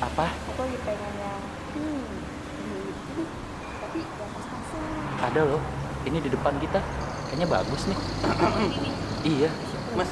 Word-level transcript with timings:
Apa? 0.00 0.32
aku 0.32 0.60
lagi 0.64 0.78
pengen 0.80 1.12
yang 1.20 1.40
hmm 1.76 2.02
ini 2.56 2.80
ini 2.88 3.24
tapi 3.84 3.98
yang 4.00 4.30
pas-pasan 4.32 4.82
Ada 5.20 5.40
loh. 5.44 5.62
Ini 6.08 6.18
di 6.24 6.30
depan 6.32 6.56
kita. 6.56 6.80
Kayaknya 7.28 7.46
bagus 7.52 7.82
nih. 7.84 7.98
iya. 9.28 9.50
Mas, 9.92 10.10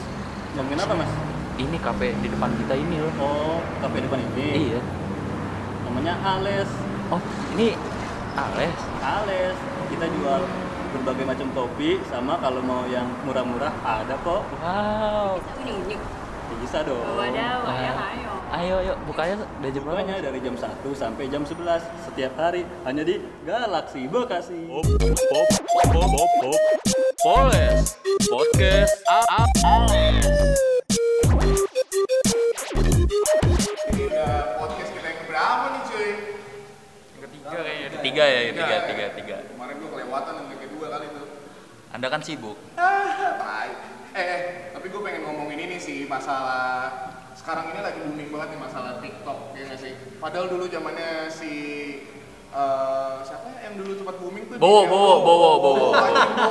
ngomongin 0.52 0.84
apa 0.84 0.94
mas? 0.94 1.12
Ini 1.56 1.76
kafe 1.80 2.12
di 2.20 2.28
depan 2.28 2.52
kita 2.60 2.74
ini 2.76 2.96
loh. 3.00 3.12
Oh, 3.16 3.58
kafe 3.80 4.04
depan 4.04 4.20
ini. 4.20 4.76
Iya. 4.76 4.80
Namanya 5.88 6.14
Ales. 6.20 6.70
Oh, 7.08 7.22
ini 7.56 7.72
Ales. 8.36 8.78
Ales. 9.00 9.56
Kita 9.88 10.04
jual 10.12 10.44
berbagai 10.92 11.24
macam 11.24 11.48
topi 11.56 11.96
sama 12.12 12.36
kalau 12.44 12.60
mau 12.60 12.84
yang 12.84 13.08
murah-murah 13.24 13.72
ada 13.80 14.20
kok. 14.20 14.44
Wow. 14.60 15.40
ini 15.64 15.96
ini 16.48 16.56
Bisa 16.58 16.78
dong. 16.80 17.04
wadah 17.14 17.52
wadah 17.60 17.94
Ah. 17.94 18.10
ayo 18.10 18.32
Ayo, 18.48 18.76
yuk 18.82 18.96
bukanya 19.04 19.36
udah 19.36 19.68
jam 19.68 19.82
berapa? 19.84 20.00
Bukanya 20.00 20.14
dari 20.22 20.40
jam 20.40 20.56
1 20.56 20.64
sampai 20.90 21.28
jam 21.28 21.44
11 21.44 21.84
setiap 22.02 22.32
hari 22.34 22.64
hanya 22.82 23.04
di 23.04 23.14
Galaxy 23.44 24.08
Bekasi. 24.08 24.72
Poles 27.18 27.92
Podcast 28.24 28.94
Ales. 29.04 30.24
Ini 33.90 34.02
udah 34.06 34.30
podcast 34.56 34.90
kita 34.90 35.06
yang 35.06 35.20
berapa 35.26 35.64
nih 35.66 35.82
cuy? 35.84 36.08
Yang 37.10 37.22
ketiga 37.22 37.48
kayaknya. 37.58 37.88
Ketiga 37.90 38.24
ya, 38.24 38.40
ketiga, 38.46 38.76
tiga, 38.86 39.06
tiga. 39.12 39.36
Kemarin 39.46 39.74
gua 39.76 39.90
kelewatan 39.90 40.32
yang 40.46 40.60
kedua 40.62 40.86
kali 40.88 41.06
tuh. 41.10 41.26
Anda 41.90 42.06
kan 42.06 42.20
sibuk. 42.20 42.56
Ah, 42.74 43.34
tai. 43.34 43.70
Eh, 44.10 44.24
eh, 44.24 44.40
tapi 44.70 44.88
gue 44.88 45.00
pengen 45.00 45.22
ngomongin 45.22 45.58
ini 45.60 45.76
sih 45.76 45.97
masalah 46.08 46.66
sekarang 47.38 47.70
ini 47.70 47.80
lagi 47.80 47.98
booming 48.02 48.28
banget 48.34 48.48
nih 48.50 48.60
masalah 48.60 48.92
TikTok 48.98 49.38
ya 49.54 49.62
nggak 49.68 49.78
sih? 49.78 49.92
Padahal 50.18 50.46
dulu 50.50 50.64
zamannya 50.66 51.30
si 51.30 51.52
eh, 52.48 53.16
siapa 53.22 53.46
ya 53.54 53.70
yang 53.70 53.74
dulu 53.78 53.92
sempat 53.94 54.16
booming 54.18 54.44
tuh? 54.48 54.56
Bowo, 54.58 54.80
dia- 54.82 54.90
Bowo, 54.90 55.14
Bowo, 55.22 55.50
Bowo. 55.60 55.88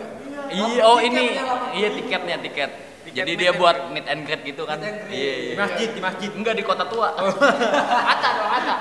Iya, 0.50 0.82
oh 0.82 0.98
ini. 0.98 1.24
Tiketnya 1.36 1.54
80.000. 1.70 1.78
Iya 1.78 1.88
tiketnya, 1.94 2.36
tiket. 2.42 2.70
Jadi 3.10 3.32
dia 3.34 3.50
buat 3.52 3.90
meet 3.90 4.06
and 4.06 4.22
greet 4.22 4.42
gitu 4.46 4.62
kan. 4.64 4.78
Iya, 4.80 4.94
iya. 5.10 5.32
Di 5.52 5.58
masjid, 5.58 5.88
di 5.90 6.00
masjid. 6.00 6.30
Enggak 6.30 6.54
di 6.56 6.64
kota 6.64 6.84
tua. 6.86 7.10
Ada 7.20 8.28
dong, 8.30 8.50
ada. 8.54 8.74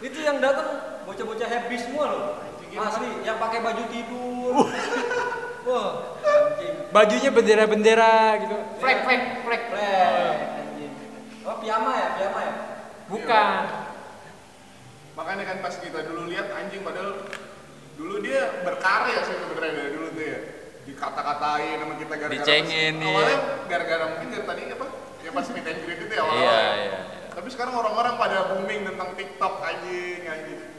Itu 0.00 0.18
yang 0.20 0.40
datang 0.40 0.89
bocah-bocah 1.20 1.48
happy 1.52 1.76
semua 1.76 2.04
loh. 2.08 2.26
Asli, 2.70 3.10
yang 3.28 3.36
pakai 3.36 3.60
baju 3.60 3.84
tidur. 3.92 4.54
Wah, 5.68 6.16
bajunya 6.88 7.28
bendera-bendera 7.28 8.40
gitu. 8.40 8.56
Flag, 8.80 9.04
flag, 9.04 9.22
flag, 9.44 9.62
flag. 9.68 10.36
Oh, 11.44 11.56
piyama 11.60 11.92
ya, 11.92 12.08
piyama 12.16 12.40
ya? 12.40 12.52
Bukan. 13.12 13.62
Makanya 15.12 15.44
kan 15.44 15.56
pas 15.60 15.74
kita 15.76 16.08
dulu 16.08 16.32
lihat 16.32 16.48
anjing 16.56 16.80
padahal 16.80 17.20
dulu 18.00 18.24
dia 18.24 18.64
berkarya 18.64 19.20
sih 19.28 19.36
sebenarnya 19.36 19.72
dari 19.76 19.90
dulu 19.92 20.06
tuh 20.16 20.24
ya. 20.24 20.40
Dikata-katain 20.88 21.76
sama 21.84 21.94
kita 22.00 22.14
gara-gara 22.16 22.40
Dicengin, 22.40 22.94
iya. 22.96 23.12
Awalnya 23.12 23.38
gara-gara 23.68 24.04
mungkin 24.16 24.28
dari 24.32 24.44
tadi 24.48 24.62
apa? 24.72 24.86
Ya 25.20 25.30
pas 25.36 25.46
meet 25.52 25.66
and 25.68 25.80
greet 25.84 26.00
itu 26.00 26.14
ya 26.16 26.22
awal 26.24 26.34
Iya, 26.40 26.60
iya. 26.80 26.98
Tapi 27.36 27.48
sekarang 27.52 27.74
orang-orang 27.76 28.16
pada 28.16 28.36
booming 28.56 28.88
tentang 28.88 29.12
TikTok 29.12 29.54
anjing 29.60 30.24
anjing. 30.24 30.69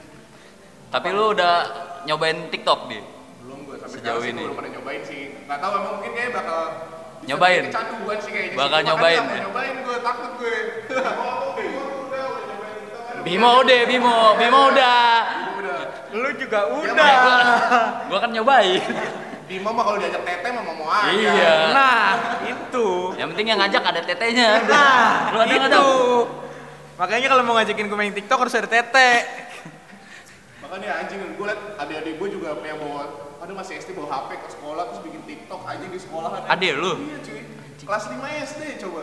Tapi 0.92 1.08
lu 1.16 1.32
udah 1.32 1.56
nyobain 2.04 2.52
TikTok 2.52 2.92
di? 2.92 3.00
Belum 3.40 3.64
gue 3.64 3.80
sampai 3.80 3.96
Sejauh 3.96 4.24
ini. 4.28 4.44
belum 4.44 4.60
pernah 4.60 4.72
nyobain 4.76 5.02
sih. 5.08 5.22
Gak 5.48 5.60
tahu 5.64 5.72
emang 5.80 5.94
mungkin 5.98 6.12
kayaknya 6.12 6.36
bakal 6.36 6.62
Nyobain? 7.22 7.64
Kecanduan 7.70 8.18
sih 8.18 8.32
kayaknya. 8.34 8.58
Bakal 8.58 8.80
sih. 8.82 8.88
Nyobain 8.92 9.22
ya? 9.24 9.40
Nyobain 9.48 9.76
gue 9.88 9.98
takut 10.04 10.32
gue. 10.42 10.56
Bimo 13.22 13.50
udah, 13.62 13.80
Bimo, 13.86 14.18
Bimo 14.36 14.60
udah. 14.74 15.02
Lu 16.12 16.30
juga 16.36 16.60
Ya, 16.68 16.92
udah. 16.92 17.14
Gua, 17.24 17.40
gua 18.12 18.18
kan 18.20 18.30
nyobain. 18.36 18.82
Bimo 19.48 19.70
mah 19.72 19.84
kalau 19.88 19.98
diajak 20.02 20.24
tete 20.28 20.48
mah 20.52 20.64
mau 20.66 20.76
mau 20.76 20.90
aja. 20.92 21.12
Iya. 21.14 21.56
Nah, 21.72 22.08
itu. 22.44 22.88
Yang 23.16 23.28
penting 23.32 23.48
yang 23.48 23.60
ngajak 23.64 23.84
ada 23.86 24.02
tetenya. 24.04 24.50
Nah, 24.68 25.32
Lu 25.32 25.38
ada 25.40 25.56
itu. 25.56 25.88
Makanya 27.00 27.28
kalau 27.32 27.44
mau 27.48 27.54
ngajakin 27.56 27.86
gue 27.88 27.98
main 27.98 28.12
TikTok 28.12 28.40
harus 28.44 28.56
ada 28.60 28.68
tete. 28.68 29.12
Makanya 30.72 31.04
anjing 31.04 31.20
gue 31.36 31.46
liat 31.46 31.62
adik-adik 31.76 32.16
gue 32.16 32.30
juga 32.32 32.56
punya 32.56 32.80
bawa 32.80 33.04
aduh 33.44 33.52
masih 33.52 33.76
SD 33.76 33.92
bawa 33.92 34.08
HP 34.08 34.40
ke 34.40 34.48
sekolah 34.56 34.84
terus 34.88 35.02
bikin 35.04 35.20
TikTok 35.28 35.62
aja 35.68 35.84
di 35.84 36.00
sekolahan. 36.00 36.42
Adik 36.48 36.72
lu? 36.80 36.92
Iya 36.96 37.18
cuy. 37.20 37.42
Kelas 37.84 38.04
5 38.08 38.16
SD 38.48 38.62
coba. 38.80 39.02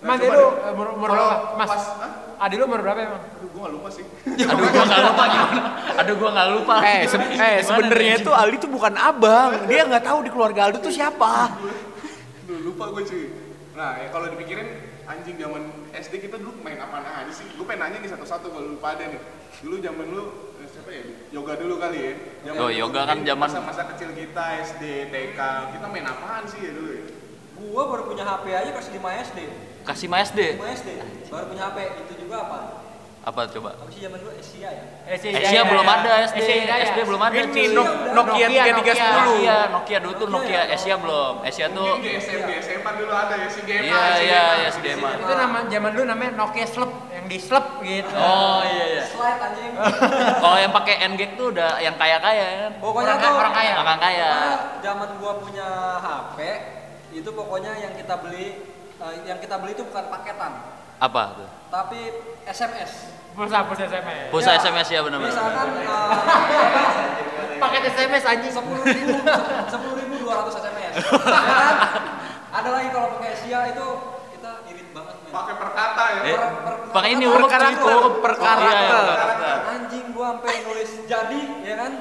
Mas, 0.00 0.16
coba 0.16 0.32
lu, 0.32 0.46
eh, 0.48 0.72
umur- 0.72 0.92
umur 0.96 1.08
berapa? 1.12 1.36
Mas. 1.60 1.68
Pas, 1.68 1.84
hah? 2.00 2.12
Adik 2.40 2.56
lu 2.56 2.64
umur 2.64 2.80
berapa 2.80 3.00
emang? 3.04 3.22
Aduh 3.28 3.48
gue 3.52 3.60
gak 3.60 3.72
lupa 3.76 3.88
sih. 3.92 4.04
Aduh 4.48 4.64
gua 4.64 4.84
nggak 4.88 5.02
lupa 5.04 5.24
gimana. 5.28 5.62
Aduh 6.00 6.14
gua 6.16 6.30
nggak 6.32 6.48
lupa. 6.56 6.74
Eh, 6.80 7.00
se- 7.04 7.20
eh 7.36 7.56
sebenarnya 7.60 8.16
tuh 8.18 8.32
Aldi 8.32 8.56
tuh 8.56 8.70
bukan 8.72 8.94
abang. 8.96 9.50
Dia 9.68 9.82
nggak 9.84 10.04
tahu 10.08 10.18
di 10.24 10.30
keluarga 10.32 10.60
Aldi 10.64 10.78
tuh 10.80 10.94
siapa. 10.96 11.52
Duh, 12.48 12.58
lupa 12.64 12.88
gue 12.88 13.04
cuy. 13.04 13.24
Nah, 13.76 14.00
ya 14.00 14.08
kalau 14.08 14.32
dipikirin 14.32 14.68
anjing 15.04 15.36
zaman 15.36 15.60
SD 15.92 16.24
kita 16.24 16.40
dulu 16.40 16.56
main 16.62 16.80
apaan 16.80 17.04
aja 17.04 17.28
sih? 17.28 17.44
Gue 17.52 17.68
pengen 17.68 17.84
nanya 17.84 18.00
nih 18.00 18.10
satu-satu 18.10 18.48
kalau 18.48 18.80
lupa 18.80 18.96
ada 18.96 19.04
nih. 19.06 19.20
Dulu 19.60 19.76
zaman 19.78 20.06
lu 20.08 20.24
ya? 20.92 21.04
Yoga 21.32 21.52
dulu 21.56 21.74
kali 21.76 21.98
ya. 21.98 22.12
Zaman 22.44 22.60
Oh, 22.60 22.70
yoga 22.70 23.00
kan 23.02 23.18
zaman- 23.22 23.48
masa-masa 23.48 23.82
kecil 23.90 24.10
kita 24.12 24.44
SD, 24.60 24.82
TK. 25.08 25.40
Kita 25.72 25.86
main 25.88 26.04
apaan 26.04 26.44
sih 26.44 26.60
ya 26.60 26.72
dulu 26.72 26.90
ya? 26.92 27.02
Gua 27.56 27.82
baru 27.88 28.02
punya 28.06 28.24
HP 28.24 28.44
aja 28.50 28.70
kelas 28.70 28.88
5 28.90 29.08
SD. 29.12 29.38
Kasih 29.82 30.06
Mas 30.06 30.28
SD. 30.30 30.40
5 30.60 30.66
SD. 30.68 30.88
Baru 31.26 31.44
punya 31.48 31.62
HP. 31.68 31.78
Itu 32.04 32.12
juga 32.20 32.36
apa? 32.42 32.58
Apa 33.22 33.46
coba? 33.46 33.70
Apa 33.78 33.86
sih 33.86 34.02
zaman 34.02 34.18
dulu 34.18 34.34
Asia 34.34 34.66
ya? 34.66 34.84
Asia 35.14 35.62
belum 35.62 35.86
ada 35.86 36.10
SD. 36.26 36.42
SD 36.66 36.98
belum 37.06 37.22
ada. 37.22 37.34
Ini 37.38 37.54
cuy. 37.54 37.66
Nok- 37.70 37.94
Nokia 38.18 38.46
3310. 38.50 39.38
Iya, 39.38 39.58
Nokia 39.70 39.98
dulu 40.02 40.14
tuh 40.18 40.26
Nokia 40.26 40.60
Asia 40.66 40.94
belum. 40.98 41.34
Asia 41.46 41.66
tuh 41.70 41.86
Mungkin 41.86 42.02
di 42.02 42.10
SMP, 42.18 42.50
SMA 42.58 42.90
dulu 42.98 43.12
ada 43.14 43.34
ya 43.38 43.46
si 43.46 43.60
Gema. 43.62 43.86
Iya, 43.86 44.02
iya, 44.26 44.42
iya, 44.58 44.68
si 44.74 44.80
Gema. 44.82 45.10
Itu 45.22 45.32
nama 45.32 45.58
zaman 45.70 45.90
dulu 45.94 46.04
namanya 46.04 46.30
Nokia 46.34 46.66
Slep 46.66 46.90
yang 47.22 47.30
di 47.30 47.38
slep 47.38 47.66
gitu. 47.80 48.10
Oh 48.12 48.60
iya 48.62 48.84
iya. 48.90 49.02
Slide 49.06 49.38
anjing. 49.40 49.72
Kalau 50.42 50.58
yang 50.58 50.72
pakai 50.72 50.94
N-Gag 51.06 51.30
tuh 51.34 51.54
udah 51.54 51.78
yang 51.78 51.94
kaya-kaya 51.94 52.44
kan. 52.66 52.72
Pokoknya 52.82 53.14
Orang- 53.14 53.22
tuh 53.22 53.32
orang 53.38 53.54
kaya. 53.54 53.72
Orang 53.78 53.98
kaya. 54.00 54.30
Zaman 54.82 55.08
gua 55.16 55.32
punya 55.38 55.68
HP 55.98 56.38
itu 57.12 57.28
pokoknya 57.28 57.72
yang 57.76 57.92
kita 57.92 58.18
beli 58.18 58.66
eh, 58.96 59.14
yang 59.22 59.38
kita 59.38 59.60
beli 59.60 59.72
itu 59.72 59.84
bukan 59.84 60.08
paketan, 60.08 60.52
Apa 60.96 61.36
tuh? 61.36 61.48
tapi 61.68 62.00
SMS. 62.42 63.12
Pulsa 63.32 63.64
pulsa 63.64 63.84
SMS. 63.86 64.28
Pulsa 64.28 64.50
Ya, 64.52 64.58
SMS 64.58 64.88
ya 64.88 65.00
benar-benar. 65.00 65.28
Misalkan 65.30 65.66
Paket 67.58 67.82
SMS 67.92 68.24
anjing. 68.26 68.50
sepuluh 68.50 68.82
ribu, 68.82 69.12
sepuluh 69.68 69.94
ribu 69.94 70.14
dua 70.18 70.32
ratus 70.40 70.54
SMS. 70.58 70.94
Ya 70.98 71.20
kan? 71.30 71.76
Ada 72.52 72.68
lagi 72.70 72.88
kalau 72.90 73.08
pakai 73.16 73.28
Asia 73.32 73.60
itu 73.70 73.86
kita 74.32 74.50
irit 74.66 74.88
banget. 74.90 75.14
Pakai 75.28 75.54
perkata 75.56 76.02
ya. 76.10 76.20
Eh, 76.22 76.34
Per- 76.34 76.56
per- 76.60 76.81
pakai 76.92 77.10
ini 77.12 77.24
per- 77.24 77.32
huruf 77.32 77.48
karakter, 77.48 77.80
itu. 77.82 78.20
per 78.20 78.32
Oh, 78.32 78.38
iya, 78.38 78.72
iya, 78.72 79.00
karakter. 79.16 79.56
Anjing 79.72 80.04
gua 80.12 80.26
sampai 80.36 80.54
nulis 80.62 80.90
jadi 81.08 81.40
ya 81.64 81.74
kan 81.76 81.92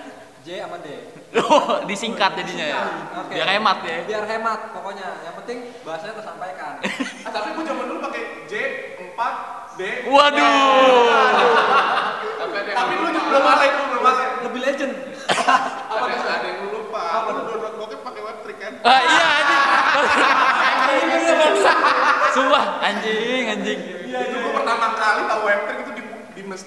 J 0.42 0.48
sama 0.66 0.78
D. 0.82 0.88
Oh, 1.32 1.86
disingkat 1.86 2.32
jadinya 2.34 2.66
ya. 2.66 2.82
Oke. 3.24 3.34
Biar 3.38 3.48
hemat 3.48 3.78
ya. 3.86 3.98
Biar 4.04 4.26
hemat 4.26 4.60
pokoknya. 4.74 5.08
Yang 5.24 5.36
penting 5.44 5.58
bahasanya 5.82 6.14
tersampaikan. 6.18 6.74
Ah, 7.22 7.30
tapi 7.30 7.54
gue 7.54 7.64
zaman 7.64 7.86
dulu 7.86 8.00
pakai 8.02 8.22
J 8.50 8.54
4 9.14 9.78
D. 9.78 9.82
Waduh. 10.10 11.06
Tapi 12.52 12.94
lu 12.98 13.08
juga 13.08 13.22
belum 13.30 13.46
ada 13.46 13.64
itu 13.64 13.82
belum 13.88 14.04
ada. 14.04 14.24
Lebih 14.42 14.60
legend. 14.60 14.94
Apa 15.94 16.06
ada 16.10 16.32
ada 16.34 16.48
yang 16.50 16.60
lu 16.66 16.70
lupa? 16.74 17.00
Apa 17.00 17.30
lu 17.32 17.42
download 17.46 17.94
pakai 18.02 18.22
web 18.26 18.38
trick 18.42 18.58
kan? 18.58 18.74
Ah 18.82 19.00
iya. 19.00 19.30
Sumpah 22.32 22.66
anjing 22.80 23.44
anjing. 23.48 23.80
Iya, 24.08 24.20
itu 24.28 24.36
gue 24.40 24.54
pertama 24.56 24.86
kali 24.96 25.22
tahu 25.28 25.42
web 25.48 25.60
trick 25.68 25.80
itu 25.84 25.92
di 25.92 26.04
di 26.32 26.42
mes 26.48 26.64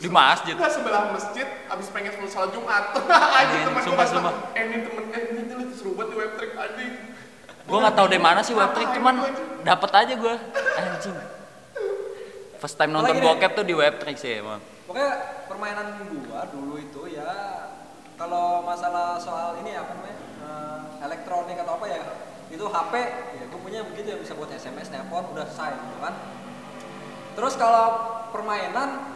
di 0.00 0.08
masjid. 0.08 0.54
Enggak 0.56 0.72
sebelah 0.72 1.02
masjid 1.12 1.46
abis 1.68 1.86
pengen 1.92 2.12
sholat 2.16 2.30
salat 2.32 2.50
Jumat. 2.52 2.84
anjing 3.40 3.60
teman 3.64 3.80
gue 3.80 3.86
sumpah, 3.88 4.04
datang, 4.04 4.16
sumpah. 4.16 4.34
Eh 4.56 4.62
ini 4.68 4.76
temen 4.84 5.04
eh 5.12 5.22
ini 5.32 5.40
tuh 5.48 5.56
lu 5.60 5.64
seru 5.72 5.90
banget 5.96 6.08
di 6.12 6.16
web 6.20 6.32
trick 6.36 6.52
anjing. 6.56 6.92
Gua 7.68 7.78
nggak 7.86 7.96
tahu 7.96 8.06
dari 8.10 8.22
mana 8.22 8.40
sih 8.42 8.54
web 8.56 8.70
trick 8.72 8.90
cuman 8.96 9.14
dapet 9.62 9.90
aja 9.94 10.12
gua. 10.16 10.34
Anjing. 10.80 11.16
First 12.60 12.76
time 12.76 12.92
nonton 12.92 13.16
nih? 13.16 13.24
bokep 13.24 13.50
tuh 13.56 13.64
di 13.64 13.74
web 13.76 13.94
trick 14.00 14.16
sih 14.20 14.40
emang. 14.40 14.60
Pokoknya 14.84 15.12
permainan 15.48 15.86
gua 16.28 16.44
dulu 16.50 16.76
itu 16.76 17.02
ya 17.16 17.32
kalau 18.20 18.60
masalah 18.60 19.16
soal 19.16 19.56
ini 19.64 19.72
apa 19.72 19.96
namanya 19.96 20.16
eh, 20.44 20.80
elektronik 21.08 21.56
atau 21.56 21.80
apa 21.80 21.86
ya 21.88 22.00
itu 22.50 22.64
HP 22.66 22.92
ya 23.38 23.44
gua 23.70 23.86
punya 23.86 23.86
begitu 23.94 24.08
ya 24.10 24.18
bisa 24.18 24.32
buat 24.34 24.50
SMS, 24.50 24.90
telepon 24.90 25.30
udah 25.30 25.46
selesai 25.46 25.70
gitu 25.78 25.98
kan. 26.02 26.14
Terus 27.38 27.54
kalau 27.54 27.86
permainan 28.34 29.14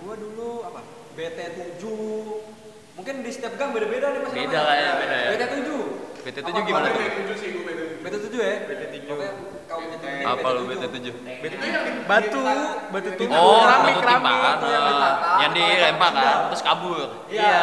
gua 0.00 0.16
dulu 0.16 0.64
apa 0.64 0.80
BT7 1.12 1.84
mungkin 2.96 3.14
di 3.20 3.30
setiap 3.32 3.60
gang 3.60 3.76
beda-beda 3.76 4.16
nih 4.16 4.20
mas 4.24 4.32
Beda 4.32 4.60
lah 4.64 4.76
ya, 4.80 4.90
beda 4.96 5.16
ya. 5.16 5.28
BT7 6.24 6.56
gimana 6.64 6.86
tuh? 6.88 7.02
BT7 7.04 7.30
sih 7.36 7.48
gue 7.52 7.62
BT7. 7.68 8.00
BT7 8.00 8.34
ya? 8.40 8.56
BT7. 8.64 9.08
Kaum 9.68 9.84
BT7. 9.92 10.24
Apa 10.24 10.48
lu 10.56 10.62
BT7? 10.72 11.06
Batu, 12.08 12.40
batu 12.96 13.08
tuh. 13.20 13.26
Oh, 13.28 13.60
batu 13.60 13.90
itu 13.92 14.68
yang 15.42 15.52
dilempar 15.52 16.10
kan, 16.16 16.36
terus 16.48 16.62
kabur. 16.64 17.28
Iya. 17.28 17.60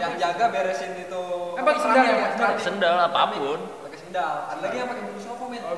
Yang 0.00 0.12
jaga 0.24 0.44
beresin 0.54 0.92
itu. 1.04 1.24
Eh, 1.58 1.62
pakai 1.66 1.80
sendal 1.84 2.04
ya. 2.08 2.28
Sendal 2.62 2.94
apa 2.96 3.20
pun. 3.34 3.60
Pakai 3.84 3.98
sendal. 3.98 4.34
Ada 4.54 4.60
lagi 4.62 4.76
yang 4.78 4.88
pakai 4.88 5.02
bungkus 5.04 5.26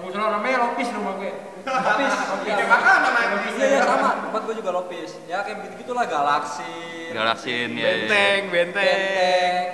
bukan 0.02 0.18
namanya 0.18 0.56
lopis 0.70 0.88
rumah 0.94 1.14
gue. 1.20 1.30
Lopis. 1.66 2.14
Kayak 2.46 2.68
makanan 2.70 3.12
anjing. 3.14 3.54
Iya, 3.56 3.66
iya 3.66 3.80
sama. 3.84 4.10
Tempat 4.26 4.40
gue 4.46 4.54
juga 4.58 4.70
lopis. 4.74 5.10
Ya 5.30 5.42
kayak 5.46 5.56
begitu-gitulah 5.62 6.04
galaksi. 6.06 6.74
Galaksin 7.14 7.74
ya. 7.78 7.86
Benteng, 8.06 8.40
benteng. 8.50 8.98
Benteng. 8.98 9.64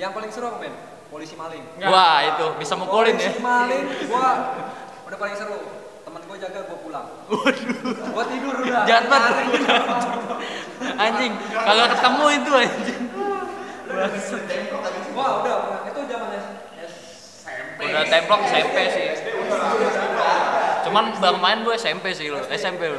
Yang 0.00 0.10
paling 0.16 0.30
seru 0.32 0.46
apa, 0.48 0.58
men? 0.64 0.74
Polisi 1.10 1.34
maling. 1.34 1.64
Wah, 1.90 2.22
itu 2.22 2.46
bisa 2.62 2.78
mukulin 2.78 3.18
ya. 3.18 3.34
Polisi 3.34 3.42
maling, 3.42 3.84
gua 4.06 4.54
udah 5.10 5.18
paling 5.18 5.34
seru. 5.34 5.58
Temen 6.06 6.22
gua 6.22 6.36
jaga, 6.38 6.60
gua 6.70 6.78
pulang. 6.86 7.06
Waduh. 7.26 8.14
Gua 8.14 8.24
tidur 8.30 8.54
udah. 8.62 8.86
Nyari. 8.86 9.46
Anjing, 10.96 11.32
kagak 11.50 11.88
ketemu 11.98 12.24
itu 12.30 12.50
anjing. 12.54 13.02
Wah, 15.18 15.30
udah. 15.42 15.84
Itu 15.90 16.00
zaman 16.06 16.28
S. 16.32 16.46
Udah 17.82 18.02
templok 18.06 18.40
SMP 18.46 18.76
sih. 18.94 19.04
Cuman 20.80 21.04
baru 21.22 21.38
main 21.38 21.58
gue 21.62 21.74
SMP 21.76 22.10
sih 22.16 22.32
lo, 22.32 22.40
SMP 22.50 22.90
lo. 22.90 22.98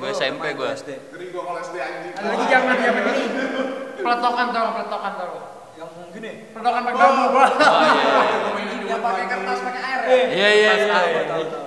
Gue 0.00 0.10
SMP 0.10 0.44
gue. 0.58 0.70
SD. 0.74 0.90
Jadi 1.12 1.24
gue 1.30 1.42
kalau 1.42 1.60
SD 1.62 1.76
anjing. 1.78 2.12
Lagi 2.16 2.44
zaman 2.50 2.76
zaman 2.82 3.02
ini. 3.06 3.24
Peletokan 4.00 4.46
tau, 4.50 4.66
peletokan 4.74 5.12
tau. 5.18 5.36
Yang 5.76 5.88
gini. 6.14 6.30
Peletokan 6.50 6.82
pakai 6.82 6.98
bambu, 6.98 7.24
Bro. 7.30 7.46
Oh 7.46 8.58
iya. 8.58 8.76
Yang 8.86 9.00
pakai 9.02 9.24
kertas 9.26 9.58
pakai 9.60 9.82
air. 9.82 10.00
ya? 10.00 10.14
Iya 10.30 10.48
iya 10.50 10.72
iya. 10.78 10.98
Iya. 11.26 11.60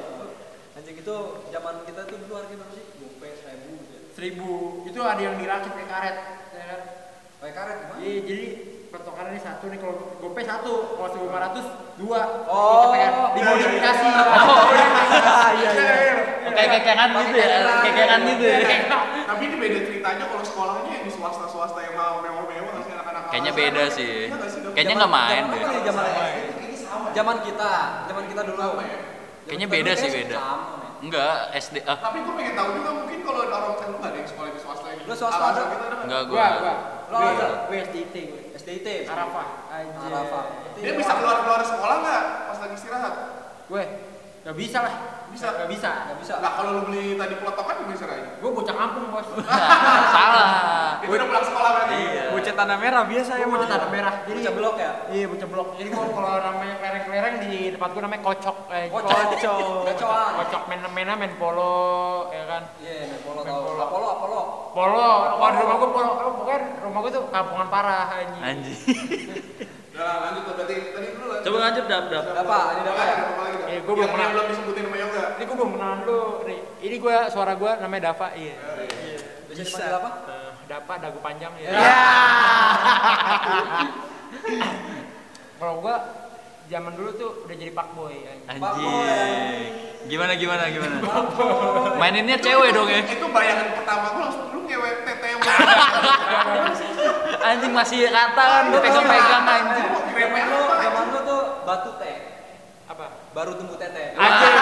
Anjing 0.80 0.98
itu 0.98 1.16
zaman 1.52 1.76
kita 1.84 2.02
tuh 2.08 2.18
dulu 2.24 2.34
harga 2.40 2.54
berapa 2.56 2.74
sih? 2.74 2.84
Gope, 3.00 3.28
seribu 3.40 3.74
ya. 3.92 4.00
Seribu. 4.16 4.52
Itu 4.88 5.00
ada 5.04 5.22
yang 5.22 5.36
dirakit 5.36 5.72
pakai 5.76 5.88
karet. 5.88 6.18
ya 6.56 6.64
kan? 6.68 6.82
Pakai 7.40 7.54
karet 7.56 7.76
gimana? 7.84 8.00
Iya, 8.00 8.20
jadi 8.24 8.48
peletokan 8.90 9.26
ini 9.30 9.40
satu 9.40 9.66
nih 9.70 9.78
kalau 9.78 9.96
gope 10.18 10.42
satu, 10.42 10.74
kalau 10.98 11.10
seribu 11.14 11.30
lima 11.30 11.40
ratus 11.46 11.66
dua. 12.02 12.22
Oh. 12.50 12.90
dimodifikasi. 13.38 14.08
Oh, 14.10 14.68
iya 15.62 15.70
iya. 15.78 16.14
Kayak 16.50 16.70
kekengan 16.82 17.10
gitu 17.14 17.38
ya, 17.38 17.48
kekengan 17.86 18.20
gitu 18.26 18.44
ya. 18.50 18.60
Tapi 19.30 19.42
ini 19.46 19.56
beda 19.62 19.80
ceritanya 19.86 20.26
kalau 20.26 20.44
sekolahnya 20.44 20.90
yang 20.90 21.04
di 21.06 21.12
swasta-swasta 21.14 21.80
yang 21.86 21.96
mau 21.96 22.18
mewah-mewah 22.26 22.70
nggak 22.74 22.84
sih 22.84 22.94
anak-anak. 22.98 23.22
Kayaknya 23.30 23.52
beda 23.54 23.84
sih. 23.94 24.14
Iya? 24.34 24.74
Kayaknya 24.74 24.96
nggak 24.98 25.14
main 25.14 25.44
Zaman 25.46 26.04
deh. 26.10 26.18
apa 26.90 27.08
zaman 27.14 27.38
kita, 27.46 27.72
zaman 28.10 28.24
kita 28.26 28.42
dulu. 28.50 28.58
Sama 28.58 28.84
ya? 28.84 29.00
Kayaknya 29.46 29.68
beda 29.70 29.92
sih, 29.94 30.10
beda. 30.10 30.38
Enggak, 31.00 31.36
SD 31.56 31.76
ah. 31.88 31.98
Tapi 32.02 32.18
gue 32.28 32.34
pengen 32.36 32.54
tahu 32.60 32.70
juga 32.76 32.90
mungkin 32.92 33.20
kalau 33.24 33.40
orang 33.48 33.76
kan 33.80 33.88
lu 33.88 33.98
nggak 34.02 34.12
ada 34.12 34.18
yang 34.20 34.30
sekolah 34.30 34.50
di 34.52 34.60
swasta 34.60 34.88
ini. 34.92 35.04
Lu 35.08 35.16
swasta 35.16 35.44
ada? 35.54 35.62
kita 35.72 35.84
ada 35.86 35.96
nggak? 35.96 36.06
Enggak 36.10 36.22
gua. 36.28 36.48
Lo 37.08 37.18
ada? 37.24 37.48
Gue 37.70 37.78
SDIT 37.88 38.16
gue. 38.34 38.49
SDIT. 38.70 39.10
Arafah. 39.10 39.48
Anjir. 39.74 40.14
Arafah. 40.14 40.46
Dia 40.78 40.94
bisa 40.94 41.12
keluar-keluar 41.18 41.62
sekolah 41.66 41.96
nggak 42.06 42.24
pas 42.46 42.58
lagi 42.62 42.76
istirahat? 42.78 43.14
Gue 43.66 43.84
Gak 44.40 44.56
bisa 44.56 44.80
lah. 44.80 45.19
Bisa. 45.30 45.48
Gak 45.54 45.68
bisa. 45.68 45.92
Nggak 46.06 46.18
bisa. 46.20 46.34
Nah 46.38 46.52
kalau 46.52 46.70
lu 46.74 46.82
beli 46.86 47.14
tadi 47.14 47.34
pelotokan 47.36 47.74
gimana 47.80 47.96
caranya? 47.96 48.30
Gue 48.38 48.50
bocah 48.52 48.76
kampung 48.76 49.06
bos. 49.10 49.28
Salah. 50.16 50.50
Itu 51.00 51.12
udah 51.12 51.26
pulang 51.26 51.46
sekolah 51.46 51.70
berarti. 51.72 51.96
Iya. 51.96 52.24
Bocah 52.30 52.54
tanah 52.56 52.78
merah 52.78 53.04
biasa 53.04 53.32
ya, 53.32 53.38
Gue 53.42 53.52
bocah 53.54 53.70
tanah 53.70 53.90
merah. 53.90 54.14
Jadi 54.22 54.38
Bocah 54.40 54.54
blok 54.54 54.76
ya? 54.76 54.92
Iya 55.10 55.26
bocah 55.28 55.48
blok. 55.48 55.68
Jadi 55.76 55.88
gua 55.90 56.04
kalau 56.10 56.32
namanya 56.40 56.76
kelereng-kelereng 56.78 57.36
di 57.42 57.54
tempat 57.72 57.90
gue 57.90 58.02
namanya 58.02 58.24
kocok. 58.24 58.58
Eh, 58.70 58.86
Kocok. 58.90 59.18
Kocok. 59.30 59.60
Kocokan. 59.86 60.32
Kocok 60.40 60.62
main-main 60.68 61.08
main 61.18 61.34
polo 61.36 61.78
ya 62.30 62.44
kan. 62.46 62.64
Iya, 62.80 62.96
main 63.08 63.22
polo 63.22 63.40
Main 63.40 63.50
tau. 63.50 63.62
polo. 63.64 63.80
Apolo, 63.80 64.08
Apolo. 64.12 64.42
Polo. 64.72 65.10
Kalau 65.32 65.50
di 65.50 65.60
rumah 65.60 65.76
gue 65.78 65.90
polo. 65.90 66.12
Pokoknya 66.40 66.60
rumah 66.82 67.00
gue 67.02 67.12
tuh 67.12 67.24
kampungan 67.30 67.68
parah 67.68 68.06
anjing. 68.14 68.42
Anjing. 68.42 68.80
Udah 69.90 70.16
lanjut 70.24 70.42
tuh 70.42 70.54
berarti 70.56 70.76
tadi 70.90 71.08
dulu 71.12 71.26
lanjut. 71.28 71.44
Coba 71.44 71.58
lanjut 71.60 71.86
dap 71.86 72.06
dap. 72.08 72.24
Apa? 72.24 72.58
Ini 72.72 72.80
Apa 72.80 72.88
dapat 72.88 73.36
lagi? 73.38 73.58
ya? 73.60 73.68
Iya, 73.68 73.80
gua 73.80 73.92
belum 73.92 74.00
Yang- 74.00 74.10
pernah. 74.10 74.24
yang 74.24 74.32
belum 74.32 74.48
disebutin. 74.48 74.86
Ini 75.38 75.44
gue 75.46 75.56
belum 75.56 75.72
kenalan 75.76 76.00
dulu. 76.06 76.44
Nih, 76.48 76.60
ini 76.84 76.96
gue 77.00 77.16
suara 77.32 77.56
gue 77.56 77.72
namanya 77.80 78.02
Dava. 78.12 78.28
Iya. 78.36 78.56
Bisa 79.50 79.64
dipanggil 79.66 79.96
apa? 79.98 80.10
Eh, 80.30 80.52
Dava 80.70 80.94
dagu 81.02 81.20
panjang 81.20 81.54
ya. 81.58 81.72
Kalau 85.60 85.84
gue 85.84 85.96
zaman 86.70 86.94
dulu 86.96 87.10
tuh 87.18 87.30
udah 87.44 87.56
jadi 87.58 87.72
pak 87.74 87.88
boy. 87.98 88.14
anjing. 88.48 88.64
Anjing. 88.64 89.72
Gimana 90.08 90.32
gimana 90.40 90.64
gimana? 90.72 90.96
Maininnya 92.00 92.38
cewek 92.40 92.72
dong 92.72 92.88
ya. 92.88 93.04
Itu 93.04 93.28
bayangan 93.34 93.68
pertama 93.76 94.06
gue 94.16 94.22
langsung 94.24 94.46
lu 94.56 94.60
ngewe 94.64 94.90
tete 95.04 95.28
yang 95.28 95.40
Anjing 97.50 97.74
masih 97.74 98.00
rata 98.14 98.44
kan 98.44 98.66
pegang-pegang 98.72 99.44
anjing. 99.44 99.88
Zaman 100.16 100.44
lu, 100.48 100.60
zaman 100.80 101.04
lu 101.12 101.20
tuh 101.26 101.42
batu 101.66 101.92
teh. 102.00 102.16
Apa? 102.88 103.06
Baru 103.36 103.60
tumbuh 103.60 103.76
tete. 103.76 104.16
Anjing. 104.16 104.56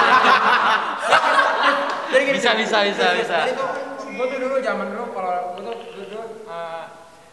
Jadi 2.08 2.24
gini, 2.24 2.38
Bisa 2.40 2.52
bisa 2.56 2.78
bisa 2.88 3.06
bisa. 3.16 3.38
Jadi 3.44 3.54
tuh 3.54 3.68
gue 4.08 4.26
tuh 4.26 4.40
dulu 4.40 4.56
zaman 4.60 4.86
dulu 4.90 5.04
kalau 5.12 5.34
gue 5.54 5.62
tuh 5.62 5.76
dulu 5.94 6.22
eh, 6.48 6.84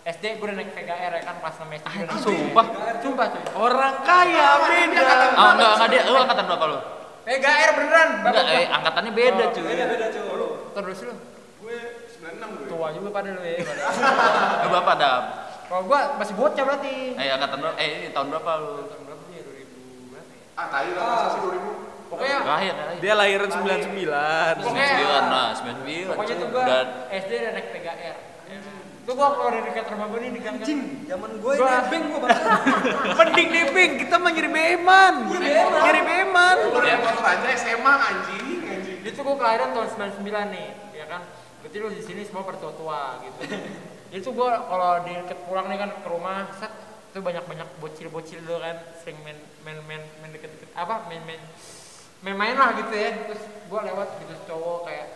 SD 0.05 0.25
gue 0.37 0.45
udah 0.45 0.57
naik 0.59 0.71
VGR 0.73 1.13
ya 1.17 1.23
kan 1.25 1.37
pas 1.41 1.55
6 1.57 1.65
SD. 1.65 1.87
udah 1.89 2.05
naik 2.05 2.21
Sumpah. 2.21 2.65
VGR. 2.67 2.95
Sumpah 3.01 3.27
cuy. 3.31 3.43
Orang 3.57 3.95
kaya 4.03 4.49
beda. 4.61 5.03
Oh 5.33 5.49
enggak 5.55 5.71
enggak 5.79 5.89
dia 5.89 6.03
lu 6.05 6.19
angkatan 6.19 6.45
berapa 6.45 6.65
lu? 6.67 6.79
VGR 7.25 7.71
beneran. 7.73 8.09
Enggak, 8.21 8.35
Bapak 8.37 8.45
eh 8.53 8.67
angkatannya 8.69 9.13
beda 9.15 9.45
cuy. 9.55 9.63
Beda 9.65 9.85
beda 9.89 10.07
cuy. 10.13 10.23
Lu 10.35 10.47
terus 10.75 10.99
lu 11.07 11.15
gue 11.65 11.77
96 12.21 12.37
gue. 12.37 12.67
tua 12.69 12.89
juga 12.93 13.09
pada 13.11 13.29
lu 13.33 13.41
ya. 13.41 13.57
Lu 14.61 14.69
berapa 14.69 14.93
dap? 14.99 15.23
Kalau 15.65 15.83
gua 15.89 16.21
masih 16.21 16.35
bocah 16.37 16.61
berarti. 16.61 17.17
Eh 17.17 17.31
angkatan 17.33 17.57
berapa? 17.57 17.77
Eh 17.81 17.89
ini 17.97 18.09
tahun 18.13 18.29
berapa 18.29 18.51
lu? 18.61 18.85
Tahun 18.85 19.03
berapa 19.09 19.23
sih? 19.25 19.41
2000 19.41 20.13
berapa 20.13 20.29
ya? 20.29 20.45
Ah, 20.55 20.67
tadi 20.69 20.91
lah 20.93 21.05
masa 21.09 21.27
sih 21.33 21.41
2000. 21.41 21.94
Pokoknya 22.15 22.39
Terakhir 22.41 22.73
terakhir. 22.73 23.01
Dia 23.03 23.15
lahiran 23.15 23.49
99. 23.51 24.55
Pokoknya- 24.57 24.89
99 24.95 25.25
nah 25.27 25.49
99. 25.53 26.07
pokoknya 26.09 26.35
tuh 26.39 26.49
gua 26.49 26.65
SD 27.11 27.31
udah 27.35 27.53
naik 27.53 27.67
VGR. 27.71 28.17
Itu 29.05 29.13
gua 29.13 29.29
kalau 29.37 29.51
dari 29.53 29.63
dekat 29.67 29.87
rumah 29.93 30.07
gua 30.09 30.19
nih 30.19 30.31
di 30.31 30.41
gang 30.41 30.57
Anjing, 30.57 30.81
zaman 31.05 31.31
gue 31.37 31.53
ini 31.53 31.61
Gua- 31.61 31.75
nebeng 31.77 32.05
gua 32.09 32.21
bangsa. 32.25 32.53
Mending 33.21 33.49
nebeng, 33.51 33.91
kita 34.01 34.15
mah 34.17 34.31
nyari 34.33 34.51
beman. 34.51 35.15
Nyari 35.29 36.03
beman. 36.03 36.57
Lu 36.65 36.79
naik 36.79 37.01
motor 37.03 37.25
aja 37.27 37.47
SMA 37.53 37.95
anjing, 38.01 38.47
anjing. 38.65 38.99
Itu 39.05 39.21
gua 39.21 39.37
kelahiran 39.37 39.69
tahun 39.77 39.89
99 39.93 40.25
nih, 40.49 40.69
ya 40.95 41.05
kan. 41.05 41.21
Berarti 41.61 41.77
lu 41.77 41.89
di 41.91 42.01
sini 42.01 42.23
semua 42.25 42.43
bertua-tua 42.43 43.21
gitu. 43.21 43.39
Itu 44.09 44.29
gua 44.33 44.63
kalau 44.65 45.05
di 45.05 45.13
deket 45.19 45.39
pulang 45.45 45.67
nih 45.67 45.77
kan 45.77 45.91
ke 46.01 46.09
rumah, 46.09 46.49
set 46.57 46.73
itu 47.13 47.23
banyak-banyak 47.23 47.69
bocil-bocil 47.79 48.43
dulu 48.43 48.59
kan 48.59 48.75
sering 48.99 49.15
main 49.23 49.39
main 49.63 49.79
main 49.87 50.03
main 50.19 50.31
deket-deket 50.35 50.67
apa 50.75 51.07
main 51.07 51.23
main 51.23 51.39
main-main 52.25 52.57
lah 52.57 52.73
gitu 52.75 52.89
ya 52.91 53.11
terus 53.23 53.41
gua 53.67 53.81
lewat 53.83 54.09
gitu 54.17 54.33
cowok 54.47 54.79
kayak 54.85 55.07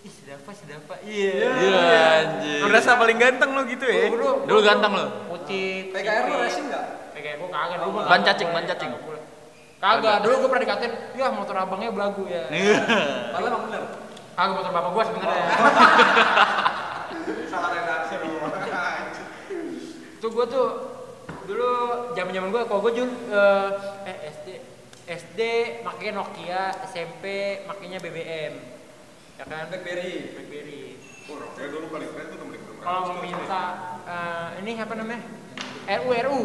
ih 0.00 0.12
sedapa 0.12 0.50
sedapa 0.52 0.94
iya 1.02 1.30
Iya 1.34 1.98
anjing. 2.16 2.60
Lu 2.62 2.70
rasa 2.70 2.94
paling 2.94 3.18
ganteng 3.18 3.50
lo 3.50 3.66
gitu 3.66 3.82
ya? 3.82 4.06
dulu 4.06 4.46
Dulu 4.46 4.60
ganteng 4.62 4.92
lu. 4.94 5.06
putih 5.28 5.90
PKR 5.90 6.24
lu 6.24 6.34
racing 6.38 6.66
enggak? 6.66 6.84
PKR 7.10 7.36
gua 7.36 7.48
kagak 7.50 7.76
dulu 7.80 7.90
Ban 8.00 8.20
cacing, 8.22 8.48
ban 8.48 8.64
cacing. 8.64 8.90
kagak 9.76 10.16
dulu 10.22 10.34
gua 10.38 10.48
pernah 10.48 10.64
dikatain 10.64 10.92
ya 11.12 11.26
motor 11.28 11.54
abangnya 11.56 11.90
belagu 11.90 12.22
ya 12.24 12.46
Iya. 12.48 12.78
Padahal 13.28 13.50
emang 13.50 13.62
bener. 13.66 13.82
kagak 14.32 14.54
motor 14.54 14.70
bapak 14.70 14.90
gua 14.92 15.02
sebenarnya 15.04 15.44
Salah 17.48 17.70
redaksi 17.72 18.14
lu. 18.16 18.30
Itu 20.14 20.26
gua 20.30 20.44
tuh 20.46 20.68
dulu 21.46 21.70
zaman 22.14 22.30
zaman 22.30 22.48
gua 22.50 22.62
kalau 22.62 22.78
gua 22.80 22.92
jul 22.92 23.10
eh, 23.26 23.68
eh 24.06 24.16
SD 25.06 25.40
makanya 25.86 26.12
Nokia 26.18 26.62
SMP 26.84 27.24
makanya 27.64 28.02
BBM 28.02 28.54
ya 29.36 29.44
kan 29.46 29.70
Blackberry. 29.70 30.34
BlackBerry 30.34 30.82
Oh, 31.26 31.42
Kayak 31.54 31.74
dulu 31.74 31.86
paling 31.90 32.10
keren 32.10 32.26
tuh 32.30 32.38
nomor 32.38 32.54
kalau 32.78 33.18
meminta 33.18 33.62
eh, 34.06 34.48
ini 34.62 34.78
apa 34.78 34.94
namanya 34.94 35.22
RU 35.86 36.10
RU 36.14 36.40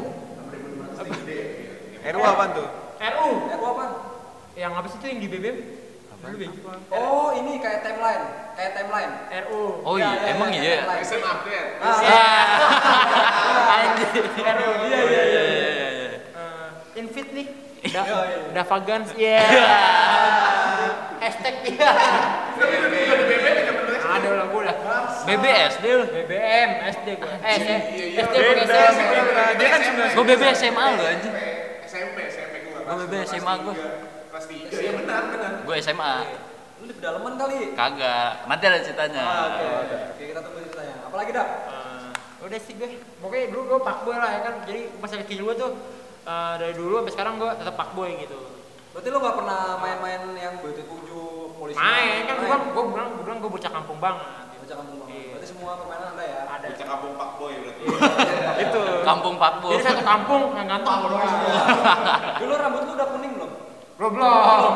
RU 2.01 2.22
apa 2.24 2.44
tuh? 2.50 2.68
RU 2.98 3.30
gua 3.51 3.70
apa? 3.72 3.86
yang 4.53 4.74
apa 4.74 4.89
sih 4.89 4.98
itu 4.98 5.06
yang 5.08 5.22
di 5.22 5.30
BBM. 5.30 5.58
Oh, 6.94 7.34
ini 7.34 7.58
kayak 7.58 7.82
timeline, 7.82 8.25
kayak 8.53 8.77
timeline. 8.77 9.10
RU 9.41 9.82
Oh 9.82 9.98
Ya, 9.98 10.06
iya, 10.06 10.22
ya, 10.22 10.30
emang 10.34 10.50
ya, 10.50 10.62
iya. 10.62 10.75
timeline. 10.82 11.01
SM 11.01 11.22
update. 11.24 11.70
Ah, 11.82 11.98
Anjing. 13.74 14.25
RU 14.38 14.70
Iya 14.82 15.00
iya 15.01 15.01
iya 15.01 15.24
iya 15.24 15.24
iya. 15.25 15.40
Da 17.91 18.01
Iya, 18.01 18.17
iya. 18.24 18.39
Davagans 18.53 19.10
iya 19.13 19.39
hashtag 21.19 21.55
iya 21.67 21.89
ada 24.01 24.29
lah 24.33 24.45
gue 24.48 24.62
lah 24.63 24.75
BBSD 25.24 25.86
lu. 25.88 26.05
BBM 26.10 26.69
SD 26.89 27.07
gue 27.15 27.33
eh 27.41 27.57
Iya, 27.57 27.77
iya. 27.88 28.24
SD 28.25 28.36
gue 28.36 28.65
SMP 28.65 29.12
beda. 29.21 29.43
Dia 29.55 29.67
kan 29.69 29.79
Gua 30.12 30.24
BB 30.25 30.43
SMA 30.51 30.86
lu 30.89 31.03
anjing. 31.03 31.33
Gue 32.81 32.95
BB 33.05 33.13
SMA 33.24 33.53
gue. 33.62 33.75
Kelas 34.31 34.45
3, 34.48 34.67
ya 34.74 34.91
benar, 34.98 35.21
benar. 35.29 35.51
Gue 35.63 35.75
SMA. 35.79 36.13
Lu 36.81 36.83
di 36.83 36.93
pedalaman 36.98 37.33
kali. 37.38 37.57
Kagak. 37.71 38.31
Nanti 38.48 38.63
ada 38.65 38.79
ceritanya. 38.81 39.21
Ah, 39.21 39.43
Oke, 39.48 39.65
oke 39.86 40.24
kita 40.25 40.39
tunggu 40.41 40.60
ceritanya. 40.65 40.95
Apalagi 41.05 41.31
dah? 41.31 41.48
Eh, 41.48 42.10
udah 42.41 42.60
sih 42.60 42.74
gue 42.74 42.89
pokoknya 43.21 43.45
dulu 43.53 43.62
gue 43.69 43.79
fuckboy 43.79 44.17
lah 44.17 44.29
ya 44.33 44.39
kan 44.41 44.53
jadi 44.65 44.81
pas 44.98 45.12
kecil 45.13 45.39
gue 45.45 45.55
tuh 45.55 45.69
eh, 46.23 46.53
dari 46.57 46.73
dulu 46.73 46.93
sampai 46.99 47.13
sekarang 47.13 47.33
gue 47.37 47.49
tetap 47.55 47.75
fuckboy 47.75 48.11
gitu 48.17 48.37
Berarti 48.91 49.07
lu 49.07 49.17
nggak 49.17 49.35
pernah 49.37 49.61
main-main 49.77 50.21
yang 50.35 50.59
BT7 50.59 51.07
polisi? 51.53 51.79
main 51.79 52.27
kan 52.27 52.35
gue 52.37 52.47
gue 52.67 52.83
bilang 52.89 53.09
gue 53.13 53.23
bilang 53.23 53.39
gue 53.39 53.47
bocah 53.49 53.71
kampung 53.71 53.97
banget 53.97 54.27
Bocah 54.57 54.75
kampung 54.77 54.97
banget. 54.99 55.11
Iya. 55.11 55.27
Berarti 55.31 55.47
semua 55.47 55.71
permainan 55.75 56.07
ada 56.11 56.23
ya? 56.23 56.39
ada 56.45 56.65
Bocah 56.67 56.87
kampung 56.89 57.11
Pak 57.15 57.29
Boy 57.35 57.53
berarti. 57.57 57.83
itu 58.63 58.81
Kampung 59.01 59.35
Pakbo. 59.35 59.67
jadi 59.71 59.83
satu 59.85 60.03
kampung 60.03 60.41
yang 60.53 60.67
ganteng 60.67 60.95
gue 60.97 61.09
doang 61.09 61.33
Dulu 62.37 62.53
rambut 62.53 62.81
lu 62.83 62.91
udah 62.93 63.07
kuning 63.09 63.31
belum? 63.33 63.51
gue 63.93 64.09
belum 64.11 64.73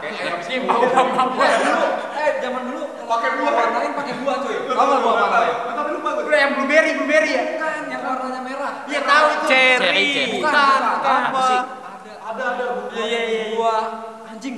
kayak 0.00 0.38
sih 0.46 0.56
mau 0.62 0.78
bau 0.80 1.06
bau 1.08 1.34
Eh, 1.42 1.54
dulu, 1.60 1.84
eh 2.14 2.30
zaman 2.38 2.62
dulu 2.64 2.80
pakai 3.04 3.30
buah 3.36 3.52
warnain 3.52 3.92
pakai 3.92 4.14
buah 4.16 4.36
cuy. 4.38 4.56
Tahu 4.64 4.84
nggak 4.86 5.00
buah 5.02 5.14
apa 5.20 5.38
ya? 5.40 5.52
Tapi 5.68 5.90
lupa 5.92 6.08
gue. 6.10 6.24
udah 6.24 6.38
yang 6.38 6.52
blueberry 6.54 6.90
blueberry 6.94 7.30
ya 7.32 7.42
Bukan, 7.44 7.82
yang 7.86 8.02
warnanya 8.02 8.40
merah. 8.40 8.72
iya 8.86 9.00
tahu 9.02 9.26
itu 9.28 9.44
Cherry, 9.44 9.82
Cherry. 9.82 10.06
cherry. 10.08 10.32
Bukan, 10.32 10.52
Bukan, 10.52 10.80
bukan. 10.96 11.20
Apa 11.26 11.40
sih? 11.42 11.58
Ada, 11.58 12.12
ada, 12.24 12.44
ada 12.48 12.64
buah. 12.66 12.90
Iya, 12.96 13.04
iya, 13.04 13.20
iya. 13.24 13.44
Buah 13.54 13.82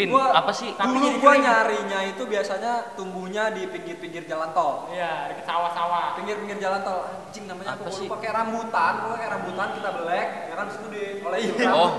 Din, 0.08 0.16
gua 0.16 0.24
apa 0.32 0.52
sih? 0.56 0.72
Tapi 0.72 0.88
dulu 0.96 1.08
gua 1.20 1.36
kering. 1.36 1.44
nyarinya 1.44 2.00
itu 2.08 2.22
biasanya 2.24 2.72
tumbuhnya 2.96 3.52
di 3.52 3.62
pinggir-pinggir 3.68 4.24
jalan 4.24 4.56
tol. 4.56 4.88
iya 4.88 5.28
deket 5.28 5.44
sawah-sawah 5.44 6.16
Pinggir-pinggir 6.16 6.56
jalan 6.56 6.80
tol 6.80 7.04
anjing 7.04 7.44
namanya 7.44 7.76
Apa 7.76 7.90
sih? 7.92 8.08
Pakai 8.08 8.30
rambutan, 8.32 8.92
gua 9.04 9.10
pakai 9.20 9.28
rambutan 9.28 9.68
kita 9.76 9.90
belek, 10.00 10.28
ya 10.48 10.54
kan 10.56 10.66
situ 10.72 10.86
di 10.88 11.02
oleh. 11.20 11.38
Oh, 11.68 11.90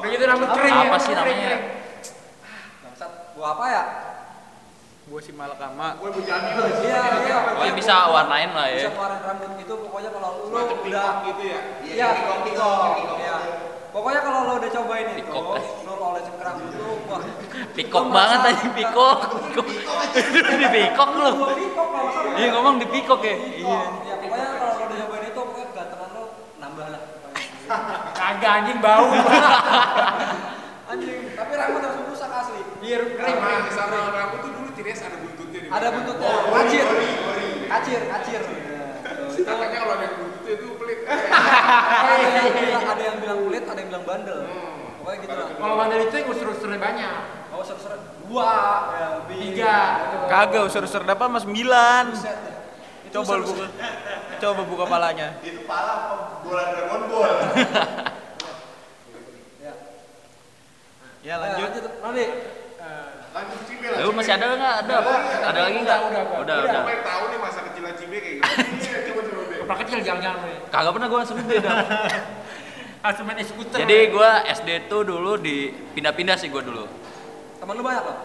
udah 0.00 0.08
gitu 0.08 0.24
rambut 0.24 0.48
kering 0.56 0.76
Apa 0.80 0.96
ya, 0.96 1.04
sih 1.04 1.12
namanya? 1.12 1.52
Bangsat, 2.88 3.12
buah 3.36 3.50
apa 3.52 3.64
ya? 3.68 3.84
Gua 5.02 5.20
si 5.20 5.34
Malakama. 5.34 5.98
Gue 6.00 6.08
bujani 6.14 6.50
lah. 6.56 6.72
Iya, 6.78 7.02
iya. 7.26 7.36
oh 7.58 7.64
ya 7.68 7.74
bisa 7.74 7.94
warnain 8.06 8.54
lah 8.54 8.70
Bisa 8.70 8.88
ya. 8.88 8.90
keluarin 8.96 9.20
rambut 9.20 9.50
gitu, 9.60 9.74
pokoknya 9.84 10.10
kalau 10.14 10.30
lu 10.40 10.56
udah 10.56 10.64
gitu 11.26 11.42
ya. 11.42 11.60
Iya. 11.84 12.08
Iya. 13.20 13.36
Pokoknya 13.92 14.20
kalau 14.24 14.40
lo 14.48 14.52
udah 14.56 14.70
cobain 14.72 15.08
itu, 15.20 15.36
lo 15.84 15.92
ke 16.16 16.42
rambut 16.48 16.70
lu, 16.80 16.90
wah. 17.12 17.20
Pikok 17.72 18.04
banget 18.08 18.40
aja 18.50 18.66
pikok. 18.70 19.18
Pikok. 19.48 19.66
di 20.52 20.66
pikok 20.68 21.08
lu. 21.14 21.30
Salah. 21.30 22.34
Iya 22.34 22.46
ngomong 22.52 22.74
di 22.76 22.86
pikok 22.86 23.20
ya. 23.22 23.34
Iya. 23.34 23.78
Ya 24.02 24.14
pokoknya 24.18 24.46
kalau 24.52 24.72
lo 24.72 24.84
udah 24.84 24.96
cobain 24.98 25.24
itu, 25.24 25.40
pokoknya 25.40 25.66
kegantengan 25.70 26.08
lo 26.10 26.24
nambah 26.58 26.86
lah. 26.90 27.02
kagak 28.12 28.52
anjing 28.60 28.78
bau 28.78 29.06
Anjing, 30.92 31.18
tapi 31.32 31.52
rambut 31.56 31.80
harus 31.80 32.04
rusak 32.04 32.28
asli. 32.28 32.60
iya 32.84 33.00
kering 33.00 33.38
Sama 33.40 33.64
sama 33.72 34.12
rambut 34.12 34.38
tuh 34.44 34.50
dulu 34.52 34.68
ciri 34.76 34.92
ada 34.92 35.16
buntutnya 35.16 35.58
di 35.64 35.68
Ada 35.72 35.86
buntutnya, 35.88 36.28
Oh, 36.28 36.52
kacir, 36.52 36.84
gori. 36.84 37.08
kacir, 37.64 38.00
kacir. 38.04 38.40
Ya, 38.44 38.84
tuh. 39.08 39.40
Katanya 39.40 39.78
kalau 39.80 39.94
ada 39.96 40.04
yang 40.04 40.16
buntutnya 40.20 40.52
itu 40.52 40.66
pelit. 40.76 40.98
ada 42.92 43.02
yang 43.02 43.16
bilang 43.24 43.40
kulit, 43.40 43.64
ada 43.64 43.78
yang 43.80 43.88
bilang 43.88 44.04
bandel. 44.04 44.38
Pokoknya 45.00 45.18
gitu 45.24 45.32
lah. 45.32 45.48
kalau 45.56 45.74
bandel 45.80 45.98
itu 46.04 46.14
yang 46.14 46.28
unsur-unsurnya 46.28 46.76
banyak 46.78 47.14
Oh. 47.52 47.60
Dua, 48.32 48.48
ya, 48.96 49.06
lebih. 49.20 49.36
tiga 49.52 49.76
Kagak 50.24 50.62
usur-usur 50.72 51.04
dapat 51.04 51.28
mas 51.28 51.44
9. 51.44 51.52
Buset 51.52 52.36
deh. 52.48 52.56
Itu 53.12 53.20
Coba 53.20 53.34
buka. 53.44 53.66
Coba 54.40 54.62
buka 54.64 54.84
palanya. 54.88 55.28
Itu 55.44 55.68
pala 55.68 55.94
bola 56.40 56.62
Dragon 56.72 57.02
Ball. 57.12 57.32
Ya. 59.62 59.72
Ya 61.22 61.34
Lanjut. 61.38 61.70
lanjut. 61.70 61.84
Nanti. 62.02 62.24
Lanjut 63.32 63.60
Cibe 63.68 63.86
lah. 63.88 63.98
Lu 64.04 64.10
masih 64.16 64.32
ada 64.32 64.44
nggak? 64.56 64.74
Ada. 64.84 64.94
Ada 65.52 65.60
lagi 65.60 65.78
nggak? 65.84 65.98
Udah, 66.08 66.22
udah, 66.24 66.40
Udah, 66.40 66.56
udah. 66.64 66.82
Gue 66.88 66.98
tahu 67.04 67.22
nih 67.28 67.38
masa 67.38 67.60
kecil 67.68 67.84
Cibe 68.00 68.16
kayak 68.16 68.34
gimana. 68.40 68.64
Iya, 68.82 68.98
coba 69.08 69.20
coba 69.28 69.42
Be. 69.44 69.54
kepala 69.62 69.78
kecil 69.84 69.98
jangan-jangan 70.02 70.40
Kagak 70.72 70.92
pernah 70.96 71.08
gua 71.08 71.18
langsung 71.20 71.38
gede 71.44 71.56
dah. 71.60 71.76
main 73.28 73.44
skuter 73.44 73.78
Jadi 73.84 73.98
gua 74.08 74.30
SD 74.48 74.68
tuh 74.88 75.00
dulu 75.04 75.32
di 75.36 75.68
pindah-pindah 75.92 76.36
sih 76.40 76.48
gua 76.48 76.64
dulu. 76.64 77.01
Temen 77.62 77.78
lu 77.78 77.84
banyak 77.86 78.02
loh. 78.02 78.18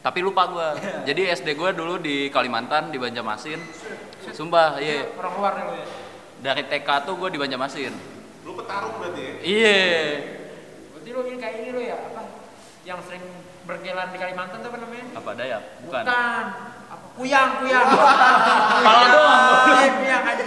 Tapi 0.00 0.18
lupa 0.24 0.48
gua. 0.48 0.68
Jadi 1.08 1.28
SD 1.28 1.60
gua 1.60 1.76
dulu 1.76 2.00
di 2.00 2.32
Kalimantan 2.32 2.88
di 2.88 2.96
Banjarmasin. 2.96 3.60
Sumpah, 4.32 4.80
iya. 4.80 5.04
orang 5.20 5.32
luar 5.36 5.52
nih 5.52 5.64
lu 5.68 5.74
ya 5.76 5.86
Dari 6.40 6.62
TK 6.64 6.88
tuh 7.04 7.20
gua 7.20 7.28
di 7.28 7.36
Banjarmasin. 7.36 7.92
Lu 8.48 8.56
petarung 8.56 8.96
berarti 8.96 9.20
ya? 9.20 9.34
Iya. 9.44 9.80
berarti 10.96 11.08
lu 11.12 11.20
ini 11.28 11.36
kayak 11.36 11.56
ini 11.60 11.68
lu 11.68 11.80
ya 11.84 11.96
apa 12.00 12.22
yang 12.88 13.00
sering 13.04 13.24
berkelan 13.64 14.08
di 14.08 14.18
Kalimantan 14.20 14.60
tuh 14.60 14.68
apa 14.72 14.78
namanya 14.80 15.04
Apa 15.16 15.30
Dayak? 15.36 15.62
Bukan. 15.84 16.02
bukan 16.04 16.44
apa 16.84 17.06
kuyang 17.16 17.50
kuyang 17.60 17.86
Kepala 18.80 19.04
doang. 19.08 19.40
Iya, 19.72 19.88
kuyang 19.96 20.24
aja 20.24 20.44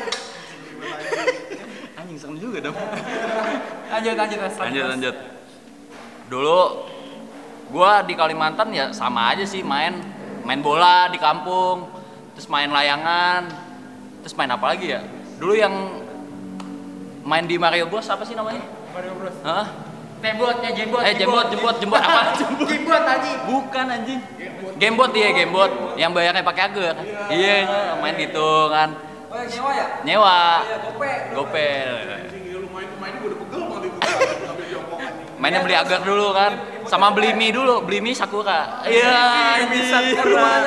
Anjing 1.97 2.17
serem 2.17 2.37
juga 2.37 2.57
dong. 2.61 2.77
lanjut 3.89 4.13
lanjut 4.13 4.37
Mas. 4.37 4.55
lanjut 4.61 4.85
lanjut 4.85 5.15
dulu 6.29 6.59
gua 7.71 8.03
di 8.03 8.13
Kalimantan 8.15 8.71
ya 8.71 8.91
sama 8.95 9.35
aja 9.35 9.43
sih 9.43 9.63
main 9.63 9.99
main 10.47 10.63
bola 10.63 11.11
di 11.11 11.19
kampung 11.19 11.91
terus 12.31 12.47
main 12.47 12.71
layangan 12.71 13.47
terus 14.23 14.33
main 14.35 14.51
apa 14.51 14.75
lagi 14.75 14.95
ya? 14.95 15.01
Dulu 15.37 15.53
yang 15.53 15.73
main 17.27 17.43
di 17.43 17.59
Mario 17.59 17.91
Bros 17.91 18.07
apa 18.07 18.23
sih 18.23 18.33
namanya? 18.33 18.63
Mario 18.95 19.13
Bros. 19.19 19.35
Hah? 19.43 19.67
Tembot 20.17 20.57
ya 20.65 20.73
jembot 20.73 21.05
eh 21.05 21.13
jembot 21.13 21.45
jembot. 21.53 21.75
jembot 21.77 22.01
apa? 22.01 22.33
Jembot 22.41 22.65
jembot 22.65 23.03
aja 23.05 23.31
bukan 23.45 23.85
anjing. 23.85 24.21
Gamebot 24.81 25.11
iya 25.13 25.29
gamebot. 25.29 25.71
Yang 25.93 26.11
bayarnya 26.17 26.41
pakai 26.41 26.63
agar 26.73 26.95
iya. 27.29 27.57
Main 28.01 28.15
gitu 28.17 28.49
kan. 28.73 28.97
Oh 29.27 29.35
yang 29.37 29.49
nyewa 29.51 29.71
ya? 29.75 29.85
nyewa. 30.07 30.39
Iya, 30.63 30.77
gope. 30.81 31.11
gope 31.35 31.67
Anjing, 31.67 32.43
ya 32.47 32.57
lu 32.57 32.67
main 32.73 32.89
main 32.97 33.13
gue 33.19 33.27
udah 33.29 33.39
pegel 33.45 33.61
banget 33.67 33.83
itu. 33.85 33.97
Anjing. 34.01 35.37
mainnya 35.37 35.61
beli 35.61 35.75
agar 35.77 35.99
dulu 36.01 36.27
kan 36.33 36.51
sama 36.87 37.11
beli 37.11 37.35
mie 37.35 37.51
dulu 37.51 37.83
beli 37.83 37.99
mie 37.99 38.15
sakura. 38.15 38.83
Iya 38.87 39.67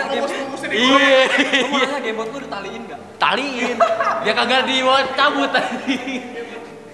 Bungkus-bungkusnya 0.09 0.69
di 0.69 0.77
iya. 0.77 1.21
nanya 1.67 1.99
gamebot 2.05 2.29
lu 2.31 2.39
ditaliin 2.45 2.83
nggak? 2.87 3.01
taliin. 3.21 3.77
Dia 4.25 4.33
kagak 4.33 4.63
di 4.69 4.77
cabut. 5.17 5.51
Tadi 5.53 5.97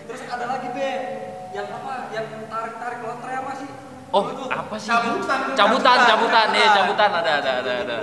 Terus 0.07 0.23
ada 0.31 0.45
lagi 0.47 0.69
be, 0.75 0.91
yang 1.55 1.69
apa? 1.71 1.93
Yang 2.15 2.27
tarik-tarik 2.51 3.01
lotre 3.03 3.33
apa 3.35 3.53
sih? 3.59 3.69
oh 4.15 4.25
apa 4.49 4.75
sih? 4.79 4.91
Cabutan, 4.91 5.39
cabutan 5.59 5.99
cabutan. 6.07 6.47
iya 6.55 6.69
cabutan. 6.73 7.11
ada 7.11 7.33
ada 7.43 7.53
ada 7.63 7.73
ada. 7.85 7.97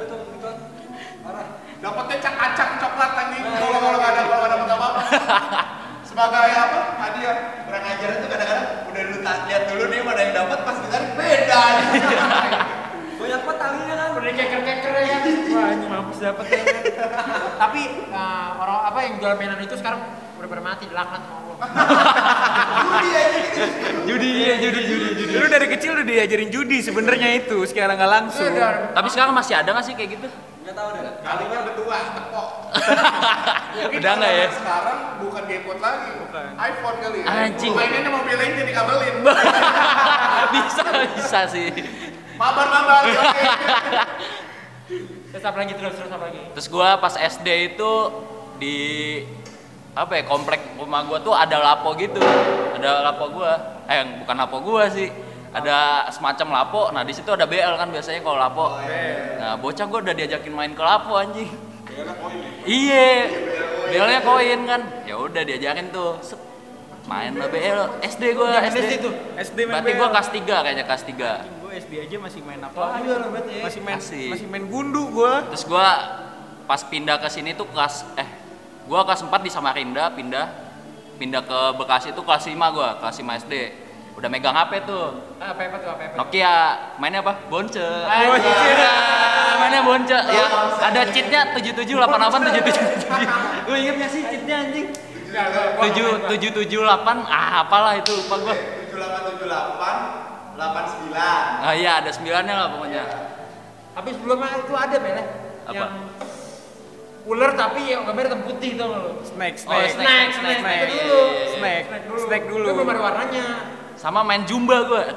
Dapatnya 1.84 2.18
cak-acak 2.24 2.70
coklat 2.80 3.12
anjing. 3.12 3.44
Kalau 3.44 3.80
kalau 3.84 3.98
nggak 4.00 4.12
ada 4.16 4.22
kalau 4.24 4.40
nggak 4.40 4.52
dapat 4.56 4.70
apa-apa. 4.72 5.02
Sebagai 6.14 6.54
apa? 6.54 6.80
Hadiah. 7.02 7.38
Kurang 7.66 7.84
ajar 7.90 8.10
itu 8.22 8.26
kadang-kadang 8.30 8.86
udah 8.86 9.02
lu 9.10 9.18
tak 9.26 9.38
lihat 9.50 9.64
dulu 9.66 9.84
nih 9.90 10.00
mana 10.06 10.20
yang 10.22 10.34
dapat 10.38 10.60
pas 10.62 10.78
ditarik 10.78 11.12
beda. 11.18 11.62
Banyak 13.24 13.42
banget 13.50 13.58
talinya 13.58 13.96
kan. 13.98 14.10
udah 14.14 14.34
keker-keker 14.36 14.94
ya 15.04 15.18
wah 15.52 15.68
ini 15.74 15.86
mampus 15.88 16.20
dapet 16.20 16.46
ya 16.48 16.60
tapi 17.56 17.82
eh, 18.08 18.50
orang 18.56 18.80
apa 18.88 19.00
yang 19.04 19.14
jual 19.20 19.34
mainan 19.36 19.60
itu 19.60 19.76
sekarang 19.80 20.00
udah 20.40 20.48
pada 20.48 20.62
mati 20.64 20.86
laknat 20.92 21.22
sama 21.24 21.40
Allah 21.44 21.58
judi 24.08 24.30
iya 24.44 24.56
judi 24.60 24.82
judi 24.86 25.08
judi 25.18 25.34
Dulu 25.34 25.46
dari 25.50 25.68
kecil 25.72 25.92
udah 25.96 26.06
diajarin 26.06 26.50
judi 26.52 26.78
sebenarnya 26.84 27.30
itu, 27.40 27.58
sekarang 27.68 27.96
nggak 27.96 28.12
langsung. 28.12 28.48
Udah. 28.48 28.92
tapi 28.92 29.08
sekarang 29.12 29.34
masih 29.34 29.56
ada 29.56 29.70
nggak 29.72 29.86
sih 29.88 29.96
kayak 29.96 30.10
gitu 30.20 30.28
Nggak 30.64 30.76
tahu 30.80 30.90
deh. 30.96 31.04
Kalinya 31.20 31.58
udah 31.68 31.76
tua, 31.76 31.98
tepok. 32.16 32.48
Mungkin 33.74 34.00
Udah 34.00 34.14
nggak 34.22 34.34
ya? 34.38 34.48
Sekarang 34.54 35.00
bukan 35.22 35.44
gamebot 35.50 35.80
lagi. 35.82 36.10
Bukan. 36.22 36.48
iPhone 36.58 36.98
kali 37.02 37.18
ya. 37.22 37.26
Anjing. 37.30 37.72
Mainnya 37.74 38.10
mobil 38.14 38.36
lain 38.38 38.52
jadi 38.58 38.72
kabelin. 38.74 39.16
bisa 40.54 40.86
bisa 41.18 41.40
sih 41.50 41.70
Mabar-mabar. 42.38 43.04
oke. 43.10 43.44
terus 45.34 45.44
apa 45.50 45.58
lagi 45.66 45.74
terus 45.74 45.94
terus 45.98 46.12
apa 46.14 46.30
lagi 46.30 46.42
terus 46.54 46.68
gua 46.70 47.00
pas 47.02 47.18
SD 47.18 47.74
itu 47.74 47.92
di 48.62 48.78
apa 49.98 50.22
ya 50.22 50.24
komplek 50.30 50.62
rumah 50.78 51.02
gua 51.10 51.18
tuh 51.26 51.34
ada 51.34 51.58
lapo 51.58 51.98
gitu 51.98 52.22
ada 52.78 53.02
lapo 53.10 53.34
gua 53.34 53.82
eh 53.90 54.22
bukan 54.22 54.36
lapo 54.38 54.58
gua 54.62 54.90
sih 54.94 55.10
ada 55.54 56.10
semacam 56.14 56.48
lapo 56.54 56.82
nah 56.94 57.02
di 57.02 57.14
situ 57.18 57.30
ada 57.34 57.50
BL 57.50 57.78
kan 57.82 57.90
biasanya 57.90 58.22
kalau 58.22 58.38
lapo 58.38 58.66
nah 59.42 59.58
bocah 59.58 59.86
gua 59.90 60.00
udah 60.06 60.14
diajakin 60.14 60.54
main 60.54 60.74
ke 60.78 60.84
lapo 60.86 61.18
anjing 61.18 61.50
iya 62.70 63.30
BL-nya 63.90 64.20
koin 64.24 64.60
kan 64.68 64.82
ya 65.04 65.16
udah 65.20 65.42
diajakin 65.44 65.88
tuh 65.92 66.20
main 67.04 67.36
lah 67.36 67.52
BL 67.52 67.82
SD 68.00 68.24
gua 68.32 68.48
Jangan 68.56 68.72
SD 68.72 68.80
SD 68.80 68.94
tuh. 69.04 69.14
SD 69.36 69.58
main 69.68 69.84
berarti 69.84 69.92
gua 70.00 70.08
kelas 70.16 70.30
3 70.32 70.64
kayaknya 70.64 70.86
kelas 70.88 71.04
3 71.04 71.62
Gue 71.64 71.72
SD 71.84 71.94
aja 72.00 72.16
masih 72.22 72.42
main 72.46 72.62
apa? 72.64 72.80
Oh, 72.80 72.90
iya 73.02 73.16
ya. 73.20 73.64
Masih 73.66 73.82
main 73.84 73.98
Masih. 74.00 74.28
masih 74.32 74.48
main 74.48 74.66
gundu 74.72 75.04
gua. 75.12 75.44
Terus 75.52 75.64
gua 75.68 75.88
pas 76.64 76.80
pindah 76.88 77.20
ke 77.20 77.28
sini 77.28 77.52
tuh 77.60 77.68
kelas 77.68 78.08
eh 78.16 78.30
gua 78.88 79.04
kelas 79.04 79.20
4 79.26 79.32
di 79.44 79.52
Samarinda 79.52 80.08
pindah 80.16 80.48
pindah 81.20 81.44
ke 81.44 81.60
Bekasi 81.76 82.16
itu 82.16 82.22
kelas 82.24 82.44
5 82.48 82.56
gua, 82.72 82.90
kelas 83.04 83.16
5 83.20 83.42
SD. 83.48 83.54
Udah 84.14 84.28
megang 84.28 84.54
HP 84.54 84.72
tuh. 84.84 85.06
Ah, 85.38 85.52
apa 85.52 85.62
apa 85.64 85.78
tuh 85.78 85.90
apa 85.92 86.04
apa? 86.06 86.16
Nokia 86.16 86.54
mainnya 86.96 87.20
apa? 87.20 87.34
Bonce. 87.46 87.88
Bonce. 88.04 88.48
Iya, 88.48 88.94
mainnya 89.58 89.82
bonce. 89.82 90.18
Ya, 90.30 90.46
ada 90.80 91.02
cheatnya 91.10 91.40
7788 91.52 92.54
7777. 92.54 93.66
Lu 93.66 93.76
inget 93.76 93.96
gak 93.98 94.10
sih 94.10 94.22
cheatnya 94.24 94.56
anjing? 94.62 94.88
Enggak, 95.28 95.46
gua- 95.50 95.68
gua- 95.68 95.82
tujuh 95.84 96.08
gua- 96.08 96.20
tujuh 96.30 96.50
tujuh 96.54 96.80
delapan 96.80 97.18
ah 97.26 97.60
apalah 97.60 97.92
itu 97.96 98.12
lupa 98.14 98.36
gua 98.40 98.54
7878 98.54 100.54
89 100.54 101.60
ah 101.60 101.74
iya 101.74 101.92
ada 101.98 102.08
sembilannya 102.08 102.54
lah 102.54 102.70
pokoknya 102.70 103.04
Tapi 103.94 104.10
sebelumnya 104.10 104.48
itu 104.56 104.72
ada 104.72 104.96
Mel 104.96 105.12
ya, 105.12 105.26
Apa? 105.66 105.76
yang 105.76 105.92
ular 107.24 107.52
tapi 107.54 107.80
yang 107.88 108.04
gambarnya 108.04 108.30
hitam 108.30 108.42
putih 108.44 108.72
tuh 108.74 108.86
lo. 108.86 109.12
Snack, 109.24 109.54
Oh, 109.64 109.74
snack. 109.74 109.90
snack, 109.90 109.90
snack, 109.90 109.90
snack, 109.90 110.30
snack, 110.34 110.58
snack. 110.60 110.80
Iya, 110.84 110.86
dulu. 110.86 111.22
iya, 111.24 111.32
iya. 111.32 111.54
Snack. 111.56 111.84
Snack 112.20 112.44
dulu. 112.46 112.64
Itu 112.64 112.74
belum 112.76 112.90
ada 112.90 113.02
warnanya. 113.02 113.46
Sama 114.04 114.20
main 114.20 114.44
jumba 114.44 114.84
gua. 114.84 115.08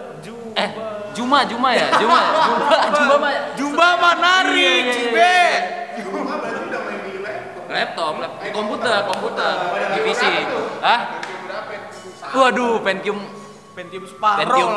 Eh 0.54 0.70
Juma 1.10 1.42
Juma 1.42 1.74
ya? 1.74 1.90
Juma 1.98 2.20
Jumba 2.46 2.78
Jumba 2.96 3.14
mah 3.18 3.32
Jumba 3.58 3.88
manari, 3.98 4.54
Iya, 4.54 4.70
iya, 4.70 4.78
iya, 4.78 4.92
cibe. 4.94 5.18
iya. 5.18 5.54
Cuma 6.06 6.34
berarti 6.38 6.60
udah 6.70 6.80
main 6.86 6.98
di 7.02 7.18
laptop. 7.18 7.66
laptop. 7.66 8.12
Laptop 8.22 8.42
di 8.46 8.50
komputer. 8.54 8.98
Komputer 9.10 9.52
di 9.90 9.98
PC 10.06 10.22
ah 10.86 11.00
waduh 12.30 12.78
Pentium. 12.78 13.18
Pentium 13.74 14.04
Sparrow 14.06 14.46
Pentium. 14.46 14.72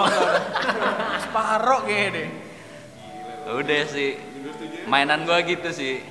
kayaknya 1.85 2.09
deh. 2.17 2.27
udah 3.61 3.81
sih. 3.85 4.11
Mainan 4.89 5.21
gua 5.29 5.45
gitu 5.45 5.69
sih 5.69 6.01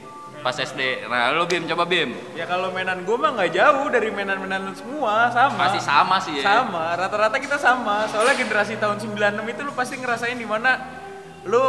pas 0.49 0.57
SD 0.57 1.05
nah 1.05 1.29
lu 1.29 1.45
Bim 1.45 1.69
coba 1.69 1.85
Bim 1.85 2.17
Ya 2.33 2.49
kalau 2.49 2.73
mainan 2.73 3.05
gue 3.05 3.17
mah 3.21 3.37
nggak 3.37 3.53
jauh 3.53 3.85
dari 3.93 4.09
mainan-mainan 4.09 4.65
lu 4.65 4.73
semua, 4.73 5.29
sama. 5.29 5.69
masih 5.69 5.83
sama 5.85 6.17
sih 6.25 6.41
ya 6.41 6.65
Sama, 6.65 6.97
rata-rata 6.97 7.37
kita 7.37 7.61
sama. 7.61 8.09
Soalnya 8.09 8.33
generasi 8.33 8.81
tahun 8.81 8.97
96 8.97 9.45
itu 9.45 9.61
lu 9.61 9.73
pasti 9.77 10.01
ngerasain 10.01 10.41
di 10.41 10.49
mana 10.49 10.81
lu 11.45 11.61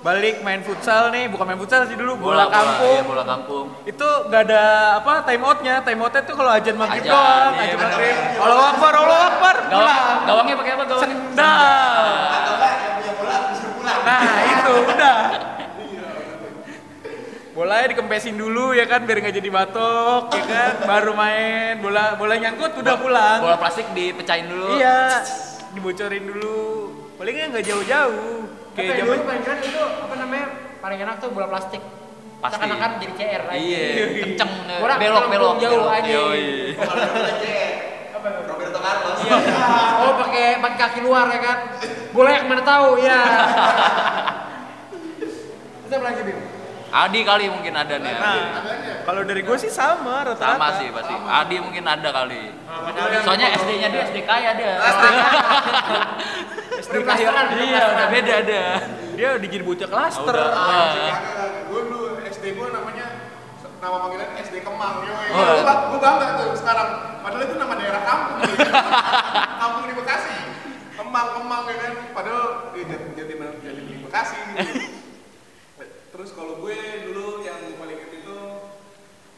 balik 0.00 0.40
main 0.40 0.64
futsal 0.64 1.12
nih, 1.12 1.28
bukan 1.28 1.44
main 1.44 1.56
futsal 1.56 1.84
sih 1.84 1.96
dulu, 1.96 2.16
bola, 2.16 2.48
kampung. 2.48 2.92
iya, 2.92 3.02
bola 3.04 3.24
kampung 3.24 3.66
Itu 3.84 4.04
nggak 4.04 4.42
ada 4.48 4.62
apa 5.00 5.24
time 5.24 5.44
outnya, 5.44 5.74
time 5.80 6.00
outnya 6.00 6.22
tuh 6.24 6.34
kalau 6.36 6.48
ajan 6.48 6.76
maghrib 6.76 7.04
Ajan, 7.04 7.12
doang, 7.12 7.52
iya, 7.52 7.64
ajan 7.68 7.78
maghrib. 7.80 8.16
Allah 8.40 8.56
akbar, 8.72 8.92
Allah 8.94 9.20
akbar, 9.28 9.56
gawang 9.64 9.84
pulang. 9.84 10.16
gawangnya 10.24 10.54
pakai 10.56 10.72
apa 10.72 10.84
gawangnya 10.84 11.08
Sendal. 11.12 12.04
Nah 14.04 14.20
itu 14.44 14.72
udah. 14.88 15.16
Bolanya 17.54 17.86
dikempesin 17.86 18.34
dulu 18.34 18.74
ya 18.74 18.82
kan 18.84 19.06
biar 19.06 19.22
nggak 19.22 19.38
jadi 19.38 19.46
batok 19.48 20.34
ya 20.34 20.42
kan 20.42 20.72
baru 20.90 21.14
main 21.14 21.78
bola 21.78 22.18
bola 22.18 22.34
nyangkut 22.34 22.74
udah 22.74 22.98
pulang 22.98 23.38
bola 23.38 23.54
plastik 23.54 23.86
dipecahin 23.94 24.50
dulu 24.50 24.74
iya 24.74 25.22
dibocorin 25.70 26.26
dulu 26.26 26.90
palingnya 27.14 27.54
nggak 27.54 27.64
jauh-jauh 27.64 28.42
Kayak 28.74 29.06
zaman 29.06 29.22
paling 29.22 29.42
keren 29.46 29.58
itu 29.62 29.78
apa 29.78 30.14
namanya? 30.18 30.46
Paling 30.82 30.98
enak 30.98 31.22
tuh 31.22 31.30
bola 31.30 31.46
plastik. 31.46 31.78
Pasti. 32.42 32.58
Seakan-akan 32.58 32.90
jadi 32.98 33.12
CR 33.14 33.42
lagi. 33.46 33.58
iya 33.62 33.86
kenceng 34.26 34.50
Bola 34.82 34.94
belok 34.98 35.24
belok 35.30 35.54
jauh 35.62 35.86
belok. 35.86 35.94
aja. 35.94 36.18
Roberto 38.50 38.78
Carlos 38.82 39.18
Iya. 39.22 39.36
Oh 40.02 40.12
pakai 40.18 40.58
pakai 40.58 40.76
kaki 40.76 41.00
luar 41.06 41.30
ya 41.30 41.38
kan? 41.38 41.58
Bola 42.10 42.34
yang 42.34 42.50
mana 42.50 42.66
tahu 42.66 42.98
ya. 43.06 43.20
Apa 45.86 46.02
lagi 46.02 46.20
Bim? 46.26 46.38
Adi 46.94 47.20
kali 47.26 47.50
mungkin 47.50 47.74
ada 47.74 47.98
nih 47.98 48.14
nah 48.14 48.62
kalau 49.02 49.26
dari 49.26 49.42
gue 49.42 49.56
sih 49.58 49.66
sama 49.66 50.22
rata-rata 50.22 50.54
sama 50.54 50.68
sih 50.78 50.88
pasti 50.94 51.14
Adi 51.14 51.56
mungkin 51.58 51.82
ada 51.82 52.08
kali 52.14 52.54
soalnya 53.26 53.48
SD-nya 53.58 53.88
dia 53.90 54.02
SD 54.08 54.18
kaya 54.22 54.50
dia 54.54 54.72
SD 56.84 56.94
Blasteran, 57.02 57.46
iya 57.58 57.82
udah 57.90 58.06
beda 58.10 58.32
ada 58.46 58.62
dia 59.14 59.28
udah 59.38 59.48
jadi 59.50 59.64
bocah 59.64 59.88
klaster 59.90 60.34
Udah, 60.34 60.50
Ah, 60.54 60.94
ah. 61.10 61.18
gue 61.66 61.80
dulu 61.86 62.18
SD 62.30 62.44
gue 62.54 62.66
namanya 62.70 63.06
nama 63.84 64.00
panggilan 64.00 64.32
SD 64.40 64.64
Kemang. 64.64 65.04
Yo, 65.04 65.12
Oh. 65.12 65.60
gue 65.60 66.00
bangga 66.00 66.40
tuh 66.40 66.56
sekarang. 66.56 67.20
Padahal 67.20 67.44
itu 67.44 67.54
nama 67.60 67.74
daerah 67.76 68.00
kampung. 68.00 68.38
kampung 69.60 69.84
di 69.84 69.94
Bekasi. 70.00 70.34
Kemang 70.96 71.28
Kemang 71.36 71.62
ya 71.68 71.76
kan. 71.84 71.92
Padahal 72.16 72.44
jadi 72.72 72.96
jadi 73.12 73.32
jadi 73.60 73.80
di 73.84 73.94
Bekasi. 74.08 74.36
Gitu. 74.40 74.80
Kalau 76.34 76.54
gue 76.58 76.76
dulu 77.06 77.46
yang 77.46 77.58
paling 77.78 77.94
inget 77.94 78.12
itu 78.20 78.36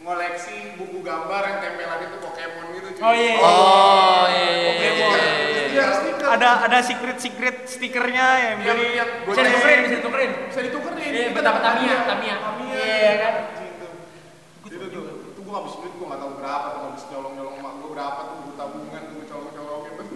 ngoleksi 0.00 0.56
buku 0.80 0.98
gambar 1.04 1.42
yang 1.44 1.58
tempelan 1.60 2.00
itu 2.02 2.16
Pokemon 2.18 2.66
gitu. 2.72 2.88
cuy. 2.96 3.04
Oh 3.04 3.14
iya. 3.14 3.34
oh 3.36 4.24
iya 4.26 4.46
iya, 4.48 4.48
iya, 4.48 4.70
Pokemon. 4.72 5.18
iya. 5.20 5.62
Iya, 5.76 5.84
stiker. 5.92 6.26
ada 6.32 6.50
ada 6.64 6.78
secret 6.80 7.18
secret 7.20 7.56
stikernya 7.68 8.26
yang 8.40 8.56
beli 8.64 8.96
yang 8.96 9.10
Bisa 9.28 9.40
ditukerin, 9.44 9.78
bisa 9.84 9.94
ditukerin. 10.00 10.30
bisa 10.48 10.60
ditukerin. 10.64 11.10
Iya, 11.12 11.28
betapa 11.36 11.58
dapat 11.60 11.62
Tamiya. 11.68 11.96
Tamiya. 12.08 12.34
Tamiya. 12.40 12.74
Iya, 12.80 13.12
kan? 13.20 13.34
Gitu. 13.60 13.86
Itu 14.72 14.84
tuh, 14.88 15.04
itu 15.36 15.40
gua 15.44 15.54
habis 15.60 15.74
duit 15.76 15.92
gua 16.00 16.06
nggak 16.08 16.20
tahu 16.24 16.32
berapa 16.40 16.66
tuh 16.72 16.80
habis 16.88 17.02
nyolong-nyolong 17.12 17.54
emak 17.60 17.72
gua 17.76 17.88
berapa 17.92 18.20
tuh 18.24 18.36
gua 18.40 18.54
tabungan 18.56 19.02
tuh 19.04 19.14
gua 19.20 19.26
colong-colongin 19.28 19.92
tuh. 20.00 20.06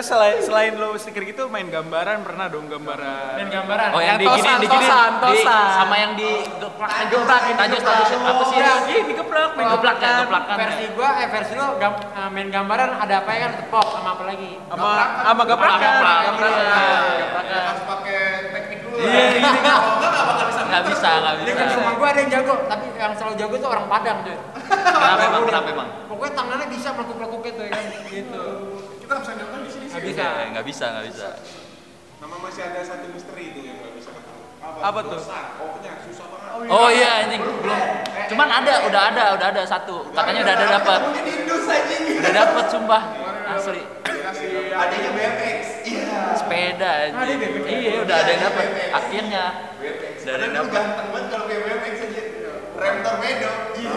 Terus 0.00 0.16
selain 0.16 0.40
selain 0.40 0.72
lo 0.80 0.96
stiker 0.96 1.20
gitu 1.22 1.44
main 1.46 1.68
gambaran 1.68 2.24
pernah 2.24 2.48
dong 2.48 2.72
gambaran 2.72 3.36
Main 3.36 3.52
gambaran. 3.52 3.88
Oh 3.92 4.00
yang 4.00 4.16
Yang 4.16 4.16
di 4.16 4.24
gini, 4.24 4.40
tosan, 4.40 4.56
di 4.56 4.64
gini, 4.64 4.80
tosan, 4.80 5.10
di- 5.12 5.20
tosan. 5.20 5.68
sama 5.76 5.94
yang 5.94 6.12
di 6.16 6.30
geplak, 6.56 6.90
geplak, 7.12 7.42
tajus, 7.52 7.82
tajus, 7.84 8.08
apa 8.16 8.42
sih? 8.48 8.56
Iya. 8.56 8.74
Ih, 8.88 9.02
digeplak, 9.04 9.50
main 9.52 9.60
Kalau 9.60 9.76
geplak 9.76 9.96
ya, 9.96 10.00
kan 10.02 10.14
geplakan 10.24 10.48
ya. 10.48 10.60
Versi 10.64 10.84
gua, 10.96 11.08
eh 11.14 11.28
versi 11.28 11.52
lo 11.52 11.66
gam, 11.76 11.92
eh, 12.00 12.28
main 12.32 12.48
gambaran 12.48 12.90
ada 12.96 13.14
apa 13.20 13.28
ya 13.28 13.40
kan 13.44 13.52
tepok 13.60 13.86
sama 13.92 14.08
apa 14.16 14.24
lagi? 14.24 14.50
sama 14.56 14.88
sama 15.20 15.42
geplakan. 15.44 15.80
Geprak, 15.84 16.20
Geplakan. 16.24 16.32
geprak. 17.20 17.44
Ya, 17.44 17.60
harus 17.62 17.82
pakai 17.84 18.20
teknik 18.50 18.78
dulu. 18.80 18.96
Iya, 18.96 19.20
ini 19.36 19.60
kan. 19.60 19.80
Enggak 20.64 20.82
bisa. 20.88 21.10
Nggak 21.12 21.34
bisa, 21.36 21.44
Di 21.44 21.52
bisa. 21.60 21.76
rumah 21.76 21.94
gua 21.94 22.08
ada 22.08 22.18
yang 22.18 22.30
jago, 22.32 22.54
tapi 22.64 22.84
yang 22.94 23.12
selalu 23.12 23.34
jago 23.36 23.54
tuh 23.58 23.68
orang 23.68 23.84
Padang 23.84 24.18
tuh. 24.24 24.36
Kenapa 24.64 25.22
emang? 25.26 25.42
Kenapa 25.44 25.68
emang? 25.68 25.88
Pokoknya 26.08 26.32
tangannya 26.34 26.66
bisa 26.72 26.88
melekuk-lekuk 26.96 27.40
gitu 27.44 27.60
ya 27.62 27.70
kan. 27.70 27.84
Gitu. 28.06 28.44
Kita 29.10 29.18
nggak 29.18 29.26
bisa 29.26 29.34
nyolong 29.42 29.62
di 29.66 29.70
sini 29.74 29.84
sih. 29.84 29.90
Nggak 29.90 30.06
bisa. 30.06 30.22
Eh, 30.22 30.46
Nggak 30.54 30.64
bisa, 30.64 30.84
nggak 30.86 31.06
bisa. 31.10 31.28
Nama 32.20 32.36
masih 32.38 32.62
ada 32.62 32.80
satu 32.80 33.06
misteri 33.10 33.44
itu 33.50 33.60
yang 33.60 33.76
nggak 33.76 33.92
bisa 33.92 34.10
ketemu. 34.14 34.38
Apa 34.78 34.98
tuh? 35.02 35.10
Dosa. 35.18 35.38
Pokoknya 35.58 35.92
susah 36.06 36.26
banget. 36.30 36.70
Oh 36.70 36.88
iya 36.88 37.10
anjing 37.18 37.42
belum. 37.42 37.80
Cuman 38.30 38.48
ada, 38.52 38.74
udah 38.86 39.02
ada, 39.10 39.24
udah 39.34 39.46
ada 39.50 39.62
satu. 39.66 39.96
Katanya 40.14 40.40
udah 40.46 40.54
ada 40.54 40.66
dapat. 40.78 41.00
Udah 42.22 42.32
dapat 42.32 42.64
sumpah. 42.70 43.02
Asli. 43.50 43.82
Adanya 44.70 45.10
BMX 45.10 45.62
iya 45.82 46.38
Sepeda. 46.38 46.92
BMX. 47.10 47.66
Iya, 47.66 47.92
udah 48.06 48.14
ada 48.16 48.30
yang 48.30 48.42
dapat. 48.46 48.64
Akhirnya 48.94 49.44
Udah 50.22 50.32
ada 50.38 50.44
yang 50.46 50.54
dapat. 50.54 50.70
ganteng 50.70 51.08
banget 51.10 51.26
kalau 51.28 51.44
kayak 51.50 51.62
BMX 51.66 51.94
aja 52.06 52.22
rem 52.78 52.96
torpedo 53.02 53.50
Iya. 53.74 53.90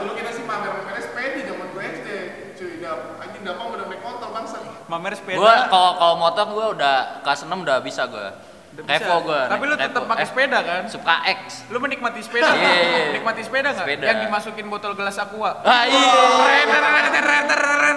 Dulu 0.00 0.12
kita 0.16 0.30
sih 0.32 0.44
pamer-pamernya 0.48 1.02
sepedi 1.04 1.40
zaman 1.44 1.66
gue 1.68 1.82
SD. 1.84 2.08
Cuy, 2.54 2.70
udah 2.80 2.92
anjing 3.20 3.42
dapang 3.44 3.66
udah 3.68 3.86
naik 3.86 4.00
motor 4.00 4.30
bangsa. 4.32 4.58
Mamer 4.84 5.12
sepeda. 5.16 5.38
Gua 5.38 5.54
kalau 5.66 5.90
kalau 5.96 6.14
motor 6.16 6.44
gua 6.52 6.66
udah 6.72 6.96
kelas 7.24 7.40
6 7.42 7.52
udah 7.52 7.76
bisa 7.80 8.04
bisa. 8.04 8.28
Revo 8.74 9.22
gua. 9.22 9.46
Tapi 9.46 9.70
lu 9.70 9.78
tetap 9.78 10.02
pakai 10.02 10.26
Eh, 10.26 10.28
sepeda 10.28 10.58
kan? 10.60 10.82
Suka 10.90 11.14
X. 11.30 11.62
Lu 11.70 11.78
menikmati 11.78 12.18
sepeda? 12.18 12.50
Iya, 12.50 12.58
iya, 12.58 12.74
iya. 12.82 13.04
Nikmati 13.14 13.40
sepeda 13.40 13.70
nggak? 13.70 13.86
Sepeda. 13.86 14.04
Yang 14.10 14.18
dimasukin 14.26 14.66
botol 14.66 14.92
gelas 14.92 15.14
aqua. 15.14 15.62
Ah 15.62 15.86
iya. 15.86 16.10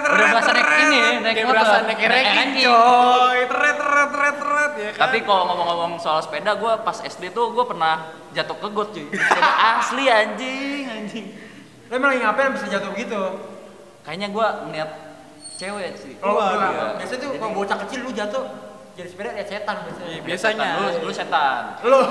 Udah 0.08 0.26
berasa 0.30 0.50
naik 0.54 0.70
ini, 0.86 1.00
naik 1.20 1.36
motor. 1.36 1.50
berasa 1.52 1.76
naik 1.84 2.00
ranking, 2.00 2.50
coy. 2.62 3.38
Teret, 3.44 3.76
teret, 3.76 4.08
teret, 4.08 4.36
teret, 4.38 4.72
ya 4.72 4.90
kan? 4.94 5.00
Tapi 5.04 5.18
kalau 5.22 5.42
ngomong-ngomong 5.50 5.92
soal 5.98 6.22
sepeda, 6.22 6.54
gue 6.54 6.72
pas 6.80 6.96
SD 6.96 7.30
tuh 7.30 7.52
gue 7.52 7.64
pernah 7.66 8.08
jatuh 8.32 8.56
ke 8.56 8.68
got 8.70 8.88
cuy. 8.94 9.06
Asli 9.76 10.04
anjing, 10.06 10.84
anjing. 10.86 11.26
Lo 11.88 11.96
emang 11.96 12.14
lagi 12.14 12.20
ngapain 12.22 12.50
bisa 12.54 12.66
jatuh 12.68 12.90
begitu? 12.92 13.20
Kayaknya 14.02 14.28
gue 14.30 14.46
ngeliat 14.70 14.90
cewek 15.58 15.90
sih. 15.94 16.14
Waduh. 16.16 16.32
gua, 16.32 16.46
Iya. 16.64 16.86
biasanya 16.96 17.18
tuh 17.20 17.30
kalau 17.34 17.52
bocah 17.52 17.76
kecil 17.82 17.98
lu 18.00 18.10
jatuh 18.12 18.44
jadi 18.94 19.08
sepeda 19.08 19.30
lihat 19.32 19.48
setan 19.48 19.76
biasanya. 19.80 20.08
Iya, 20.08 20.20
biasanya. 20.22 20.68
Setan, 20.70 20.78
Lu, 20.96 21.04
lu 21.04 21.12
setan. 21.12 21.62
Lu 21.82 21.98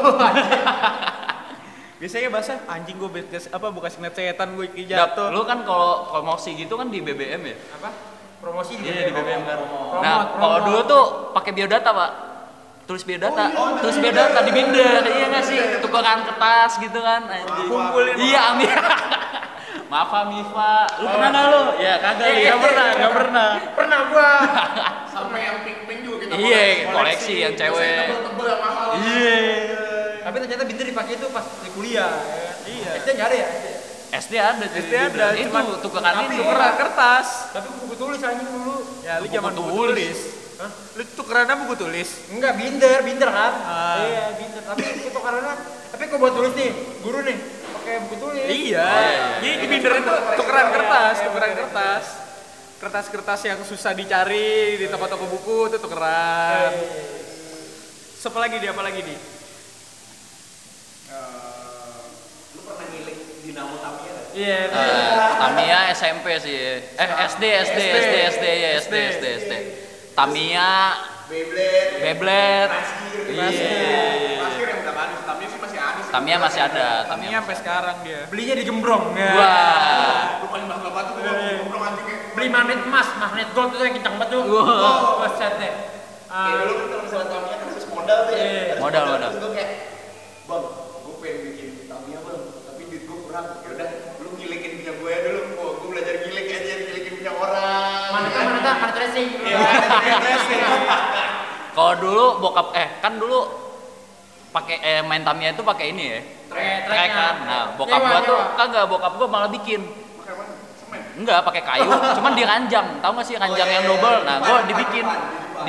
Biasanya 1.97 2.29
bahasa 2.29 2.61
anjing 2.67 2.93
gue 2.95 3.09
bekas 3.09 3.49
apa 3.49 3.73
bekas 3.73 3.97
ngeliat 3.97 4.13
setan 4.13 4.53
gue 4.53 4.69
Dap, 4.85 5.17
jatuh. 5.17 5.33
lu 5.33 5.41
kan 5.43 5.65
kalau 5.65 6.05
promosi 6.05 6.53
gitu 6.53 6.77
kan 6.77 6.87
di 6.87 7.01
BBM 7.01 7.41
ya? 7.41 7.57
apa? 7.73 7.89
Promosi 8.37 8.77
Iya 8.77 9.09
di 9.09 9.11
BBM 9.11 9.41
kan. 9.43 9.57
Nah 9.97 10.15
kalau 10.31 10.57
dulu 10.61 10.79
tuh 10.85 11.03
pakai 11.33 11.51
biodata 11.51 11.89
pak. 11.89 12.11
Tulis 12.85 13.03
biodata, 13.03 13.51
tulis 13.83 13.99
biodata 13.99 14.47
di 14.47 14.51
binder, 14.53 15.03
iya 15.03 15.27
nggak 15.27 15.43
sih? 15.43 15.59
Tukeran 15.83 16.23
kertas 16.23 16.79
gitu 16.79 16.95
kan, 16.97 17.27
anjing. 17.27 17.67
Kumpulin. 17.67 18.15
Iya 18.15 18.39
ambil. 18.53 18.71
Maaf 19.87 20.11
Mifa, 20.27 20.73
lu 20.99 21.07
pernah 21.07 21.29
nggak 21.31 21.45
lu? 21.47 21.63
Ya 21.79 21.93
kagak, 22.03 22.27
Eh, 22.27 22.43
ya 22.43 22.51
eh, 22.51 22.59
pernah, 22.59 22.85
eh, 22.85 22.95
nggak 22.99 23.13
pernah. 23.15 23.49
Pernah 23.71 23.99
gua. 24.11 24.31
sampai 25.15 25.39
yang 25.47 25.57
pink-pink 25.63 25.99
juga 26.03 26.17
kita 26.27 26.33
Iya, 26.35 26.63
koleksi 26.91 27.33
yang 27.39 27.53
cewek. 27.55 27.95
tebel-tebel 28.03 28.45
yang 28.51 28.61
mahal. 28.61 28.87
Iya. 28.99 29.39
Tapi 30.27 30.35
ternyata 30.43 30.63
binti 30.67 30.83
dipakai 30.91 31.13
itu 31.15 31.27
pas 31.31 31.45
di 31.63 31.69
kuliah. 31.71 32.11
Iya. 32.67 32.89
SD 32.99 33.07
nggak 33.15 33.27
ada 33.31 33.37
ya? 33.39 33.49
SD 34.07 34.33
ada. 34.35 34.65
SD 34.67 34.93
ada, 34.93 35.27
Itu 35.39 35.55
tukeran 35.79 36.15
ini. 36.27 36.35
tukeran 36.35 36.73
kertas. 36.75 37.27
Tapi 37.55 37.67
buku 37.79 37.95
tulis 37.95 38.19
anjing 38.19 38.49
dulu. 38.51 38.75
Ya 39.07 39.23
lu 39.23 39.27
zaman 39.31 39.51
buku 39.55 39.71
tulis. 39.87 40.19
Hah? 40.59 40.71
Lu 40.99 41.03
tukeran 41.15 41.47
apa 41.47 41.63
buku 41.63 41.75
tulis? 41.79 42.09
Enggak, 42.27 42.59
binder, 42.59 42.97
binder 43.07 43.29
kan? 43.31 43.53
Iya, 44.03 44.35
binder. 44.35 44.61
Tapi 44.67 44.83
itu 44.99 45.15
karena 45.15 45.53
tapi 45.87 46.03
kok 46.11 46.19
buat 46.19 46.33
tulis 46.35 46.51
nih, 46.53 46.69
guru 46.99 47.23
nih, 47.23 47.37
pakai 47.87 48.03
buku 48.03 48.15
tulis. 48.19 48.43
Iya. 48.43 48.91
Jadi 49.39 49.63
di 49.63 49.67
binder 49.71 49.93
itu 50.03 50.11
tukeran 50.35 50.67
kertas, 50.75 51.15
tukeran 51.23 51.55
kertas. 51.55 52.05
Kertas-kertas 52.77 53.41
yang 53.47 53.59
susah 53.63 53.95
dicari 53.95 54.75
di 54.75 54.85
toko-toko 54.91 55.23
buku 55.25 55.71
itu 55.71 55.79
tukeran. 55.79 56.75
Siapa 58.19 58.37
lagi 58.43 58.59
dia? 58.59 58.75
Apa 58.75 58.83
lagi 58.83 59.01
di? 59.01 59.15
Eh, 61.07 62.03
lu 62.53 62.61
pernah 62.67 62.85
ngilik 62.91 63.17
Dinamo 63.47 63.75
Tamiya? 63.79 64.15
Iya. 64.35 64.59
Eh, 64.67 65.31
Tamiya 65.41 65.79
SMP 65.95 66.27
sih. 66.43 66.59
Eh 66.83 67.11
SD 67.33 67.43
SD 67.71 67.79
SD 67.81 68.15
SD 68.35 68.45
ya 68.45 68.69
SD 68.83 68.93
SD 69.15 69.25
SD. 69.47 69.53
Tamiya, 70.13 70.97
Beyblade, 71.31 72.03
Beyblade. 72.03 72.73
Iya. 73.31 73.49
Rasir 74.37 74.65
yang 74.69 74.79
udah 74.85 74.93
manis, 74.93 75.21
Tamiya 75.25 75.47
sih 75.49 75.59
masih 75.61 75.79
ada 75.81 75.96
sih. 75.96 75.96
Tamiya 76.07 76.37
masih 76.39 76.61
ada. 76.63 77.03
Tamiya. 77.11 77.43
sampai 77.43 77.55
sekarang 77.59 77.95
dia. 78.07 78.21
Belinya 78.31 78.55
di 78.55 78.63
Gembrong. 78.63 79.03
Ya. 79.13 79.31
Wah. 79.35 80.41
Lu 80.41 80.47
paling 80.47 80.67
bangga 80.71 80.89
banget 80.91 81.11
tuh 81.11 81.21
ngobrol 81.21 81.81
anjing 81.83 82.05
kayak 82.07 82.21
Beli 82.35 82.47
magnet 82.53 82.79
emas, 82.87 83.07
magnet 83.19 83.49
gold 83.51 83.71
itu 83.75 83.83
yang 83.83 83.95
kencang 83.99 84.15
banget 84.15 84.29
tuh. 84.33 84.41
Wah. 84.47 85.23
Oh, 85.23 85.29
set 85.35 85.53
deh. 85.59 85.73
Kayak 86.27 86.55
dulu 86.63 86.73
kan 86.73 86.85
kalau 86.87 87.01
misalnya 87.03 87.27
Tamiya 87.27 87.55
kan 87.59 87.67
harus 87.71 87.85
modal 87.91 88.19
tuh 88.23 88.33
ya. 88.33 88.43
Iya. 88.43 88.61
Harus 88.71 88.81
Modal, 88.83 89.03
modal. 89.03 89.29
Terus 89.29 89.41
gue 89.43 89.51
kayak, 89.57 89.71
bang, 90.47 90.63
gue 91.03 91.15
pengen 91.19 91.37
bikin 91.43 91.69
Tamiya 91.91 92.19
bang, 92.23 92.41
tapi 92.63 92.81
duit 92.87 93.03
gue 93.03 93.17
kurang. 93.27 93.45
Ya 93.59 93.69
udah, 93.75 93.89
lu 94.23 94.29
ngilikin 94.39 94.71
punya 94.79 94.93
gue 94.95 95.09
ya 95.11 95.19
dulu. 95.27 95.41
Oh, 95.59 95.69
gue 95.83 95.87
belajar 95.91 96.15
gilik 96.23 96.45
aja, 96.47 96.73
ngilikin 96.87 97.13
punya 97.19 97.33
orang. 97.35 98.09
Mana 98.15 98.27
kan, 98.31 98.43
mana 98.47 98.59
kan, 98.63 98.75
mana 98.79 98.91
tracing. 98.95 99.27
Iya, 99.43 99.59
Kalau 101.77 101.93
dulu 102.01 102.25
bokap 102.41 102.73
eh 102.73 102.89
kan 103.05 103.21
dulu 103.21 103.66
pakai 104.57 104.77
eh, 104.81 105.01
main 105.05 105.21
Tamiya 105.21 105.53
itu 105.53 105.61
pakai 105.61 105.93
ini 105.93 106.03
ya. 106.17 106.19
Trek, 106.49 106.79
Trek 106.89 107.09
kan. 107.13 107.35
Nah, 107.45 107.63
bokap 107.77 108.01
Nyewa, 108.01 108.09
gua 108.09 108.19
tuh 108.25 108.39
nyewa. 108.39 108.57
kagak 108.57 108.85
bokap 108.89 109.13
gua 109.21 109.27
malah 109.29 109.49
bikin. 109.53 109.81
Pakai 109.85 110.33
apa? 110.33 110.43
Semen. 110.81 111.01
Enggak, 111.21 111.39
pakai 111.45 111.61
kayu, 111.61 111.89
cuman 112.17 112.33
diranjang. 112.33 112.87
Tahu 113.03 113.11
gak 113.21 113.25
sih 113.27 113.35
ranjang 113.37 113.69
yang 113.69 113.83
double? 113.85 114.25
Nah, 114.25 114.41
gua 114.41 114.65
dibikin 114.65 115.05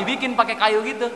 dibikin 0.01 0.31
pakai 0.33 0.57
kayu 0.57 0.81
gitu. 0.87 1.09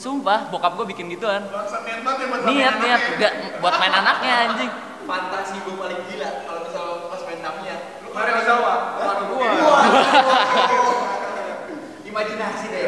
Sumpah, 0.00 0.48
bokap 0.48 0.78
gua 0.78 0.86
bikin 0.88 1.12
gituan. 1.12 1.44
Bangsa 1.50 1.84
niat 1.84 2.00
banget 2.00 2.48
ya 2.48 2.70
Niat 2.80 3.02
enggak 3.18 3.32
buat 3.60 3.74
main 3.76 3.92
anaknya 3.92 4.34
anjing. 4.48 4.70
Fantasi 5.00 5.58
gue 5.66 5.74
paling 5.74 6.00
gila 6.06 6.30
kalau 6.46 6.60
misalnya 6.62 7.10
pas 7.10 7.22
main 7.26 7.40
Tamiya. 7.42 7.76
Lu 8.06 8.14
Mario 8.14 8.34
Ozawa. 8.38 8.74
Waduh, 8.94 9.26
gua. 9.26 9.50
Imajinasi 12.08 12.66
deh. 12.70 12.84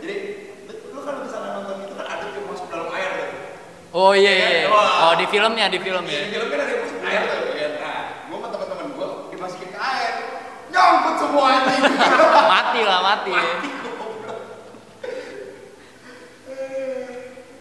Jadi 0.00 0.16
lu, 0.64 0.72
lu 0.96 1.00
kalau 1.04 1.20
misalnya 1.22 1.60
nonton 1.60 1.76
itu 1.84 1.92
kan 1.94 2.06
ada 2.08 2.24
yang 2.24 2.46
masuk 2.48 2.66
dalam 2.72 2.88
air 2.90 3.10
gitu. 3.20 3.36
Oh 3.96 4.12
iya 4.12 4.28
iya. 4.28 4.68
Oh 5.00 5.16
di 5.16 5.24
filmnya, 5.24 5.72
di 5.72 5.80
filmnya. 5.80 6.20
Di 6.20 6.30
film 6.30 6.46
kan 6.52 6.58
ada 6.60 6.68
yang 6.68 6.82
masuk 6.84 7.00
air 7.02 7.22
tuh 7.24 7.40
kan. 7.48 7.70
Nah, 7.80 7.96
gua 8.28 8.36
sama 8.36 8.48
teman-teman 8.52 8.86
gua 8.92 9.06
dimasukin 9.32 9.68
ke 9.72 9.78
air. 9.80 10.12
Nyangkut 10.68 11.14
semua 11.16 11.44
anjing. 11.50 11.80
Mati 12.52 12.80
lah, 12.82 13.00
mati. 13.00 13.32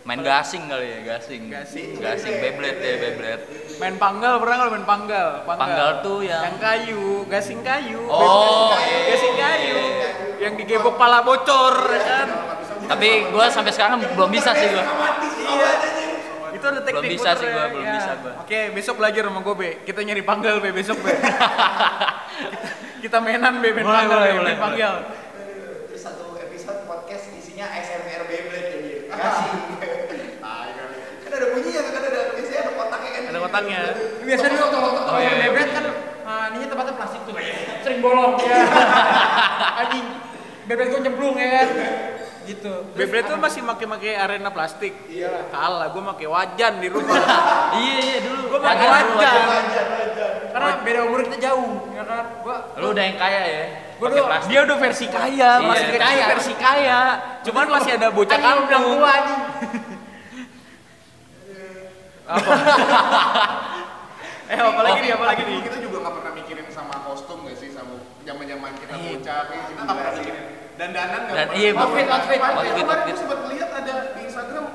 Main 0.06 0.22
gasing 0.22 0.70
kali 0.70 0.86
ya, 0.86 1.00
gasing. 1.08 1.50
Gasing. 1.50 1.98
Gasing 1.98 2.36
Beyblade 2.38 2.78
ya, 2.78 2.96
Beyblade. 3.00 3.44
Main 3.80 3.96
panggal 3.96 4.38
pernah 4.38 4.56
nggak 4.60 4.72
main 4.72 4.86
panggal? 4.86 5.28
Panggal 5.48 5.90
tuh 6.04 6.20
yang- 6.22 6.46
yang 6.46 6.58
kayu, 6.60 7.26
gasing 7.26 7.64
kayu. 7.64 8.06
Oh, 8.06 8.70
Gasing 8.70 8.86
iya. 8.86 9.00
gasing 9.10 9.36
kayu. 9.36 9.78
Yang 10.38 10.54
digebok 10.60 10.96
pala 10.96 11.24
bocor 11.24 11.74
ya 11.90 12.02
kan. 12.04 12.28
Tapi 12.86 13.32
gua 13.32 13.50
sampai 13.50 13.72
sekarang 13.72 13.98
belum 14.04 14.30
bisa 14.30 14.52
sih 14.54 14.68
gua. 14.70 14.84
Iya. 14.84 16.05
Itu 16.66 16.74
ada 16.74 16.82
teknik 16.82 16.98
Belum 17.06 17.14
bisa 17.14 17.30
sih 17.38 17.46
muternya. 17.46 17.54
gua, 17.54 17.66
belum 17.70 17.86
Ya. 17.86 17.94
bisa 17.94 18.12
gua. 18.18 18.34
Oke, 18.42 18.60
besok 18.74 18.96
belajar 18.98 19.24
sama 19.30 19.40
gue, 19.46 19.54
Be. 19.54 19.70
Kita 19.86 20.00
nyari 20.02 20.24
panggal, 20.26 20.56
Be, 20.58 20.70
besok, 20.74 20.98
Be. 20.98 21.14
kita, 21.22 21.38
kita 23.06 23.18
mainan, 23.22 23.54
Be, 23.62 23.70
main 23.70 23.86
Boleh, 23.86 23.98
panggal, 24.02 24.18
boleh, 24.18 24.34
Be, 24.34 24.42
main 24.50 24.58
panggal. 24.58 24.96
Terus 25.86 26.02
satu 26.02 26.26
episode 26.42 26.90
podcast 26.90 27.30
isinya 27.38 27.70
SMR 27.70 28.26
Beyblade 28.26 28.66
jadi 28.74 28.92
kasih. 29.14 29.52
Ah, 30.42 30.66
kan 31.22 31.32
ada 31.38 31.46
bunyinya 31.54 31.82
kan 31.86 32.02
ada 32.02 32.22
biasanya 32.34 32.62
ada 32.66 32.72
kotaknya 32.74 33.10
kan. 33.14 33.22
Ada 33.30 33.40
kotaknya. 33.46 33.80
Biasa 34.26 34.46
dulu 34.50 34.66
kalau 34.74 34.90
iya, 35.22 35.32
iya. 35.38 35.46
bebet 35.54 35.70
kan 35.70 35.86
ah, 36.26 36.44
ininya 36.50 36.68
tempatnya 36.74 36.94
plastik 36.98 37.22
tuh. 37.30 37.34
Sering 37.86 38.00
bolong 38.02 38.42
ya. 38.42 38.58
Anjing. 39.86 40.06
Bebet 40.66 40.86
gua 40.90 41.00
nyemplung 41.06 41.38
ya 41.38 41.48
kan. 41.62 41.70
Gitu. 42.46 42.72
Beyblade 42.94 43.26
tuh 43.26 43.36
apa? 43.36 43.44
masih 43.44 43.62
make-make 43.62 44.14
arena 44.14 44.50
plastik. 44.50 44.94
Iya. 45.08 45.50
Kalah, 45.50 45.90
gue 45.90 46.04
make 46.04 46.26
wajan 46.26 46.74
di 46.78 46.88
rumah. 46.88 47.18
Iya 47.76 47.96
iya 48.00 48.18
dulu. 48.24 48.42
Gua 48.48 48.60
pakai 48.62 48.88
Wajar, 48.88 49.04
dulu, 49.04 49.18
wajan. 49.18 49.44
wajar. 49.44 49.86
Karena 50.48 50.70
beda 50.80 51.00
umur 51.04 51.20
kita 51.24 51.38
jauh, 51.44 51.72
ya 51.92 52.04
kan? 52.04 52.26
Gua 52.40 52.56
Lu 52.78 52.88
udah 52.90 53.04
yang 53.04 53.18
kaya 53.18 53.42
ya. 53.44 53.64
Gua 53.96 54.08
dulu- 54.08 54.26
plastik. 54.26 54.48
Dia 54.48 54.60
udah 54.64 54.78
versi 54.78 55.06
kaya, 55.08 55.28
Iya, 55.28 55.50
masih 55.62 55.88
versi 55.90 56.00
kaya. 56.00 56.26
versi 56.30 56.54
kaya. 56.56 57.00
Cuman 57.44 57.66
masih 57.68 57.92
ada 57.94 58.08
bocah 58.10 58.32
anjing 58.32 58.46
bilang 58.46 58.70
kampung. 58.70 58.96
tua 58.96 59.12
anjing. 59.12 59.42
Eh, 64.46 64.62
apalagi 64.62 65.00
nih, 65.02 65.12
apalagi 65.12 65.42
nih. 65.42 65.58
Kita 65.60 65.78
juga 65.82 65.98
nggak 66.00 66.14
pernah 66.16 66.34
mikirin 66.38 66.68
sama 66.70 67.02
kostum 67.02 67.42
nggak 67.42 67.58
sih 67.58 67.74
sama 67.74 67.98
zaman-zaman 68.22 68.78
kita 68.78 68.94
bocah 68.96 69.40
kayak 69.50 69.64
kita 69.68 69.80
nggak 69.82 69.96
pernah 69.98 70.14
mikirin 70.16 70.45
dandanan 70.76 71.20
nggak 71.26 71.36
Dan 71.36 71.48
iya, 71.56 71.70
outfit, 71.72 72.06
outfit, 72.06 72.08
outfit, 72.10 72.40
kemarin 72.40 72.72
outfit. 72.76 73.00
gue 73.06 73.16
sempat 73.16 73.40
lihat 73.48 73.70
ada 73.74 73.94
di 74.12 74.22
Instagram 74.24 74.66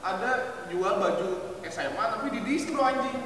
ada 0.00 0.30
jual 0.68 0.92
baju 0.96 1.28
SMA 1.66 2.04
tapi 2.06 2.26
di 2.30 2.40
distro 2.44 2.78
anjing. 2.78 3.18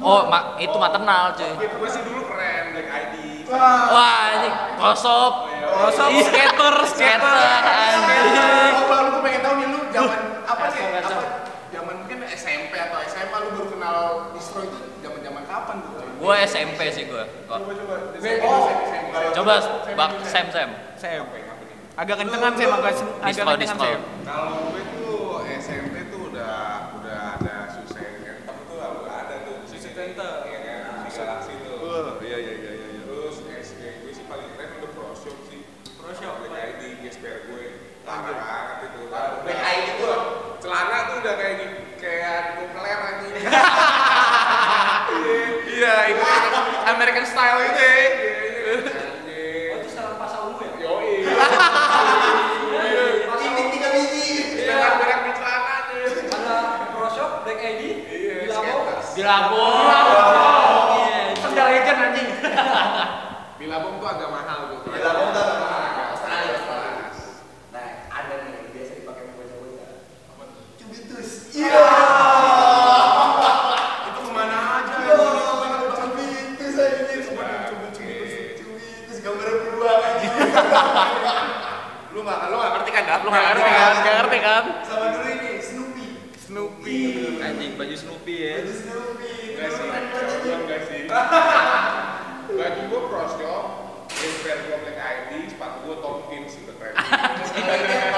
Oh, 0.00 0.24
ma- 0.26 0.56
itu 0.56 0.72
maternal 0.74 1.36
cuy. 1.36 1.52
Gue 1.52 1.88
sih 1.92 2.02
dulu 2.02 2.24
keren 2.26 2.64
Black 2.72 2.88
ID. 2.88 3.14
Wah, 3.46 4.16
anjing. 4.32 4.54
Crossoff. 4.74 5.32
Crossoff, 5.52 6.10
Ih, 6.10 6.24
skater, 6.24 6.74
skater 6.88 7.36
anjing. 7.62 8.72
Oh, 8.74 8.84
baru 8.88 9.06
gue 9.12 9.22
pengen 9.22 9.40
tahu 9.40 9.54
nih 9.54 9.66
lu 9.68 9.80
zaman 9.92 10.20
apa 10.42 10.64
sih? 10.72 10.80
Apa? 10.82 11.22
Zaman 11.68 11.94
mungkin 12.00 12.18
SMP 12.26 12.72
atau 12.74 12.98
SMA 13.04 13.36
lu 13.36 13.48
baru 13.52 13.66
kenal 13.68 13.98
distro 14.32 14.64
itu 14.64 14.78
zaman-zaman 14.98 15.42
kapan 15.44 15.76
tuh? 15.84 15.92
Gua 16.16 16.34
SMP 16.42 16.80
sih 16.88 17.04
gua. 17.06 17.28
Kok. 17.44 17.58
Coba 17.60 17.72
coba. 17.76 17.94
Oh, 18.40 18.64
Coba 19.36 19.54
bak 19.92 20.10
Sam 20.24 20.48
Sam. 20.48 20.70
Sam. 20.96 21.28
Agak 21.96 22.16
kencengan 22.20 22.52
Sam, 22.52 22.70
agak 22.76 22.92
agak 23.24 23.44
kencengan. 23.56 23.80
Sam. 23.80 24.00
Kalau 24.20 24.68
gue 24.68 24.95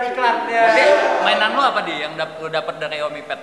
iklan 0.00 0.36
ya. 0.46 0.64
Berarti 0.64 0.84
mainan 1.22 1.50
lu 1.52 1.60
apa 1.60 1.80
di 1.82 1.94
yang 1.98 2.12
dap- 2.14 2.38
lu 2.38 2.48
dapat 2.48 2.74
dari 2.78 2.98
Omipet? 3.00 3.40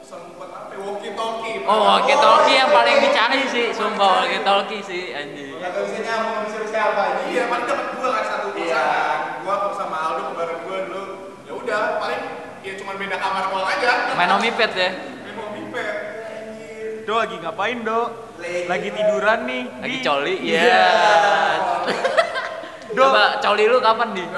Sempet 0.00 0.48
apa? 0.48 0.72
Walkie 0.78 1.12
talkie. 1.12 1.66
Oh, 1.66 1.80
walkie 1.84 2.14
talkie 2.14 2.54
yang 2.54 2.70
paling 2.70 2.96
dicari 3.02 3.42
sih, 3.44 3.66
sumpah 3.72 4.22
walkie 4.22 4.40
talkie 4.40 4.80
sih 4.80 5.10
anjing. 5.10 5.58
Nggak 5.58 5.74
bisa 5.74 5.98
nyambung 6.00 6.46
sama 6.46 6.46
siapa 6.46 6.68
siapa 6.70 7.00
aja. 7.02 7.22
Iya, 7.26 7.42
paling 7.46 7.66
dapat 7.66 7.86
dua 7.92 8.08
kan 8.08 8.24
satu 8.24 8.46
pulsa 8.54 8.62
Iya. 8.62 8.86
Gua 9.42 9.54
sama 9.74 9.96
Aldo 9.98 10.24
bareng 10.32 10.60
gua 10.62 10.78
dulu. 10.86 11.02
Ya 11.42 11.52
udah, 11.52 11.82
paling 11.98 12.22
ya 12.62 12.72
cuma 12.76 12.92
beda 12.94 13.16
kamar 13.16 13.42
doang 13.50 13.66
aja. 13.66 13.90
Main 14.14 14.30
Omipet 14.34 14.70
ya. 14.72 14.90
Main 14.94 15.36
Omnipet. 15.36 15.94
Do 17.02 17.14
lagi 17.16 17.36
ngapain 17.40 17.78
do? 17.82 18.00
Lagi 18.68 18.88
tiduran 18.92 19.40
nih. 19.44 19.64
Lagi 19.80 19.98
coli, 19.98 20.34
iya. 20.40 20.84
Coba 22.98 23.38
coli 23.38 23.64
lu 23.70 23.78
kapan 23.78 24.08
di? 24.10 24.24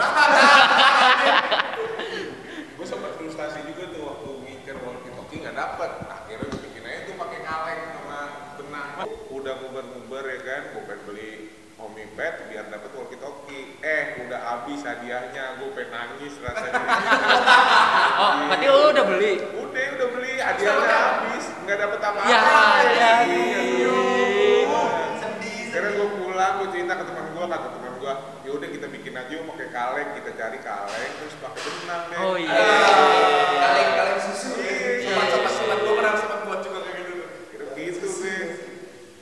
gue 2.76 2.84
sempat 2.84 3.12
frustasi 3.16 3.64
juga 3.64 3.88
tuh 3.88 4.02
waktu 4.04 4.30
ngiker 4.44 4.76
walkie 4.84 5.10
talkie 5.16 5.38
nggak 5.40 5.56
dapet. 5.56 5.90
Akhirnya 6.04 6.44
gue 6.44 6.60
bikin 6.68 6.84
aja 6.84 7.00
tuh 7.08 7.14
pakai 7.16 7.40
kaleng 7.40 7.80
sama 7.96 8.20
benang. 8.60 8.90
Udah 9.32 9.54
nguber-nguber 9.64 10.24
ya 10.28 10.38
kan 10.44 10.62
gue 10.76 10.82
pengen 10.84 11.00
beli 11.08 11.32
Omipet 11.80 12.34
biar 12.52 12.68
dapet 12.68 12.92
walkie 12.92 13.16
talkie 13.16 13.80
eh 13.80 14.28
udah 14.28 14.36
habis 14.44 14.84
hadiahnya 14.84 15.56
gue 15.56 15.68
pengen 15.72 15.88
nangis 15.96 16.36
rasanya. 16.44 16.84
Oh, 18.20 18.36
berarti 18.52 18.66
lu 18.68 18.92
udah 18.92 19.04
beli? 19.08 19.32
udah 19.56 19.84
udah 19.96 20.08
beli. 20.12 20.32
Hadiahnya 20.36 20.92
habis 21.00 21.44
nggak 21.64 21.78
dapet 21.80 22.00
apa-apa. 22.04 22.28
Ya, 22.28 22.36
Iya, 22.92 23.10
anjing. 23.24 24.68
Akhirnya 25.70 25.90
gue 25.96 26.08
pulang, 26.20 26.52
gue 26.60 26.68
cerita 26.68 26.92
ke 27.00 27.04
teman 27.08 27.24
gue, 27.32 27.44
kata 27.48 27.79
ya 28.50 28.58
udah 28.58 28.66
kita 28.66 28.86
bikin 28.90 29.14
aja 29.14 29.30
yuk 29.30 29.46
pakai 29.54 29.70
kaleng, 29.70 30.10
kita 30.18 30.30
cari 30.34 30.58
kaleng, 30.58 31.12
terus 31.22 31.34
pakai 31.38 31.62
benang 31.62 32.02
deh. 32.10 32.18
Oh 32.18 32.34
iya. 32.34 32.66
Kaleng-kaleng 33.62 34.18
susu. 34.26 34.58
Sempat 34.58 35.26
sempat 35.30 35.52
sempat 35.54 35.78
gua 35.86 35.94
pernah 35.94 36.14
sempat 36.18 36.40
buat 36.50 36.58
juga 36.66 36.78
kayak 36.82 36.98
gitu. 36.98 37.14
Kira 37.54 37.66
gitu 37.78 38.06
deh. 38.10 38.42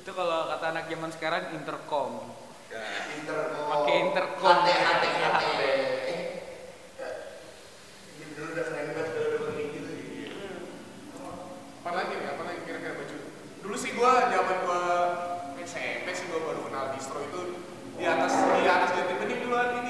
Itu 0.00 0.10
kalau 0.16 0.48
kata 0.48 0.64
anak 0.72 0.88
zaman 0.88 1.10
sekarang 1.12 1.42
intercom. 1.60 2.12
Ya, 2.72 2.80
Intercom. 3.20 3.68
Pakai 3.68 3.94
intercom. 4.08 4.56
HT, 4.64 4.68
HT, 4.72 5.04
HT. 5.12 5.44
Ini 8.16 8.24
bener 8.32 8.48
udah 8.48 8.64
keren 8.64 8.86
banget 8.96 9.08
kalau 9.12 9.28
udah 9.28 9.40
begini 9.52 9.92
gitu. 10.24 10.40
Apa 11.84 11.90
lagi 11.92 12.12
nih? 12.16 12.28
Apa 12.32 12.42
lagi 12.48 12.60
kira-kira 12.64 12.96
baju? 12.96 13.16
Dulu 13.60 13.76
sih 13.76 13.92
gua 13.92 14.32
zaman 14.32 14.56
gua 14.64 14.82
SMP 15.68 16.16
sih 16.16 16.32
gua 16.32 16.40
baru 16.48 16.60
kenal 16.64 16.96
distro 16.96 17.20
itu 17.28 17.40
di 17.98 18.06
atas 18.06 18.30
di 18.30 18.68
atas 18.70 18.94
jati 18.94 19.14
bening 19.18 19.42
dulu 19.42 19.58
ada 19.58 19.82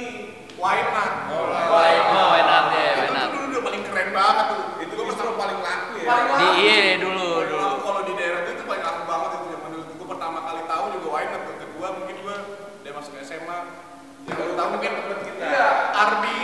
White 0.59 0.91
Nut. 0.91 1.13
Oh, 1.31 1.45
Why 1.71 1.91
not 2.43 2.65
ya, 2.75 2.91
why 2.99 3.07
Itu 3.07 3.13
not? 3.15 3.29
tuh 3.31 3.39
dulu 3.39 3.47
udah 3.49 3.63
paling 3.63 3.83
keren 3.87 4.09
banget 4.11 4.45
tuh. 4.51 4.63
itu 4.83 4.93
distro 5.07 5.31
paling 5.39 5.59
laku 5.63 5.93
ya. 6.03 6.07
Paling 6.11 6.35
Di 6.35 6.47
iya 6.59 6.99
dulu 6.99 7.29
dulu. 7.47 7.69
Kalau 7.79 8.01
di 8.03 8.13
daerah 8.19 8.41
itu 8.43 8.51
itu 8.59 8.65
paling 8.67 8.83
laku 8.83 9.03
banget 9.07 9.31
itu 9.31 9.47
zaman 9.55 9.69
dulu. 9.71 9.83
Gua 9.95 10.07
pertama 10.19 10.39
kali 10.43 10.61
tahu 10.67 10.85
juga 10.99 11.09
Nut. 11.31 11.43
Yang 11.47 11.59
kedua 11.63 11.87
mungkin 11.95 12.17
gua 12.27 12.37
udah 12.83 12.93
masuk 12.99 13.13
SMA. 13.23 13.59
Yang 14.27 14.37
baru 14.37 14.53
tahu 14.59 14.69
mungkin 14.75 14.91
temen 14.93 15.19
kita. 15.25 15.45
Iya, 15.49 15.67
Arby, 15.95 16.39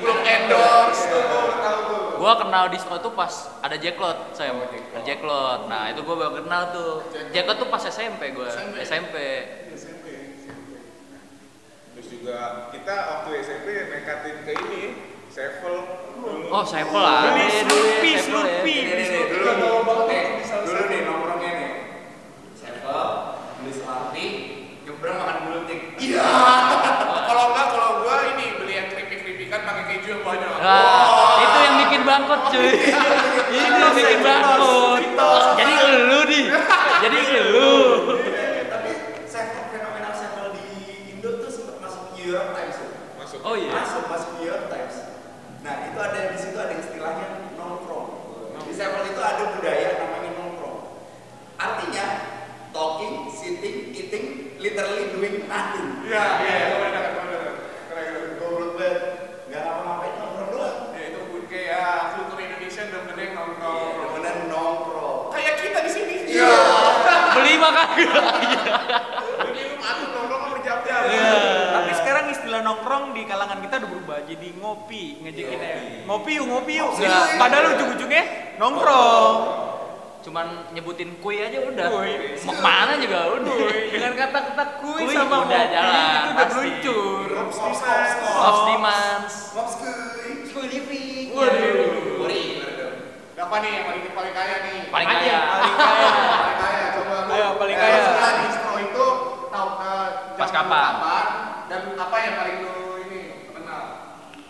belum 0.00 0.18
endorse 0.22 1.02
tuh 1.10 1.20
gua 1.26 1.40
udah 1.44 1.58
tahu 1.60 1.78
tuh. 1.82 2.02
Gua 2.16 2.32
kenal 2.38 2.64
disco 2.70 2.94
tuh 2.96 3.12
pas 3.12 3.34
ada 3.60 3.76
Jacklot, 3.76 4.18
saya 4.32 4.54
ada 4.54 5.02
Jacklot. 5.02 5.66
Nah, 5.66 5.90
itu 5.90 6.00
gua 6.00 6.14
baru 6.16 6.32
kenal 6.40 6.62
tuh. 6.70 6.92
Jacklot 7.34 7.58
tuh 7.58 7.68
pas 7.68 7.82
SMP 7.82 8.30
gua, 8.32 8.46
SMP. 8.48 8.76
SMP. 8.80 9.16
Terus 11.96 12.12
juga 12.12 12.68
kita 12.76 12.92
waktu 12.92 13.40
SMP 13.40 13.88
nekatin 13.88 14.44
ke 14.44 14.52
ini, 14.52 14.82
Sevel 15.32 15.76
dulu. 16.20 16.52
Oh, 16.52 16.60
Sevel 16.60 17.00
lah. 17.00 17.32
Beli 17.32 17.48
Sevel 18.20 18.44
ya. 18.44 18.60
Nih, 18.60 18.80
nih, 18.84 19.06
nih, 19.08 19.22
dulu 19.32 19.48
nih, 20.04 20.24
dulu 20.44 20.82
nih 20.92 21.00
nongkrongnya 21.08 21.50
nih. 21.56 21.72
Sevel, 22.52 23.04
beli 23.56 23.72
Slurpee, 23.72 24.30
nyebrang 24.84 25.16
makan 25.24 25.36
gultik. 25.48 25.80
Iya. 25.96 26.28
Kalau 27.32 27.44
enggak, 27.56 27.66
kalau 27.72 27.90
gua 28.04 28.16
ini 28.36 28.46
beli 28.60 28.72
yang 28.76 28.88
keripik-keripikan 28.92 29.60
pakai 29.64 29.84
keju 29.96 30.20
yang 30.20 30.22
banyak. 30.24 30.50
Wah, 30.52 31.40
itu 31.40 31.58
yang 31.64 31.76
bikin 31.80 32.00
bangkrut 32.04 32.42
cuy. 32.52 32.70
itu 33.56 33.72
yang 33.80 33.96
bikin 33.96 34.20
bangkrut. 34.20 35.00
Jadi 35.56 35.72
lu 36.12 36.20
di. 36.28 36.40
Jadi 37.00 37.18
lu. 37.56 37.72
Tapi 38.68 38.90
Sevel 39.24 39.64
fenomenal 39.72 40.12
Sevel 40.12 40.46
di 40.60 40.64
Indo 41.12 41.40
tuh 41.40 41.50
sempat 41.50 41.76
masuk 41.82 42.02
New 42.16 42.26
York 42.30 42.56
Times 42.56 42.76
tuh. 42.78 42.90
Masuk. 43.20 43.35
Oh 43.46 43.54
iya. 43.54 43.70
Masuk 43.78 44.10
masuk 44.10 44.30
New 44.42 44.50
York 44.50 44.66
Times. 44.66 45.06
Nah 45.62 45.86
itu 45.86 45.98
ada 46.02 46.34
di 46.34 46.38
situ 46.38 46.58
ada 46.58 46.74
istilahnya 46.74 47.54
nongkrong. 47.54 48.08
Di 48.66 48.74
Sevel 48.74 49.06
itu 49.06 49.22
ada 49.22 49.54
budaya 49.54 50.02
namanya 50.02 50.30
nongkrong. 50.34 50.78
Artinya 51.54 52.04
talking, 52.74 53.30
sitting, 53.30 53.94
eating, 53.94 54.58
literally 54.58 55.14
doing 55.14 55.46
nothing. 55.46 56.02
Iya, 56.02 56.24
iya, 56.42 56.66
benar. 56.74 57.04
Keren, 57.14 57.54
keren. 57.86 58.30
Goblok 58.42 58.70
banget. 58.74 59.02
Gak 59.46 59.62
ngapa-ngapain 59.62 60.12
nongkrong 60.18 60.50
doang. 60.50 60.78
Ya 60.98 61.02
itu 61.06 61.20
kayak 61.46 62.18
kultur 62.18 62.38
Indonesia 62.42 62.82
benar-benar 62.90 63.18
yang 63.22 63.34
nongkrong. 63.38 63.78
Iya, 63.78 64.06
bener 64.10 64.34
nongkrong. 64.50 65.18
Kayak 65.30 65.54
kita 65.62 65.78
di 65.86 65.90
sini. 65.94 66.14
Iya. 66.34 66.50
Beli 67.38 67.54
makan. 67.62 67.86
Lu 69.38 69.48
minum 69.54 69.78
atau 69.78 70.06
nongkrong 70.10 70.40
kan 70.42 70.50
berjam-jam. 70.58 71.02
Tapi 71.78 71.92
sekarang 71.94 72.24
istilah 72.34 72.60
nongkrong 72.96 73.12
di 73.12 73.28
kalangan 73.28 73.60
kita 73.60 73.74
udah 73.76 73.90
berubah 73.92 74.18
jadi 74.24 74.48
ngopi, 74.56 75.04
ngejekin 75.20 75.60
ya. 75.60 75.76
Ngopi 76.08 76.30
yuk, 76.40 76.46
ngopi 76.48 76.72
yuk. 76.80 76.90
Enggak. 76.96 77.36
Padahal 77.36 77.64
ujung-ujungnya 77.76 78.22
nongkrong. 78.56 79.36
Cuman 80.24 80.46
nyebutin 80.72 81.20
kue 81.20 81.38
aja 81.38 81.60
udah. 81.60 81.86
Kuy. 81.92 82.12
Mau 82.42 82.54
ke 82.56 82.62
mana 82.64 82.92
juga 82.96 83.18
udah. 83.36 83.56
Dengan 83.92 84.12
kata-kata 84.16 84.64
kuy 84.80 85.00
Kuy 85.04 85.12
sama 85.14 85.36
udah 85.44 85.44
ngopi 85.44 85.54
jalan, 85.70 85.92
itu 85.92 86.30
udah 86.32 86.34
pasti. 86.40 86.56
meluncur. 86.56 87.28
Ops 88.40 88.60
Dimans. 88.64 89.34
Kuy 90.50 90.64
living. 90.66 91.26
Waduh. 91.36 92.24
Gori. 92.24 92.42
Apa 93.36 93.56
nih 93.60 93.70
yang 93.70 93.84
paling 93.86 94.02
paling 94.10 94.32
kaya 94.34 94.56
nih? 94.64 94.78
Paling 94.88 95.06
kaya. 95.06 95.38
Paling 95.44 95.74
kaya. 95.76 96.08
Paling 96.40 96.58
kaya 96.58 96.84
coba 96.90 97.14
lu. 97.20 97.30
Ayo, 97.30 97.48
paling 97.60 97.76
Eh, 97.76 97.82
kaya. 97.84 97.98
setelah 98.02 98.32
distro 98.40 98.72
itu 98.80 99.06
tahu 99.52 99.68
eh, 99.76 100.08
Pas 100.34 100.50
zaman 100.50 100.66
kapan? 100.66 101.26
dan 101.66 101.80
apa 101.94 102.16
yang 102.18 102.34
paling 102.34 102.56
lu 102.64 102.74
ini 103.06 103.20
kenal? 103.52 103.82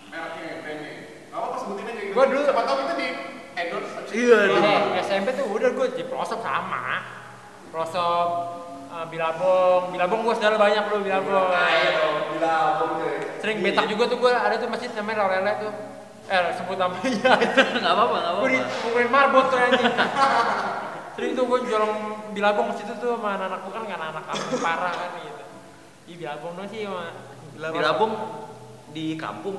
Mereknya, 0.09 0.53
brandnya. 0.65 0.93
Gak 1.29 1.37
apa-apa 1.37 1.57
Gua 2.17 2.25
dulu- 2.27 2.43
Siapa 2.43 2.63
tahu 2.65 2.77
kita 2.81 2.95
di 2.97 3.09
endorse. 3.55 3.99
Iya, 4.11 4.39
Ini 4.51 4.73
SMP 5.03 5.29
tuh 5.33 5.47
udah 5.47 5.71
gue 5.71 5.87
di 5.93 6.03
pelosok 6.03 6.41
sama. 6.41 7.05
Pelosok 7.69 8.27
eh, 8.89 9.07
Bilabong, 9.07 9.93
Bilabong 9.93 10.21
gue 10.23 10.35
selalu 10.35 10.57
banyak 10.57 10.85
lu 10.89 10.97
Bilabong. 11.03 11.53
Gila, 12.33 12.55
abang 12.73 12.91
cuy. 12.97 13.17
Sering 13.37 13.57
betak 13.61 13.87
juga 13.87 14.09
tuh 14.09 14.19
gue 14.19 14.33
ada 14.33 14.57
tuh 14.57 14.69
masjid 14.69 14.89
namanya 14.93 15.17
Lorele 15.23 15.53
tuh. 15.61 15.73
Eh 16.27 16.43
sebut 16.57 16.75
namanya. 16.75 17.31
Enggak 17.79 17.93
apa-apa, 17.93 18.17
enggak 18.19 18.33
gue 18.35 18.49
apa-apa. 18.49 18.49
dipukulin 18.51 19.09
marbot 19.09 19.45
tuh 19.47 19.59
anjing. 19.59 19.95
Sering 21.15 21.33
tuh 21.33 21.45
gue 21.47 21.59
jualan 21.65 21.93
Bilabong 22.33 22.69
situ 22.75 22.93
tuh 22.97 23.17
sama 23.17 23.37
anak-anak 23.37 23.61
gue 23.63 23.73
kan 23.73 23.83
nggak 23.85 24.01
anak 24.01 24.25
kampung 24.27 24.59
parah 24.59 24.93
kan 24.93 25.11
gitu. 25.17 25.45
Ih 26.07 26.17
Bilabong 26.17 26.53
dong 26.57 26.69
sih 26.69 26.81
sama. 26.85 27.05
Bilabong 27.57 28.13
di 28.91 29.17
kampung. 29.17 29.57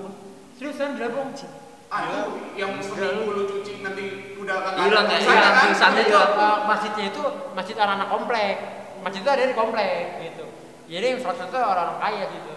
Seriusan 0.58 0.98
Bilabong. 0.98 1.34
Ah, 1.34 1.50
itu 1.88 2.20
yang 2.56 2.72
seminggu 2.78 3.32
lu 3.32 3.44
cuci 3.48 3.74
nanti 3.80 4.06
udah 4.38 4.58
kan 4.60 4.72
Hilang 4.76 5.08
ya, 5.08 5.18
hilang 5.24 5.54
kan? 5.56 5.68
itu 5.72 6.12
juga. 6.12 6.24
uh, 6.36 6.58
masjidnya 6.68 7.06
itu 7.08 7.22
masjid 7.56 7.76
anak-anak 7.80 8.10
komplek 8.12 8.54
masjid 9.00 9.20
itu 9.24 9.32
ada 9.32 9.44
di 9.48 9.56
komplek 9.56 10.04
gitu 10.22 10.46
jadi 10.88 11.06
yang 11.16 11.20
sholat 11.20 11.38
itu 11.42 11.56
orang-orang 11.56 11.98
kaya 11.98 12.24
gitu 12.28 12.52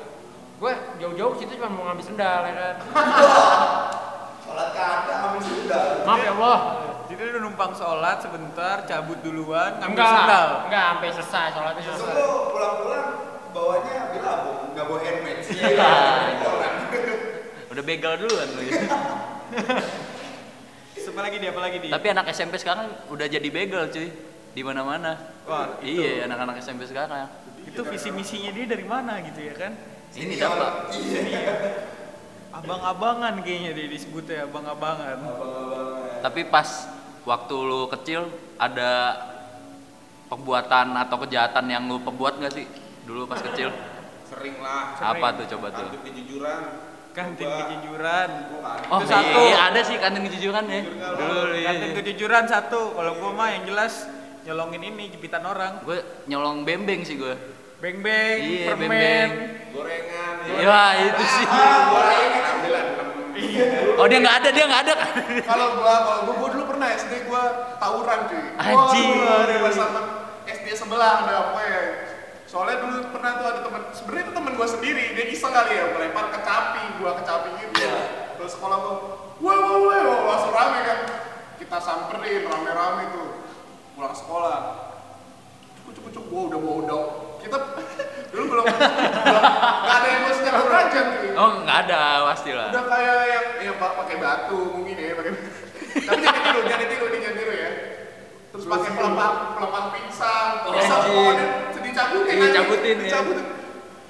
gue 0.60 0.72
jauh-jauh 0.98 1.30
ke 1.32 1.38
situ 1.40 1.52
cuma 1.56 1.68
mau 1.70 1.84
ngambil 1.88 2.04
sendal 2.04 2.40
ya 2.42 2.52
kan 2.52 2.74
Sholat 4.44 4.68
kagak 4.74 5.16
ambil 5.22 5.40
sudah. 5.40 5.84
maaf 6.02 6.20
ya 6.20 6.32
Allah 6.34 6.58
Jadi 7.06 7.22
lu 7.26 7.42
numpang 7.42 7.70
sholat 7.70 8.18
sebentar, 8.18 8.82
cabut 8.82 9.18
duluan, 9.18 9.78
ngambil 9.78 9.94
enggak 9.94 10.10
sendal. 10.14 10.46
enggak 10.66 10.84
sampai 10.86 11.08
selesai 11.10 11.46
sholatnya 11.50 11.82
selesai 11.84 12.14
lu 12.14 12.30
pulang-pulang 12.50 13.06
bawanya 13.50 13.96
bilabong, 14.10 14.58
nggak 14.70 14.84
bawa 14.86 14.98
handmade. 15.02 15.42
Iya. 15.42 15.90
Udah 17.70 17.82
begal 17.86 18.18
duluan 18.18 18.48
lu. 18.50 18.62
Apa 21.10 21.26
lagi 21.26 21.42
dia, 21.42 21.50
apa 21.50 21.60
lagi 21.66 21.76
dia? 21.82 21.90
Tapi 21.90 22.06
anak 22.14 22.26
SMP 22.30 22.54
sekarang 22.54 22.86
udah 23.10 23.26
jadi 23.26 23.48
begal 23.50 23.90
cuy. 23.90 24.08
Di 24.54 24.62
mana-mana. 24.62 25.18
Wah, 25.42 25.76
itu. 25.82 26.00
Iya, 26.00 26.30
anak-anak 26.30 26.62
SMP 26.62 26.86
sekarang. 26.86 27.26
itu 27.60 27.82
visi 27.86 28.08
misinya 28.14 28.50
dia 28.54 28.66
dari 28.66 28.86
mana 28.86 29.18
gitu 29.22 29.42
ya 29.42 29.54
kan? 29.58 29.74
Ini 30.14 30.34
dapat. 30.38 30.96
Abang-abangan 32.56 33.42
kayaknya 33.42 33.70
dia 33.74 33.86
disebutnya 33.90 34.46
abang-abangan. 34.48 35.18
Tapi 36.24 36.40
pas 36.48 36.88
waktu 37.26 37.54
lu 37.58 37.90
kecil 37.90 38.30
ada 38.56 39.18
perbuatan 40.30 40.94
atau 40.94 41.16
kejahatan 41.26 41.68
yang 41.68 41.84
lu 41.90 42.00
perbuat 42.00 42.38
nggak 42.38 42.54
sih 42.54 42.66
dulu 43.04 43.26
pas 43.28 43.44
kecil? 43.44 43.70
Sering 44.30 44.56
lah. 44.62 44.94
Apa 44.98 45.42
tuh 45.42 45.46
coba 45.58 45.68
tuh? 45.74 45.90
Kejujuran. 46.06 46.89
Kantin 47.10 47.48
kejujuran 47.48 48.28
Oh 48.90 48.98
Itu 49.02 49.10
satu. 49.10 49.38
iya 49.42 49.56
ada 49.70 49.80
sih 49.82 49.96
kantin 49.98 50.22
kejujuran 50.30 50.64
ya. 50.70 50.82
Dulu 50.86 51.40
iya. 51.54 51.66
kantin 51.74 51.90
kejujuran 51.98 52.44
satu 52.46 52.94
kalau 52.94 53.12
gua 53.18 53.30
mah 53.34 53.48
yang 53.54 53.64
jelas 53.66 54.06
nyolongin 54.46 54.82
ini 54.82 55.12
jepitan 55.12 55.44
orang 55.44 55.84
Gue 55.84 56.00
nyolong 56.26 56.64
bembeng 56.64 57.04
sih 57.04 57.18
gue. 57.20 57.34
beng 57.80 58.04
beng 58.04 58.40
Iya, 58.44 58.66
permen 58.72 58.88
beng-beng. 58.88 59.30
Gorengan. 59.72 60.34
Ya 60.60 60.82
itu 61.00 61.24
sih. 61.24 61.46
Oh 63.96 64.04
dia 64.08 64.18
nggak 64.20 64.36
ada, 64.44 64.48
dia 64.52 64.64
nggak 64.68 64.82
ada. 64.84 64.94
Kalau 65.44 65.66
gua, 65.80 65.94
kalau 66.04 66.20
gua, 66.28 66.34
gua 66.40 66.48
dulu 66.52 66.64
pernah 66.76 66.88
SD 66.92 67.24
gua 67.28 67.72
tawuran 67.80 68.28
cuy. 68.28 68.42
Anjing. 68.60 69.10
Wah, 69.24 69.72
sama 69.72 70.00
SD 70.44 70.66
sebelah 70.76 71.24
ada 71.24 71.34
apa 71.52 71.60
ya? 71.64 71.80
Soalnya 72.50 72.82
dulu 72.82 73.14
pernah 73.14 73.38
tuh 73.38 73.46
ada 73.46 73.60
teman, 73.62 73.82
sebenarnya 73.94 74.24
itu 74.26 74.32
teman 74.34 74.52
gua 74.58 74.66
sendiri, 74.66 75.04
dia 75.14 75.24
iseng 75.30 75.54
kali 75.54 75.70
ya, 75.70 75.86
melempar 75.94 76.34
kecapi, 76.34 76.82
gua 76.98 77.14
kecapi 77.22 77.48
gitu. 77.62 77.78
Terus 78.42 78.58
sekolah 78.58 78.76
gua, 78.82 78.94
wah 79.38 79.54
wah 79.54 79.78
wah, 79.78 80.00
wah, 80.02 80.18
langsung 80.34 80.50
rame 80.50 80.78
kan. 80.82 80.98
Kita 81.62 81.78
samperin 81.78 82.42
rame-rame 82.50 83.14
tuh, 83.14 83.28
pulang 83.94 84.10
sekolah. 84.10 84.58
Cukup 85.78 85.92
cukup 85.94 86.10
cukup, 86.10 86.26
gua 86.26 86.42
udah 86.50 86.58
bawa 86.58 86.74
udah. 86.82 87.02
Kita 87.38 87.56
dulu 88.34 88.44
belum, 88.50 88.64
nggak 88.66 89.96
ada 89.96 90.08
yang 90.10 90.22
mau 90.26 90.34
secara 90.34 90.58
berajan 90.60 91.06
cuy 91.16 91.30
Oh 91.34 91.50
nggak 91.64 91.78
ada 91.88 92.00
pasti 92.28 92.50
lah. 92.52 92.68
udah 92.68 92.84
kayak 92.84 93.16
yang 93.26 93.46
ya 93.64 93.72
pak 93.74 93.92
pakai 93.96 94.16
batu 94.20 94.58
mungkin 94.76 94.94
ya 94.94 95.16
pakai 95.16 95.32
tapi 96.04 96.20
jangan 96.20 96.36
ditiru 96.36 96.60
jangan 96.68 96.84
nih 96.84 96.98
jangan 97.00 97.32
ditiru 97.32 97.52
ya 97.56 97.70
terus 98.52 98.64
pakai 98.68 98.90
pelepah 98.92 99.30
pelepah 99.56 99.84
pingsan 99.96 100.48
Oh, 100.62 100.72
bisa 100.76 100.96
dicabutin 102.02 102.32
Iya, 102.32 102.46
aja, 102.46 102.56
cabutin, 102.56 102.96
ya. 102.96 103.02
dicabutin 103.04 103.46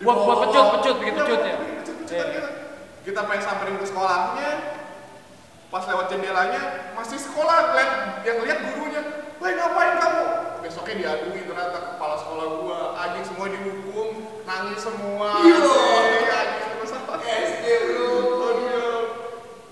Buat- 0.00 0.20
buat 0.22 0.38
pecut, 0.40 0.64
pecut, 0.74 0.94
bikin 0.96 1.12
Iya, 1.12 1.20
pecut 1.20 1.40
ya? 1.40 1.54
bikin 1.56 1.74
pecut-pecutan 1.76 2.26
gitu. 2.30 2.48
kita 3.00 3.20
pengen 3.24 3.42
samperin 3.42 3.76
ke 3.76 3.86
sekolahnya 3.86 4.50
pas 5.66 5.84
lewat 5.84 6.06
jendelanya 6.08 6.62
masih 6.92 7.16
sekolah 7.16 7.56
lihat 7.72 7.90
yang 8.22 8.38
lihat 8.40 8.58
gurunya 8.64 9.02
Woi 9.40 9.56
ngapain 9.56 9.96
kamu? 9.96 10.24
Besoknya 10.60 10.94
diaduin 10.94 11.48
ternyata 11.48 11.96
kepala 11.96 12.12
sekolah 12.14 12.60
gua 12.60 12.78
anjing 12.94 13.24
semua 13.24 13.48
dihukum 13.48 14.08
nangis 14.44 14.84
semua. 14.84 15.40
Iya, 15.40 15.56
anjing 16.28 16.60
semua 16.68 16.84
sama 16.84 17.14
SD. 17.24 17.64
Aduh 17.64 18.52
ya. 18.60 18.84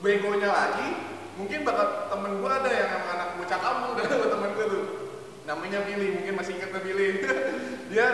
Begonya 0.00 0.48
lagi, 0.48 0.88
mungkin 1.37 1.68
bakal 1.68 2.09
temen 2.09 2.40
gua 2.40 2.64
ada 2.64 2.70
yang 2.72 2.90
anak 3.12 3.37
bocah 3.37 3.61
kampung 3.61 3.92
dan 4.00 4.09
temen 4.09 4.50
gua 4.57 4.66
tuh. 4.72 4.85
Namanya 5.44 5.78
Billy, 5.85 6.16
mungkin 6.16 6.33
masih 6.33 6.52
inget 6.57 6.72
tuh 6.72 6.81
Billy. 6.81 7.09
Dia 7.88 8.07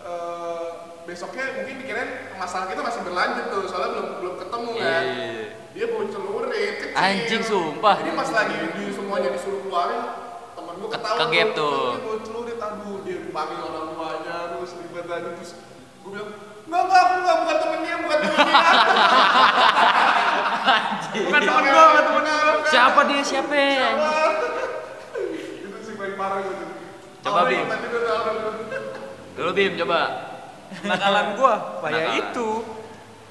eh, 0.00 0.66
besoknya 1.02 1.44
mungkin 1.56 1.74
dikirain 1.78 2.10
masalah 2.34 2.66
kita 2.66 2.80
masih 2.80 3.00
berlanjut 3.02 3.44
tuh, 3.48 3.62
soalnya 3.66 3.90
belum 3.92 4.08
belum 4.18 4.34
ketemu 4.38 4.70
kan. 4.74 5.04
Iya. 5.04 5.44
Dia 5.68 5.84
bawa 5.86 6.04
celurit 6.08 6.52
kecil. 6.80 6.96
Anjing, 6.96 7.42
sumpah. 7.44 7.96
Jadi 7.96 8.10
pas 8.12 8.30
lagi 8.30 8.56
di 8.72 8.84
semuanya 8.90 9.28
disuruh 9.30 9.60
keluarin, 9.62 10.02
temen 10.52 10.74
gua 10.76 10.88
Ke- 10.88 10.94
ketawa 10.96 11.16
kegep 11.20 11.48
tuh. 11.52 11.78
Dia 11.88 12.02
bawa 12.02 12.18
celurit, 12.20 12.58
aduh 12.58 12.96
dia 13.02 13.18
panggil 13.28 13.58
orang 13.60 13.86
tuanya, 13.88 14.36
terus 14.52 14.70
ribet 14.76 15.06
aja 15.06 15.28
terus 15.32 15.50
gua 16.00 16.10
bilang 16.12 16.30
Enggak, 16.68 16.84
enggak, 16.84 17.00
aku 17.00 17.14
enggak, 17.16 17.36
bukan 17.40 17.56
temennya, 17.58 17.94
bukan 17.98 18.18
temennya. 18.20 18.60
bukan 21.24 21.40
temen 21.40 21.64
gua 21.72 21.84
bukan 21.88 22.04
temen 22.04 22.22
gua 22.22 22.68
Siapa 22.68 23.00
dia 23.08 23.22
siapa? 23.24 23.54
ya? 23.56 23.88
itu 25.58 25.78
sih 25.80 25.94
paling 25.96 26.14
parah 26.14 26.38
gitu. 26.42 26.67
Coba, 27.28 27.40
Bim. 27.46 27.66
Dulu 29.34 29.50
Bim 29.52 29.72
coba. 29.76 30.00
nakalan 30.80 31.26
gua 31.34 31.54
kayak 31.80 31.96
Nakalan. 31.96 32.20
itu 32.22 32.48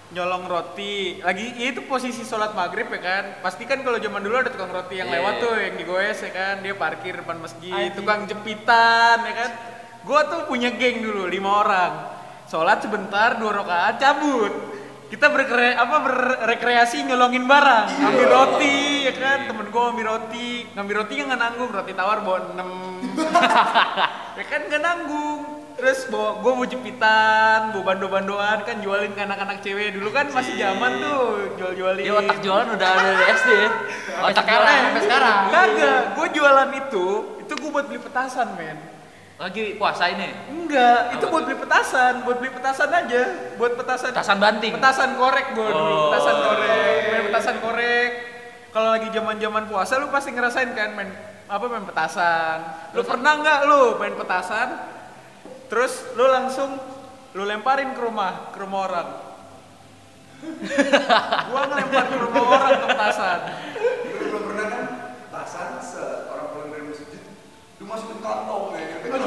nyolong 0.10 0.44
roti 0.48 0.96
lagi 1.20 1.54
ya 1.54 1.70
itu 1.70 1.84
posisi 1.84 2.24
sholat 2.24 2.50
maghrib 2.52 2.88
ya 2.88 2.98
kan 2.98 3.24
pasti 3.42 3.62
kan 3.62 3.84
kalau 3.84 4.00
zaman 4.00 4.24
dulu 4.24 4.36
ada 4.36 4.50
tukang 4.50 4.72
roti 4.72 4.96
yang 4.96 5.06
Iya. 5.06 5.20
lewat 5.20 5.34
tuh 5.38 5.54
yang 5.54 5.76
digoes 5.76 6.18
ya 6.18 6.32
kan 6.32 6.56
dia 6.60 6.74
parkir 6.74 7.14
depan 7.14 7.38
masjid 7.38 7.70
Anjing. 7.70 7.94
tukang 7.94 8.26
jepitan 8.26 9.18
ya 9.22 9.34
kan 9.36 9.52
gua 10.02 10.26
tuh 10.26 10.42
punya 10.46 10.72
geng 10.72 10.98
dulu 11.00 11.28
lima 11.28 11.62
orang 11.62 11.94
sholat 12.46 12.80
sebentar 12.80 13.36
dua 13.36 13.52
rakaat 13.54 13.96
cabut 13.98 14.54
kita 15.08 15.32
berkre 15.32 15.72
apa 15.72 15.96
berrekreasi 16.04 17.08
nyolongin 17.08 17.48
barang. 17.48 17.86
Ngambil 17.96 18.28
roti 18.28 19.08
ya 19.08 19.14
kan? 19.16 19.48
Temen 19.48 19.68
gua 19.72 19.82
ngambil 19.92 20.06
roti. 20.06 20.68
Ngambil 20.76 20.96
roti 21.00 21.14
nggak 21.24 21.40
nanggung 21.40 21.70
roti 21.72 21.92
tawar 21.96 22.20
bawa 22.24 22.38
enam. 22.54 22.70
Ya 24.38 24.46
kan 24.46 24.70
nggak 24.70 24.84
nanggung. 24.86 25.40
Terus 25.78 26.10
bawa 26.14 26.42
gue 26.42 26.52
mau 26.58 26.66
jepitan 26.66 27.74
bawa 27.74 27.94
bando-bandoan 27.94 28.66
kan 28.66 28.82
jualin 28.86 29.14
ke 29.18 29.22
anak-anak 29.26 29.66
cewek. 29.66 29.98
Dulu 29.98 30.10
kan 30.14 30.30
masih 30.30 30.54
zaman 30.58 31.02
tuh 31.02 31.54
jual-jualin. 31.58 32.06
Dia 32.06 32.14
otak 32.18 32.38
jualan 32.46 32.68
udah 32.70 32.90
ada 32.98 33.02
dari 33.18 33.26
SD 33.34 33.50
ya. 33.50 33.70
Otak 34.26 34.46
sekarang, 34.46 34.78
sampai 34.78 35.04
sekarang. 35.06 35.38
kagak 35.50 36.02
gue 36.14 36.28
jualan 36.38 36.70
itu 36.86 37.08
itu 37.42 37.54
gue 37.56 37.70
buat 37.72 37.86
beli 37.88 38.02
petasan 38.04 38.60
men 38.60 38.97
Lagi 39.38 39.78
puasa 39.78 40.10
ini. 40.10 40.34
enggak 40.50 41.14
itu 41.14 41.22
Apa 41.22 41.30
buat 41.30 41.40
tuh? 41.40 41.48
beli 41.48 41.58
petasan 41.60 42.14
buat 42.26 42.38
beli 42.38 42.52
petasan 42.52 42.90
aja 42.92 43.22
buat 43.56 43.74
petasan 43.74 44.10
Petasan 44.12 44.38
banting. 44.38 44.72
petasan 44.74 45.10
korek 45.14 45.54
gue 45.54 45.62
dulu 45.64 45.94
Oh. 45.94 46.10
petasan 46.10 46.38
korek 46.42 47.00
main 47.08 47.24
petasan 47.24 47.58
korek 47.60 48.12
kalau 48.70 48.90
lagi 48.92 49.08
zaman 49.10 49.36
zaman 49.38 49.64
puasa 49.66 49.94
lu 49.96 50.10
pasti 50.10 50.30
ngerasain 50.32 50.74
kan 50.74 50.90
main 50.92 51.14
apa 51.46 51.64
main 51.64 51.86
petasan 51.86 52.58
lu 52.92 53.02
pernah 53.02 53.38
nggak 53.38 53.60
lu 53.64 53.96
main 53.96 54.14
petasan 54.14 54.68
terus 55.68 55.94
lu 56.14 56.26
langsung 56.28 56.76
lu 57.32 57.44
lemparin 57.44 57.94
ke 57.94 58.02
rumah 58.02 58.52
ke 58.52 58.58
rumah 58.58 58.82
orang 58.84 59.10
gua 61.48 61.62
ngelempar 61.64 62.06
ke 62.08 62.18
rumah 62.20 62.44
orang 62.44 62.74
ke 62.76 62.86
petasan 62.90 63.40
Lu 64.04 64.26
belum 64.28 64.42
pernah 64.44 64.66
kan 64.68 64.86
tasan 65.32 65.70
seorang 65.80 66.48
pulang 66.52 66.70
dari 66.70 66.84
masjid, 66.86 67.22
lu 67.78 67.86
masukin 67.86 68.18
kantong 68.20 68.66
ya. 68.74 68.87
Kan. 69.12 69.22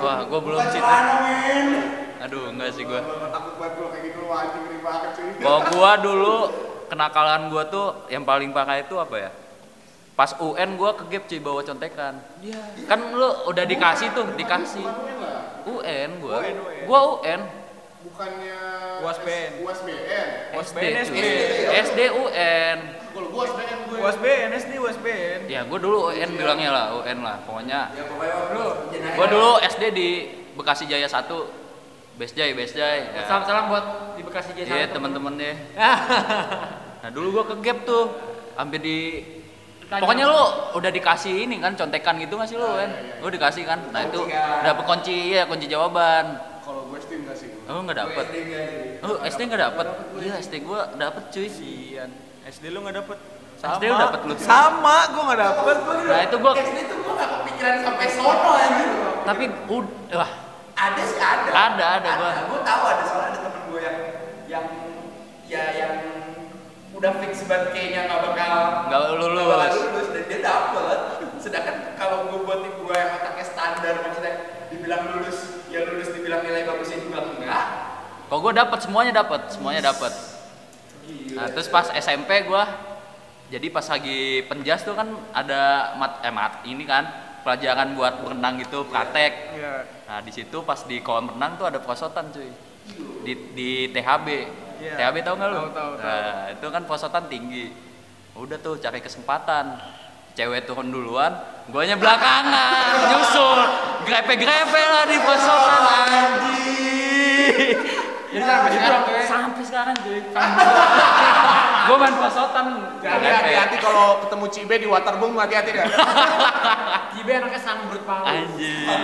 Wah, 0.00 0.18
gua 0.26 0.40
belum 0.42 0.58
sih. 0.74 0.80
men. 0.82 1.68
Aduh, 2.20 2.44
enggak 2.52 2.70
sih 2.74 2.84
gua. 2.84 3.00
Gua 3.00 3.30
takut 3.30 3.54
banget 3.58 3.72
gua 3.78 3.88
kayak 3.94 4.04
gitu. 4.10 4.20
Kalau 5.40 5.60
gua 5.72 5.90
dulu 5.98 6.36
kenakalan 6.90 7.48
gua 7.48 7.64
tuh 7.70 7.86
yang 8.10 8.26
paling 8.26 8.50
parah 8.50 8.82
itu 8.82 8.98
apa 8.98 9.16
ya? 9.16 9.30
Pas 10.18 10.36
UN 10.36 10.76
gua 10.76 10.92
kegep 10.98 11.24
cuy 11.30 11.40
bawa 11.40 11.60
contekan. 11.64 12.20
Iya. 12.44 12.60
Kan 12.84 13.16
lu 13.16 13.28
udah 13.48 13.64
dikasih 13.64 14.12
tuh, 14.12 14.26
dikasih. 14.36 14.84
Bukan 14.84 15.80
UN. 15.80 16.10
UN 16.10 16.10
gua. 16.20 16.36
UN, 16.44 16.56
UN. 16.60 16.84
Gua 16.84 17.00
UN. 17.16 17.40
Bukannya 18.00 18.60
UASBN. 19.04 19.50
USBN. 19.60 20.28
UASBN, 20.56 20.92
cuy. 21.08 21.20
SD. 21.20 21.20
SD 21.84 22.00
UN. 22.16 22.99
Kalau 23.10 23.28
gua 23.28 23.42
USBN 23.46 23.78
gue. 23.90 23.98
USBN 23.98 24.48
SD 24.54 24.72
USBN 24.78 25.38
Ya 25.46 25.60
gua 25.66 25.78
dulu 25.78 25.98
UN 26.10 26.30
bilangnya 26.34 26.70
lah, 26.70 26.86
UN 26.98 27.18
lah. 27.20 27.36
Pokoknya 27.42 27.90
Ya 27.90 28.02
pokoknya 28.06 28.34
waktu 28.38 28.62
jenayah. 28.94 29.16
gua 29.18 29.26
dulu 29.26 29.50
SD 29.60 29.82
di 29.90 30.08
Bekasi 30.54 30.84
Jaya 30.86 31.08
1. 31.10 31.26
Best 32.18 32.36
Jay, 32.36 32.52
Best 32.52 32.76
Jay. 32.76 33.08
Ya. 33.16 33.24
Salam-salam 33.24 33.72
buat 33.72 33.84
di 34.14 34.22
Bekasi 34.22 34.52
Jaya. 34.52 34.68
Iya, 34.68 34.86
teman-teman 34.92 35.34
deh. 35.36 35.56
Nah, 37.00 37.08
dulu 37.08 37.40
gua 37.40 37.44
ke 37.48 37.56
gap 37.64 37.88
tuh. 37.88 38.12
Hampir 38.60 38.76
di 38.84 38.98
Tanya. 39.90 40.06
Pokoknya 40.06 40.24
lu 40.30 40.42
udah 40.78 40.90
dikasih 40.94 41.50
ini 41.50 41.58
kan 41.58 41.74
contekan 41.74 42.14
gitu 42.22 42.38
nggak 42.38 42.46
sih 42.46 42.54
lu 42.54 42.78
kan? 42.78 42.90
Lu 43.18 43.26
dikasih 43.26 43.66
kan? 43.66 43.90
Nah 43.90 44.06
itu 44.06 44.22
dapet 44.62 44.84
kunci 44.86 45.34
ya 45.34 45.50
kunci 45.50 45.66
jawaban. 45.66 46.38
Kalau 46.62 46.86
gue 46.86 46.98
SD 47.02 47.26
enggak 47.26 47.34
sih. 47.34 47.50
Oh 47.70 47.80
nggak 47.86 47.98
dapet. 48.02 48.26
Oh 49.06 49.14
SD 49.22 49.40
nggak 49.46 49.62
dapet. 49.62 49.86
Iya 50.18 50.34
SD 50.42 50.54
gua 50.66 50.90
dapet 50.98 51.22
cuy. 51.30 51.46
Sian. 51.46 52.10
SD 52.42 52.74
lu 52.74 52.82
nggak 52.82 52.96
dapet? 52.98 53.18
SD 53.60 53.84
lu 53.86 53.94
dapet 53.94 54.20
lu. 54.26 54.34
Sama, 54.42 54.96
gua 55.14 55.22
nggak 55.30 55.40
dapet. 55.40 55.76
Nah 56.10 56.20
itu 56.26 56.36
gua 56.42 56.52
SD 56.58 56.78
tuh 56.90 56.96
gua 57.06 57.12
gak 57.14 57.30
kepikiran 57.30 57.74
sampai 57.86 58.06
sono 58.10 58.50
anjing. 58.58 58.90
tapi 59.20 59.44
ud- 59.68 59.94
wah 60.10 60.32
Ada 60.74 61.02
sih 61.04 61.20
ada. 61.20 61.50
Ada, 61.52 61.86
ada, 62.00 62.08
gua. 62.18 62.30
Gua 62.50 62.60
tahu 62.66 62.82
ada 62.88 63.02
soalnya 63.06 63.28
ada 63.30 63.38
temen 63.46 63.62
gua 63.70 63.80
yang 63.84 63.98
yang 64.48 64.64
ya 65.46 65.62
yang 65.76 65.94
udah 66.96 67.12
fix 67.22 67.46
banget 67.46 67.70
kayaknya 67.70 68.00
nggak 68.10 68.20
bakal 68.24 68.34
nggak 68.34 68.50
nggak 68.90 69.00
bakal 69.00 69.14
lulus. 69.20 69.74
lulus 69.78 70.08
dan 70.10 70.24
dia 70.26 70.40
dapet. 70.42 70.98
Sedangkan 71.38 71.76
kalau 71.94 72.32
gua 72.32 72.38
buat 72.42 72.60
gua 72.82 72.94
yang 72.98 73.10
otaknya 73.14 73.44
standar 73.46 73.94
maksudnya 74.02 74.34
dibilang 74.72 75.02
lulus 75.14 75.38
lulus 75.70 76.10
dibilang 76.12 76.42
nilai 76.42 76.66
bagusnya 76.66 76.98
juga 77.00 77.18
enggak. 77.28 77.66
Kok 78.30 78.38
gua 78.38 78.54
dapet 78.54 78.78
semuanya 78.86 79.10
dapet, 79.10 79.50
semuanya 79.50 79.90
dapet. 79.90 80.14
Nah 81.34 81.50
terus 81.50 81.66
pas 81.66 81.90
SMP 81.90 82.46
gua 82.46 82.62
jadi 83.50 83.66
pas 83.74 83.82
lagi 83.82 84.46
penjas 84.46 84.86
tuh 84.86 84.94
kan 84.94 85.10
ada 85.34 85.92
mat 85.98 86.22
eh 86.22 86.30
mat 86.30 86.62
ini 86.62 86.86
kan 86.86 87.02
pelajaran 87.42 87.98
buat 87.98 88.22
berenang 88.22 88.62
gitu 88.62 88.86
praktek. 88.86 89.58
Iya. 89.58 89.74
Nah 90.06 90.18
di 90.22 90.30
situ 90.30 90.62
pas 90.62 90.78
di 90.86 91.02
kolam 91.02 91.34
renang 91.34 91.58
tuh 91.58 91.66
ada 91.66 91.82
prosotan 91.82 92.30
cuy 92.30 92.46
di 93.26 93.32
di 93.50 93.70
THB. 93.90 94.26
Iya. 94.78 94.94
THB 94.94 95.16
tau 95.26 95.34
nggak 95.34 95.50
lu? 95.50 95.58
Tahu, 95.58 95.70
tahu, 95.74 95.90
tahu. 95.98 96.06
Nah 96.06 96.54
itu 96.54 96.66
kan 96.70 96.82
prosotan 96.86 97.26
tinggi. 97.26 97.74
Udah 98.38 98.62
tuh 98.62 98.78
cari 98.78 99.02
kesempatan. 99.02 99.98
Cewek 100.30 100.62
turun 100.62 100.94
duluan, 100.94 101.34
guanya 101.74 101.98
belakangan, 101.98 103.10
nyusul, 103.10 103.60
grepe-grepe 104.06 104.82
lah 104.86 105.04
di 105.10 105.18
prosotan 105.18 105.82
anjing. 106.06 107.98
Jadi 108.30 108.42
sampai 108.46 108.70
sekarang 108.70 109.02
tuh 109.02 109.12
ya. 109.12 109.24
Sampai 109.26 109.62
sekarang 109.66 109.94
cuy. 109.98 110.20
Gue 111.80 111.96
main 111.98 112.14
pasotan. 112.14 112.66
Jadi 113.02 113.26
hati-hati 113.26 113.76
kalau 113.82 114.06
ketemu 114.22 114.44
Cibe 114.54 114.74
di 114.78 114.86
Waterboom 114.86 115.34
hati-hati 115.34 115.70
dah. 115.74 115.86
Cibe 117.12 117.32
anaknya 117.34 117.58
sangbrut 117.58 118.02
paus. 118.06 118.30
Anjing. 118.30 119.02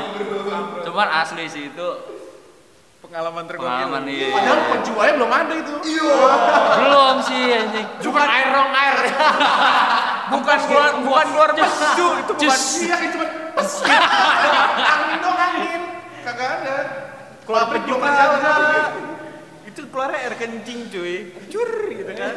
Cuman 0.87 1.09
asli 1.11 1.45
sih 1.51 1.75
itu 1.75 1.89
Pengalaman 3.07 3.47
tergokil. 3.47 3.71
pengalaman 3.71 4.03
iya. 4.11 4.35
Padahal 4.35 4.61
penjualnya 4.67 5.13
belum 5.15 5.31
ada 5.31 5.55
itu. 5.55 5.75
Belum 6.83 7.17
sih 7.23 7.43
anjing. 7.55 7.87
Cuma 8.03 8.23
air 8.27 8.49
rong 8.51 8.73
air. 8.75 8.97
Bukan 10.35 10.59
keluar 10.67 10.91
bukan 11.07 11.27
keluar 11.31 11.51
pesu, 11.55 12.07
itu 12.19 12.33
bukan. 12.35 12.59
Iya, 12.83 12.95
kayak 12.99 13.11
cuma 13.15 13.27
pes. 13.55 13.71
angin 14.91 15.19
dong 15.23 15.39
angin. 15.39 15.81
Kagak 16.27 16.51
ada. 16.51 16.77
Keluar 17.47 17.65
belum 17.71 18.01
ada. 18.03 18.27
Itu 19.77 19.93
keluarnya 19.93 20.25
air 20.25 20.35
kencing 20.41 20.89
cuy. 20.89 21.37
Cur 21.53 21.71
gitu 21.93 22.13
kan. 22.17 22.33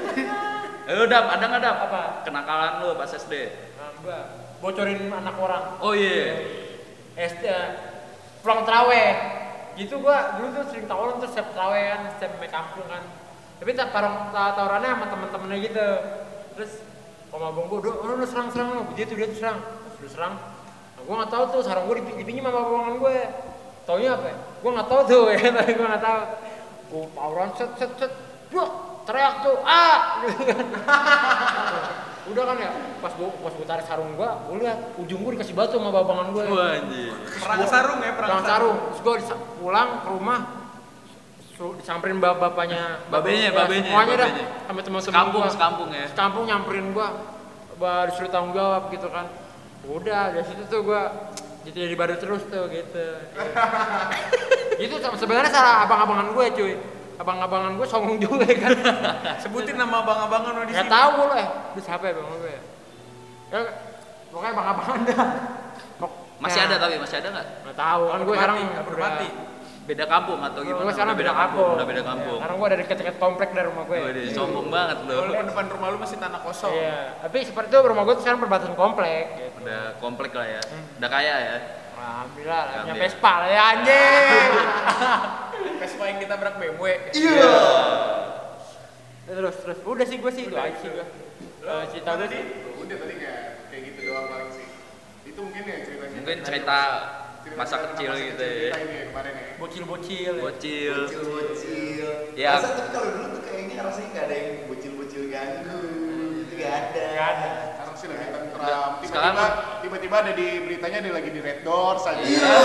Eh 0.91 0.99
udah 1.07 1.19
ada 1.39 1.45
nggak 1.47 1.61
dap? 1.63 1.77
Apa? 1.87 2.01
Kenakalan 2.27 2.83
lu 2.83 2.99
pas 2.99 3.07
SD. 3.07 3.33
Nah, 3.79 3.95
gua 4.03 4.19
bocorin 4.59 5.07
anak 5.07 5.39
orang. 5.39 5.79
Oh 5.79 5.95
iya. 5.95 6.35
SD 7.15 7.45
pulang 8.39 8.63
teraweh 8.63 9.11
gitu 9.75 9.99
gua 9.99 10.39
dulu 10.39 10.59
tuh 10.59 10.63
sering 10.71 10.87
tawuran 10.87 11.19
terus 11.19 11.31
setiap 11.35 11.51
teraweh 11.55 11.83
kan 11.91 12.01
setiap 12.15 12.31
main 12.39 12.51
kampung 12.51 12.87
kan 12.87 13.03
tapi 13.59 13.71
tak 13.75 13.91
parang 13.91 14.31
ta- 14.31 14.55
tawurannya 14.55 14.91
sama 14.95 15.05
temen-temennya 15.11 15.57
gitu 15.67 15.87
terus 16.55 16.71
sama 17.27 17.51
abang 17.51 17.67
gua 17.67 17.79
udah 17.83 17.93
oh, 17.99 18.15
lu 18.15 18.23
serang 18.27 18.47
serang 18.51 18.69
lu 18.75 18.81
dia 18.95 19.03
tuh 19.03 19.15
dia 19.19 19.27
tuh 19.27 19.39
serang 19.43 19.59
terus 19.59 19.95
lu 19.99 20.07
serang 20.07 20.33
nah, 20.39 21.01
gua 21.03 21.15
nggak 21.23 21.31
tahu 21.35 21.43
tuh 21.51 21.61
sarang 21.67 21.83
gua 21.87 21.95
dipi- 21.99 22.15
dipinjam 22.23 22.47
sama 22.47 22.59
abangan 22.63 22.95
gue 22.95 23.17
taunya 23.83 24.09
apa 24.15 24.27
ya? 24.31 24.35
gua 24.63 24.71
nggak 24.79 24.87
tahu 24.87 25.01
tuh 25.03 25.23
ya 25.35 25.39
tapi 25.51 25.71
gua 25.75 25.87
nggak 25.91 26.03
tahu 26.07 26.19
gua 26.89 27.05
tawuran 27.15 27.49
set 27.55 27.71
set 27.77 27.91
set 27.97 28.11
Wah, 28.49 28.69
teriak 29.05 29.45
tuh 29.45 29.57
ah 29.61 30.25
udah 32.29 32.43
kan 32.45 32.57
ya 32.61 32.69
pas 33.01 33.13
gua 33.17 33.29
pas 33.41 33.53
gua 33.57 33.65
tarik 33.65 33.85
sarung 33.89 34.13
gua 34.13 34.37
gua 34.45 34.55
lihat 34.61 34.79
ujung 35.01 35.25
gua 35.25 35.33
dikasih 35.37 35.55
batu 35.57 35.81
sama 35.81 35.89
babangan 35.89 36.29
gue 36.33 36.43
Wah 36.45 36.77
anjing. 36.77 37.13
Perang 37.41 37.65
sarung 37.65 37.99
ya, 38.05 38.11
perang 38.13 38.29
Perang 38.29 38.45
sarung. 38.45 38.77
Terus 38.93 39.01
gue 39.01 39.15
pulang 39.61 39.89
ke 40.05 40.09
rumah 40.13 40.39
disamperin 41.59 42.23
bap 42.23 42.39
bapaknya 42.39 43.03
Babenya, 43.11 43.49
ya, 43.49 43.51
babenya, 43.51 43.91
semuanya 43.91 44.15
dah 44.15 44.29
sama 44.31 44.79
teman-teman 44.79 45.01
Sekampung, 45.03 45.43
gua. 45.43 45.51
sekampung 45.51 45.89
ya. 45.91 46.05
sekampung 46.07 46.43
nyamperin 46.47 46.87
gua 46.95 47.07
bah 47.75 48.07
disuruh 48.07 48.31
tanggung 48.31 48.55
jawab 48.55 48.87
gitu 48.95 49.11
kan 49.11 49.27
udah 49.83 50.23
dari 50.35 50.45
situ 50.47 50.63
tuh 50.71 50.87
gua 50.87 51.03
jadi 51.67 51.91
jadi 51.91 51.95
baru 51.99 52.15
terus 52.15 52.47
tuh 52.47 52.63
gitu 52.71 53.03
itu 54.79 54.95
sama- 54.97 55.15
sebenarnya 55.15 55.51
salah 55.51 55.83
abang-abangan 55.83 56.27
gue 56.31 56.45
cuy 56.53 56.73
abang-abangan 57.15 57.71
gue 57.75 57.83
songong 57.85 58.17
juga 58.17 58.47
kan 58.63 58.71
Sebutin 59.37 59.75
nama 59.75 60.01
abang-abangan 60.01 60.51
lo 60.53 60.63
di 60.63 60.71
nggak 60.71 60.87
sini. 60.87 60.93
tahu 60.93 61.11
lo 61.21 61.35
eh 61.35 61.47
itu 61.69 61.81
siapa 61.81 62.03
ya 62.05 62.13
bang 62.15 62.27
gue 62.33 62.49
ya 62.49 62.61
Ya, 63.49 63.59
pokoknya 64.29 64.51
abang-abangan 64.53 64.99
dah 65.05 65.19
Masih 66.39 66.59
Nah, 66.61 66.67
ada 66.69 66.75
tapi 66.79 66.95
masih 66.95 67.17
ada 67.17 67.27
nggak? 67.29 67.47
nggak 67.61 67.77
tahu 67.77 68.03
kan 68.05 68.19
gue 68.21 68.33
sekarang 68.33 68.57
udah- 68.63 68.95
mati. 68.97 69.27
Beda 69.83 70.05
kampung 70.05 70.37
atau 70.39 70.61
gimana? 70.61 70.85
Gue 70.85 70.93
sekarang 70.93 71.13
beda 71.17 71.33
kampung. 71.33 71.69
Udah 71.73 71.87
beda 71.89 72.03
kampung. 72.05 72.37
Sekarang 72.37 72.55
gue 72.55 72.67
ada 72.69 72.77
dekat-dekat 72.77 73.15
komplek 73.17 73.49
dari 73.51 73.65
rumah 73.65 73.83
gue. 73.83 73.97
Waduh, 73.97 74.23
sombong 74.31 74.67
banget 74.69 74.97
lo. 75.03 75.13
Kalau 75.19 75.43
depan 75.43 75.65
rumah 75.67 75.87
lu 75.89 75.97
masih 75.97 76.15
tanah 76.15 76.39
kosong. 76.39 76.71
Iya, 76.71 77.17
tapi 77.19 77.37
seperti 77.41 77.67
itu 77.67 77.79
rumah 77.81 78.03
gue 78.05 78.13
tuh 78.13 78.23
sekarang 78.23 78.39
perbatasan 78.39 78.77
komplek. 78.77 79.23
Gitu. 79.35 79.57
Udah 79.59 79.81
komplek 79.97 80.31
lah 80.31 80.47
ya. 80.47 80.61
Udah 80.95 81.09
kaya 81.09 81.35
ya. 81.41 81.55
Alhamdulillah, 82.09 82.63
lah, 82.65 82.81
punya. 82.81 82.93
Vespa 82.97 83.33
lah 83.37 83.49
ya 83.53 83.63
anjing. 83.77 84.49
Vespa 85.81 86.03
yang 86.09 86.19
kita 86.25 86.33
berak 86.41 86.55
BMW. 86.57 86.85
terus 89.29 89.55
terus 89.61 89.79
udah 89.85 90.05
sih 90.09 90.17
gue 90.17 90.31
sih 90.33 90.43
itu 90.49 90.57
aja 90.57 90.77
sih 90.81 90.89
gue. 90.89 91.05
Eh, 91.61 91.83
cerita 91.93 92.17
gue 92.17 92.27
sih. 92.33 92.43
Udah 92.81 92.95
tadi 92.97 93.13
kayak 93.21 93.41
kayak 93.69 93.81
gitu 93.93 93.99
doang 94.09 94.25
paling 94.25 94.51
sih. 94.57 94.67
Itu 95.29 95.39
mungkin 95.45 95.63
ya 95.69 95.77
ceritanya. 95.85 96.15
Mungkin 96.17 96.37
cerita 96.41 96.79
masa 97.57 97.75
kecil 97.81 98.09
masa 98.13 98.21
gitu 98.25 98.41
kecil 98.41 98.49
ya. 98.49 98.73
ya 98.73 99.03
kemarin 99.13 99.33
ya. 99.37 99.47
Bocil-bocil. 99.61 100.33
ya. 100.33 100.43
Bocil. 100.43 100.95
Bocil-bocil. 101.05 102.09
Ya. 102.33 102.53
Masa 102.57 102.69
tapi 102.73 102.89
kalau 102.89 103.09
dulu 103.13 103.27
tuh 103.37 103.41
kayaknya 103.45 103.75
rasanya 103.85 104.09
nggak 104.09 104.25
ada 104.25 104.35
yang 104.35 104.49
bocil-bocil 104.65 105.23
ganggu. 105.29 105.79
Itu 106.41 106.53
nggak 106.57 106.73
ada. 106.73 107.05
Nggak 107.13 107.29
ada. 107.37 107.68
Iya. 108.59 108.91
Nah, 108.91 108.99
sekarang 109.07 109.35
tiba-tiba 109.79 110.19
ada 110.19 110.35
di 110.35 110.59
beritanya 110.59 110.99
dia 110.99 111.15
lagi 111.15 111.31
di 111.31 111.39
Red 111.39 111.63
Door 111.63 111.95
saja 112.03 112.19
Yeah. 112.19 112.59